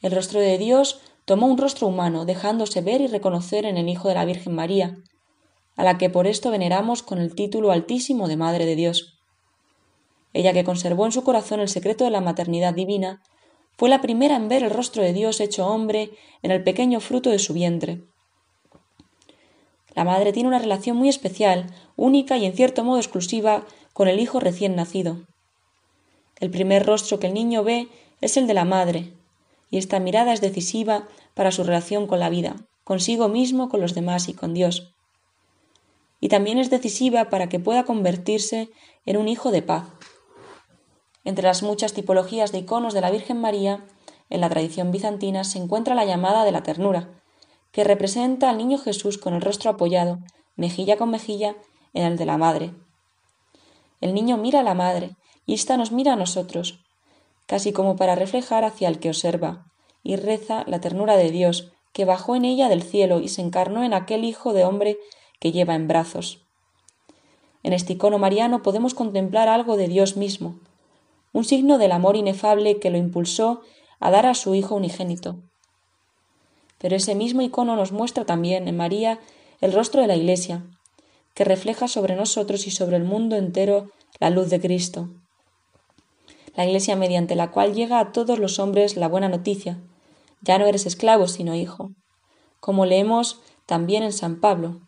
El 0.00 0.12
rostro 0.12 0.40
de 0.40 0.56
Dios 0.56 1.02
tomó 1.26 1.46
un 1.46 1.58
rostro 1.58 1.88
humano, 1.88 2.24
dejándose 2.24 2.80
ver 2.80 3.02
y 3.02 3.06
reconocer 3.06 3.66
en 3.66 3.76
el 3.76 3.90
Hijo 3.90 4.08
de 4.08 4.14
la 4.14 4.24
Virgen 4.24 4.54
María, 4.54 4.96
a 5.76 5.84
la 5.84 5.98
que 5.98 6.10
por 6.10 6.26
esto 6.26 6.50
veneramos 6.50 7.02
con 7.02 7.18
el 7.18 7.34
título 7.34 7.72
altísimo 7.72 8.28
de 8.28 8.36
Madre 8.36 8.66
de 8.66 8.76
Dios. 8.76 9.18
Ella 10.32 10.52
que 10.52 10.64
conservó 10.64 11.06
en 11.06 11.12
su 11.12 11.24
corazón 11.24 11.60
el 11.60 11.68
secreto 11.68 12.04
de 12.04 12.10
la 12.10 12.20
maternidad 12.20 12.74
divina, 12.74 13.22
fue 13.76 13.88
la 13.88 14.00
primera 14.00 14.36
en 14.36 14.48
ver 14.48 14.62
el 14.62 14.70
rostro 14.70 15.02
de 15.02 15.12
Dios 15.12 15.40
hecho 15.40 15.66
hombre 15.66 16.10
en 16.42 16.50
el 16.50 16.62
pequeño 16.62 17.00
fruto 17.00 17.30
de 17.30 17.38
su 17.38 17.54
vientre. 17.54 18.02
La 19.94 20.04
madre 20.04 20.32
tiene 20.32 20.48
una 20.48 20.58
relación 20.58 20.96
muy 20.96 21.08
especial, 21.08 21.66
única 21.96 22.36
y 22.38 22.46
en 22.46 22.54
cierto 22.54 22.84
modo 22.84 22.98
exclusiva 22.98 23.66
con 23.92 24.08
el 24.08 24.20
hijo 24.20 24.40
recién 24.40 24.74
nacido. 24.74 25.26
El 26.40 26.50
primer 26.50 26.86
rostro 26.86 27.18
que 27.18 27.26
el 27.26 27.34
niño 27.34 27.62
ve 27.62 27.88
es 28.20 28.36
el 28.36 28.46
de 28.46 28.54
la 28.54 28.64
madre, 28.64 29.12
y 29.70 29.78
esta 29.78 30.00
mirada 30.00 30.32
es 30.32 30.40
decisiva 30.40 31.08
para 31.34 31.50
su 31.50 31.64
relación 31.64 32.06
con 32.06 32.20
la 32.20 32.30
vida, 32.30 32.56
consigo 32.84 33.28
mismo, 33.28 33.68
con 33.68 33.80
los 33.80 33.94
demás 33.94 34.28
y 34.28 34.34
con 34.34 34.54
Dios. 34.54 34.94
Y 36.22 36.28
también 36.28 36.58
es 36.58 36.70
decisiva 36.70 37.30
para 37.30 37.48
que 37.48 37.58
pueda 37.58 37.82
convertirse 37.82 38.70
en 39.06 39.16
un 39.16 39.26
hijo 39.26 39.50
de 39.50 39.60
paz. 39.60 39.88
Entre 41.24 41.42
las 41.42 41.64
muchas 41.64 41.94
tipologías 41.94 42.52
de 42.52 42.58
iconos 42.58 42.94
de 42.94 43.00
la 43.00 43.10
Virgen 43.10 43.40
María, 43.40 43.84
en 44.30 44.40
la 44.40 44.48
tradición 44.48 44.92
bizantina 44.92 45.42
se 45.42 45.58
encuentra 45.58 45.96
la 45.96 46.04
llamada 46.04 46.44
de 46.44 46.52
la 46.52 46.62
ternura, 46.62 47.10
que 47.72 47.82
representa 47.82 48.50
al 48.50 48.56
niño 48.56 48.78
Jesús 48.78 49.18
con 49.18 49.34
el 49.34 49.42
rostro 49.42 49.68
apoyado, 49.68 50.20
mejilla 50.54 50.96
con 50.96 51.10
mejilla, 51.10 51.56
en 51.92 52.04
el 52.04 52.16
de 52.16 52.26
la 52.26 52.38
madre. 52.38 52.72
El 54.00 54.14
niño 54.14 54.36
mira 54.36 54.60
a 54.60 54.62
la 54.62 54.74
madre, 54.74 55.16
y 55.44 55.54
ésta 55.54 55.76
nos 55.76 55.90
mira 55.90 56.12
a 56.12 56.16
nosotros, 56.16 56.84
casi 57.46 57.72
como 57.72 57.96
para 57.96 58.14
reflejar 58.14 58.64
hacia 58.64 58.86
el 58.86 59.00
que 59.00 59.08
observa, 59.08 59.66
y 60.04 60.14
reza 60.14 60.62
la 60.68 60.80
ternura 60.80 61.16
de 61.16 61.32
Dios, 61.32 61.72
que 61.92 62.04
bajó 62.04 62.36
en 62.36 62.44
ella 62.44 62.68
del 62.68 62.84
cielo 62.84 63.18
y 63.18 63.26
se 63.26 63.42
encarnó 63.42 63.82
en 63.82 63.92
aquel 63.92 64.24
Hijo 64.24 64.52
de 64.52 64.64
hombre 64.64 64.98
que 65.42 65.50
lleva 65.50 65.74
en 65.74 65.88
brazos. 65.88 66.38
En 67.64 67.72
este 67.72 67.94
icono 67.94 68.16
mariano 68.16 68.62
podemos 68.62 68.94
contemplar 68.94 69.48
algo 69.48 69.76
de 69.76 69.88
Dios 69.88 70.16
mismo, 70.16 70.60
un 71.32 71.42
signo 71.42 71.78
del 71.78 71.90
amor 71.90 72.14
inefable 72.14 72.78
que 72.78 72.90
lo 72.90 72.96
impulsó 72.96 73.62
a 73.98 74.12
dar 74.12 74.24
a 74.26 74.34
su 74.34 74.54
Hijo 74.54 74.76
unigénito. 74.76 75.40
Pero 76.78 76.94
ese 76.94 77.16
mismo 77.16 77.42
icono 77.42 77.74
nos 77.74 77.90
muestra 77.90 78.24
también 78.24 78.68
en 78.68 78.76
María 78.76 79.18
el 79.60 79.72
rostro 79.72 80.00
de 80.00 80.06
la 80.06 80.14
Iglesia, 80.14 80.62
que 81.34 81.42
refleja 81.42 81.88
sobre 81.88 82.14
nosotros 82.14 82.68
y 82.68 82.70
sobre 82.70 82.96
el 82.96 83.02
mundo 83.02 83.34
entero 83.34 83.90
la 84.20 84.30
luz 84.30 84.48
de 84.48 84.60
Cristo. 84.60 85.08
la 86.54 86.66
Iglesia 86.66 86.94
mediante 86.94 87.34
la 87.34 87.50
cual 87.50 87.74
llega 87.74 87.98
a 87.98 88.12
todos 88.12 88.38
los 88.38 88.60
hombres 88.60 88.96
la 88.96 89.08
buena 89.08 89.28
noticia. 89.28 89.80
Ya 90.40 90.58
no 90.58 90.66
eres 90.66 90.86
esclavo, 90.86 91.26
sino 91.26 91.56
hijo. 91.56 91.90
Como 92.60 92.86
leemos 92.86 93.40
también 93.66 94.04
en 94.04 94.12
San 94.12 94.38
Pablo. 94.38 94.82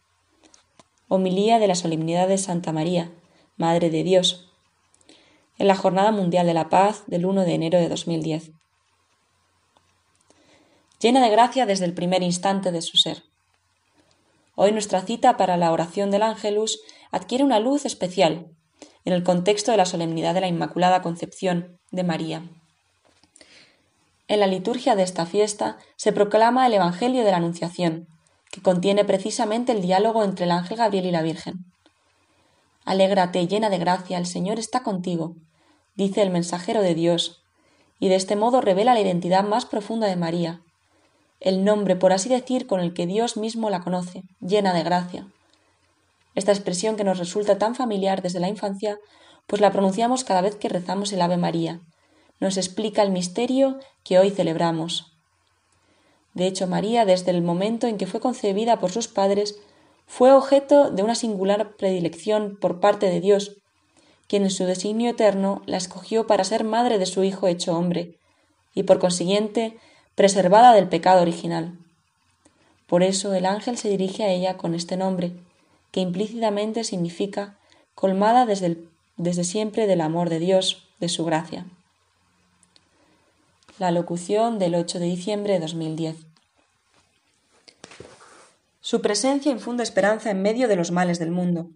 Homilía 1.09 1.59
de 1.59 1.67
la 1.67 1.75
solemnidad 1.75 2.29
de 2.29 2.39
Santa 2.39 2.73
María, 2.73 3.13
Madre 3.57 3.91
de 3.91 4.03
Dios, 4.03 4.51
en 5.59 5.69
la 5.69 5.77
Jornada 5.77 6.11
Mundial 6.13 6.47
de 6.47 6.55
la 6.55 6.69
Paz 6.69 7.05
del 7.07 7.27
1 7.27 7.45
de 7.45 7.55
enero 7.55 7.79
de 7.79 7.89
2010. 7.89 8.53
Llena 11.01 11.23
de 11.23 11.31
gracia 11.31 11.67
desde 11.67 11.85
el 11.85 11.93
primer 11.93 12.23
instante 12.23 12.73
de 12.73 12.81
su 12.81 12.97
ser. 12.97 13.23
Hoy 14.55 14.73
nuestra 14.73 15.03
cita 15.03 15.37
para 15.37 15.57
la 15.57 15.73
oración 15.73 16.11
del 16.11 16.23
Ángelus 16.23 16.81
adquiere 17.11 17.45
una 17.45 17.61
luz 17.61 17.85
especial 17.85 18.51
en 19.05 19.13
el 19.13 19.23
contexto 19.23 19.71
de 19.73 19.77
la 19.77 19.85
solemnidad 19.85 20.33
de 20.33 20.41
la 20.41 20.49
Inmaculada 20.49 21.03
Concepción 21.03 21.79
de 21.91 22.05
María. 22.05 22.43
En 24.27 24.41
la 24.41 24.47
liturgia 24.47 24.97
de 24.97 25.03
esta 25.03 25.27
fiesta 25.27 25.77
se 25.97 26.13
proclama 26.13 26.67
el 26.67 26.73
Evangelio 26.73 27.25
de 27.25 27.31
la 27.31 27.37
Anunciación, 27.37 28.09
que 28.55 28.63
contiene 28.63 29.05
precisamente 29.05 29.73
el 29.73 29.83
diálogo 29.83 30.23
entre 30.23 30.45
el 30.45 30.53
ángel 30.53 30.77
Gabriel 30.77 31.07
y 31.07 31.11
la 31.11 31.23
Virgen. 31.23 31.65
Alégrate, 32.85 33.49
llena 33.49 33.69
de 33.69 33.79
gracia, 33.79 34.17
el 34.17 34.27
Señor 34.27 34.61
está 34.61 34.85
contigo, 34.85 35.35
dice 35.97 36.23
el 36.23 36.31
mensajero 36.31 36.81
de 36.81 36.95
Dios, 36.95 37.43
y 37.99 38.11
de 38.11 38.15
este 38.15 38.37
modo 38.37 38.61
revela 38.61 38.95
la 38.95 39.01
identidad 39.01 39.43
más 39.43 39.67
profunda 39.67 40.07
de 40.07 40.15
María, 40.15 40.61
el 41.41 41.65
nombre, 41.65 41.97
por 41.97 42.13
así 42.13 42.29
decir, 42.29 42.69
con 42.69 42.79
el 42.79 42.95
que 42.95 43.09
Dios 43.09 43.37
mismo 43.37 43.71
la 43.71 43.81
conoce, 43.81 44.23
llena 44.41 44.73
de 44.73 44.85
gracia. 44.85 45.27
Esta 46.37 46.53
expresión 46.53 46.95
que 46.95 47.03
nos 47.03 47.19
resulta 47.19 47.59
tan 47.59 47.75
familiar 47.75 48.23
desde 48.23 48.39
la 48.39 48.49
infancia, 48.49 49.01
pues 49.49 49.61
la 49.61 49.73
pronunciamos 49.73 50.23
cada 50.23 50.43
vez 50.43 50.55
que 50.55 50.69
rezamos 50.69 51.13
el 51.13 51.23
Ave 51.23 51.39
María. 51.39 51.81
Nos 52.39 52.57
explica 52.57 53.03
el 53.03 53.11
misterio 53.11 53.81
que 54.05 54.21
hoy 54.21 54.31
celebramos. 54.31 55.14
De 56.35 56.47
hecho, 56.47 56.67
María, 56.67 57.05
desde 57.05 57.31
el 57.31 57.43
momento 57.43 57.87
en 57.87 57.97
que 57.97 58.07
fue 58.07 58.21
concebida 58.21 58.81
por 58.81 58.91
sus 58.91 59.09
padres, 59.09 59.57
fue 60.07 60.33
objeto 60.33 60.91
de 60.91 61.03
una 61.03 61.15
singular 61.15 61.77
predilección 61.77 62.57
por 62.61 62.81
parte 62.81 63.09
de 63.09 63.21
Dios, 63.21 63.57
quien 64.27 64.43
en 64.43 64.51
su 64.51 64.65
designio 64.65 65.11
eterno 65.11 65.63
la 65.67 65.77
escogió 65.77 66.27
para 66.27 66.45
ser 66.45 66.65
madre 66.65 66.99
de 66.99 67.07
su 67.07 67.25
Hijo 67.25 67.47
hecho 67.47 67.77
hombre, 67.77 68.19
y 68.75 68.83
por 68.83 68.99
consiguiente 68.99 69.79
preservada 70.15 70.73
del 70.73 70.89
pecado 70.89 71.23
original. 71.23 71.79
Por 72.87 73.03
eso 73.03 73.33
el 73.35 73.47
ángel 73.47 73.79
se 73.79 73.89
dirige 73.89 74.25
a 74.25 74.31
ella 74.31 74.57
con 74.57 74.75
este 74.75 74.97
nombre, 74.97 75.33
que 75.91 76.01
implícitamente 76.01 76.85
significa 76.85 77.57
colmada 77.95 78.47
desde, 78.47 78.79
desde 79.17 79.45
siempre 79.45 79.87
del 79.87 80.01
amor 80.01 80.29
de 80.29 80.41
Dios, 80.41 80.89
de 80.99 81.09
su 81.09 81.25
gracia. 81.25 81.67
La 83.77 83.91
locución 83.91 84.61
del 84.61 84.77
8 84.77 85.01
de 85.01 85.07
diciembre 85.07 85.55
de 85.55 85.59
2010. 85.59 86.15
Su 88.81 89.03
presencia 89.03 89.51
infunde 89.51 89.83
esperanza 89.83 90.31
en 90.31 90.43
medio 90.43 90.69
de 90.69 90.77
los 90.77 90.93
males 90.93 91.19
del 91.19 91.33
mundo. 91.33 91.67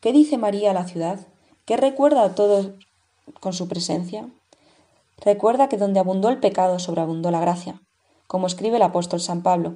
¿Qué 0.00 0.14
dice 0.14 0.38
María 0.38 0.70
a 0.70 0.74
la 0.74 0.88
ciudad? 0.88 1.26
¿Qué 1.66 1.76
recuerda 1.76 2.24
a 2.24 2.34
todos 2.34 2.70
con 3.40 3.52
su 3.52 3.68
presencia? 3.68 4.26
Recuerda 5.18 5.68
que 5.68 5.76
donde 5.76 6.00
abundó 6.00 6.30
el 6.30 6.40
pecado 6.40 6.78
sobreabundó 6.78 7.30
la 7.30 7.40
gracia, 7.40 7.82
como 8.26 8.46
escribe 8.46 8.76
el 8.76 8.82
apóstol 8.82 9.20
San 9.20 9.42
Pablo. 9.42 9.74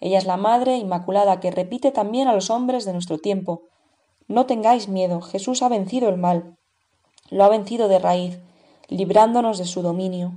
Ella 0.00 0.18
es 0.18 0.24
la 0.24 0.36
Madre 0.36 0.78
Inmaculada 0.78 1.38
que 1.38 1.52
repite 1.52 1.92
también 1.92 2.26
a 2.26 2.34
los 2.34 2.50
hombres 2.50 2.84
de 2.84 2.92
nuestro 2.92 3.18
tiempo 3.18 3.62
No 4.26 4.46
tengáis 4.46 4.88
miedo, 4.88 5.20
Jesús 5.20 5.62
ha 5.62 5.68
vencido 5.68 6.08
el 6.08 6.16
mal, 6.16 6.56
lo 7.30 7.44
ha 7.44 7.48
vencido 7.48 7.86
de 7.86 8.00
raíz, 8.00 8.40
librándonos 8.90 9.58
de 9.58 9.64
su 9.64 9.82
dominio. 9.82 10.36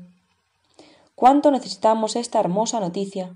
¿Cuánto 1.15 1.51
necesitamos 1.51 2.15
esta 2.15 2.39
hermosa 2.39 2.79
noticia? 2.79 3.35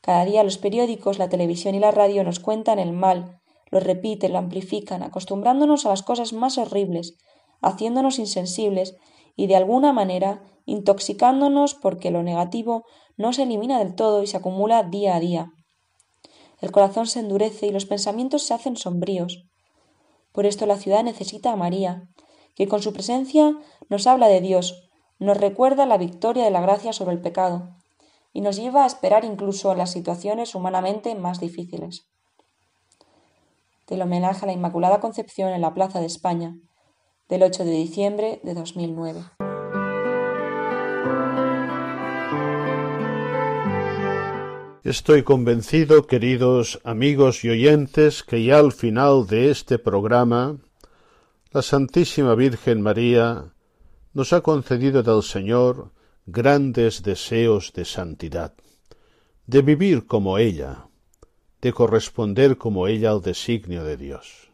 Cada 0.00 0.24
día 0.24 0.42
los 0.42 0.58
periódicos, 0.58 1.18
la 1.18 1.28
televisión 1.28 1.74
y 1.74 1.78
la 1.78 1.92
radio 1.92 2.24
nos 2.24 2.40
cuentan 2.40 2.78
el 2.78 2.92
mal, 2.92 3.40
lo 3.70 3.80
repiten, 3.80 4.32
lo 4.32 4.38
amplifican, 4.38 5.02
acostumbrándonos 5.02 5.86
a 5.86 5.90
las 5.90 6.02
cosas 6.02 6.32
más 6.32 6.58
horribles, 6.58 7.16
haciéndonos 7.62 8.18
insensibles 8.18 8.96
y 9.36 9.46
de 9.46 9.56
alguna 9.56 9.92
manera 9.92 10.42
intoxicándonos 10.64 11.74
porque 11.74 12.10
lo 12.10 12.22
negativo 12.22 12.84
no 13.16 13.32
se 13.32 13.44
elimina 13.44 13.78
del 13.78 13.94
todo 13.94 14.22
y 14.22 14.26
se 14.26 14.36
acumula 14.36 14.82
día 14.82 15.14
a 15.14 15.20
día. 15.20 15.50
El 16.60 16.72
corazón 16.72 17.06
se 17.06 17.20
endurece 17.20 17.66
y 17.66 17.70
los 17.70 17.86
pensamientos 17.86 18.42
se 18.42 18.54
hacen 18.54 18.76
sombríos. 18.76 19.44
Por 20.32 20.46
esto 20.46 20.66
la 20.66 20.76
ciudad 20.76 21.04
necesita 21.04 21.52
a 21.52 21.56
María, 21.56 22.08
que 22.56 22.66
con 22.66 22.82
su 22.82 22.92
presencia 22.92 23.56
nos 23.88 24.06
habla 24.06 24.28
de 24.28 24.40
Dios, 24.40 24.88
nos 25.18 25.36
recuerda 25.36 25.86
la 25.86 25.98
victoria 25.98 26.44
de 26.44 26.50
la 26.50 26.60
gracia 26.60 26.92
sobre 26.92 27.14
el 27.14 27.20
pecado 27.20 27.76
y 28.32 28.42
nos 28.42 28.56
lleva 28.56 28.84
a 28.84 28.86
esperar 28.86 29.24
incluso 29.24 29.74
las 29.74 29.92
situaciones 29.92 30.54
humanamente 30.54 31.14
más 31.14 31.40
difíciles. 31.40 32.06
Del 33.86 34.02
homenaje 34.02 34.44
a 34.44 34.46
la 34.46 34.52
Inmaculada 34.52 35.00
Concepción 35.00 35.50
en 35.50 35.62
la 35.62 35.72
Plaza 35.72 36.00
de 36.00 36.06
España, 36.06 36.58
del 37.28 37.42
8 37.42 37.64
de 37.64 37.70
diciembre 37.70 38.40
de 38.42 38.54
2009. 38.54 39.24
Estoy 44.84 45.24
convencido, 45.24 46.06
queridos 46.06 46.80
amigos 46.84 47.44
y 47.44 47.48
oyentes, 47.48 48.22
que 48.22 48.44
ya 48.44 48.58
al 48.58 48.70
final 48.72 49.26
de 49.26 49.50
este 49.50 49.78
programa, 49.80 50.58
la 51.50 51.62
Santísima 51.62 52.36
Virgen 52.36 52.82
María 52.82 53.55
nos 54.16 54.32
ha 54.32 54.40
concedido 54.40 55.02
del 55.02 55.22
Señor 55.22 55.92
grandes 56.24 57.02
deseos 57.02 57.74
de 57.74 57.84
santidad, 57.84 58.54
de 59.46 59.60
vivir 59.60 60.06
como 60.06 60.38
ella, 60.38 60.86
de 61.60 61.74
corresponder 61.74 62.56
como 62.56 62.88
ella 62.88 63.10
al 63.10 63.20
designio 63.20 63.84
de 63.84 63.98
Dios. 63.98 64.48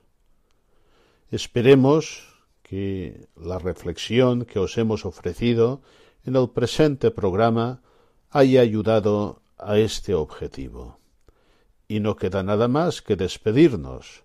Esperemos 1.31 2.27
que 2.65 3.29
la 3.37 3.61
reflexión 3.61 4.47
que 4.47 4.59
os 4.59 4.77
hemos 4.79 5.07
ofrecido 5.07 5.81
en 6.25 6.35
el 6.35 6.51
presente 6.51 7.13
programa 7.13 7.83
haya 8.31 8.63
ayudado 8.63 9.43
a 9.59 9.79
este 9.79 10.13
objetivo. 10.13 10.99
Y 11.87 12.01
no 12.01 12.17
queda 12.17 12.43
nada 12.43 12.67
más 12.67 13.01
que 13.01 13.15
despedirnos. 13.15 14.25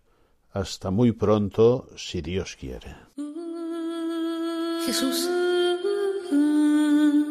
Hasta 0.50 0.90
muy 0.90 1.12
pronto, 1.12 1.88
si 1.96 2.22
Dios 2.24 2.56
quiere. 2.56 3.07
Jesús, 4.88 5.30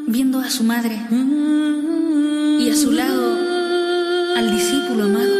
viendo 0.08 0.40
a 0.40 0.50
su 0.50 0.62
madre 0.62 1.00
y 2.58 2.68
a 2.68 2.76
su 2.76 2.92
lado 2.92 3.34
al 4.36 4.50
discípulo 4.50 5.04
amado, 5.04 5.34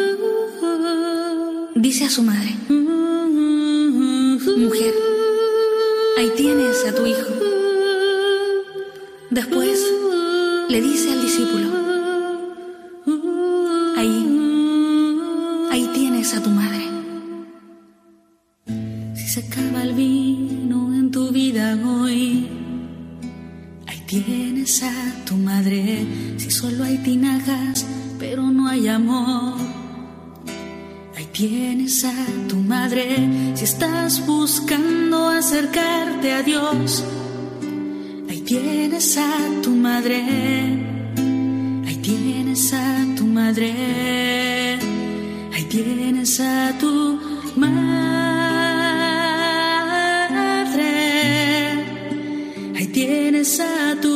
dice 1.75 2.07
a 2.07 2.09
su 2.09 2.23
madre, 2.23 2.57
mujer, 4.57 4.95
ahí 6.17 6.33
tienes 6.39 6.87
a 6.87 6.95
tu 6.95 7.05
hijo. 7.05 7.29
Después 9.29 9.79
le 10.71 10.81
dice 10.81 11.13
al 11.13 11.21
discípulo, 11.21 11.86
a 24.83 25.25
tu 25.25 25.37
madre. 25.37 26.07
Si 26.39 26.51
solo 26.51 26.85
hay 26.85 26.99
tinajas, 26.99 27.87
pero 28.19 28.43
no 28.43 28.69
hay 28.69 28.89
amor. 28.89 29.59
Ahí 31.17 31.27
tienes 31.33 32.05
a 32.05 32.27
tu 32.49 32.57
madre. 32.57 33.07
Si 33.55 33.65
estás 33.65 34.27
buscando 34.27 35.29
acercarte 35.29 36.33
a 36.33 36.43
Dios, 36.43 37.05
ahí 38.29 38.41
tienes 38.41 39.17
a 39.19 39.33
tu 39.63 39.71
madre. 39.71 40.23
Ahí 41.87 41.97
tienes 42.03 42.73
a 42.73 43.07
tu 43.17 43.27
madre 43.27 43.97
tienes 45.77 46.41
a 46.41 46.73
tu 46.81 47.19
madre, 47.57 47.75
ahí 52.77 52.87
tienes 52.87 53.61
a 53.61 53.95
tu 54.01 54.16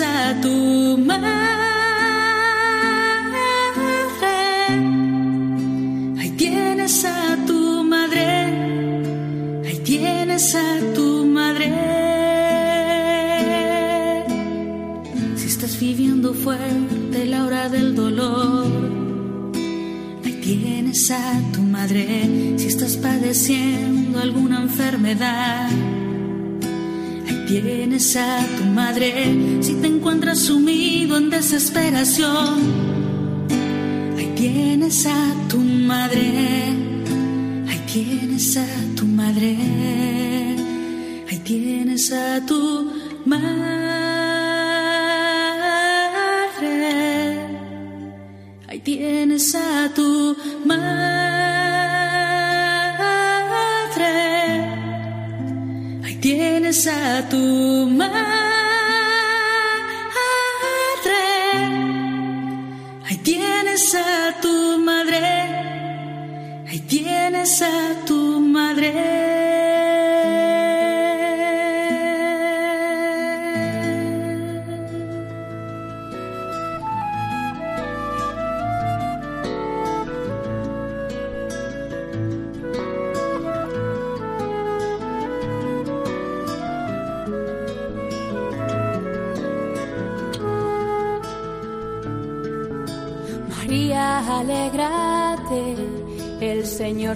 A 0.00 0.40
tu 0.40 0.96
madre. 0.98 1.30
Ahí 6.18 6.30
tienes 6.36 7.04
a 7.04 7.36
tu 7.46 7.84
madre. 7.84 8.26
Ahí 9.66 9.78
tienes 9.84 10.54
a 10.54 10.94
tu 10.94 11.26
madre. 11.26 11.72
Si 15.36 15.46
estás 15.46 15.78
viviendo 15.78 16.32
fuerte 16.34 17.26
la 17.26 17.44
hora 17.44 17.68
del 17.68 17.94
dolor. 17.94 18.66
Ahí 20.24 20.40
tienes 20.42 21.10
a 21.10 21.40
tu 21.52 21.62
madre 21.62 22.56
si 22.56 22.66
estás 22.66 22.96
padeciendo 22.96 24.18
alguna 24.20 24.62
enfermedad. 24.62 25.68
Ahí 27.28 27.44
tienes 27.46 28.16
a 28.16 28.46
tu 28.56 28.59
madre 28.70 29.60
si 29.60 29.74
te 29.74 29.86
encuentras 29.86 30.38
sumido 30.38 31.16
en 31.16 31.30
desesperación. 31.30 32.90
Ahí 34.16 34.32
tienes 34.36 35.06
a 35.06 35.34
tu 35.48 35.58
madre. 35.58 36.74
Ahí 37.68 37.80
tienes 37.92 38.56
a 38.56 38.66
tu 38.96 39.04
madre. 39.06 39.56
Ahí 41.28 41.38
tienes 41.44 42.12
a 42.12 42.44
tu 42.46 42.90
madre. 43.26 43.50
Ahí 48.68 48.78
tienes 48.80 49.54
a 49.54 49.90
tu 49.94 50.36
madre. 50.64 50.90
Ahí 56.04 56.14
tienes 56.20 56.86
a 56.86 57.28
tu 57.28 57.86
madre. 57.86 58.39
Tienes 67.30 67.62
a 67.62 68.04
tu 68.06 68.40
madre. 68.40 69.19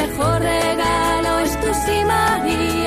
mejor 0.00 0.40
regalo 0.40 1.38
es 1.40 1.60
tu 1.60 1.74
sí, 1.74 2.04
María. 2.04 2.77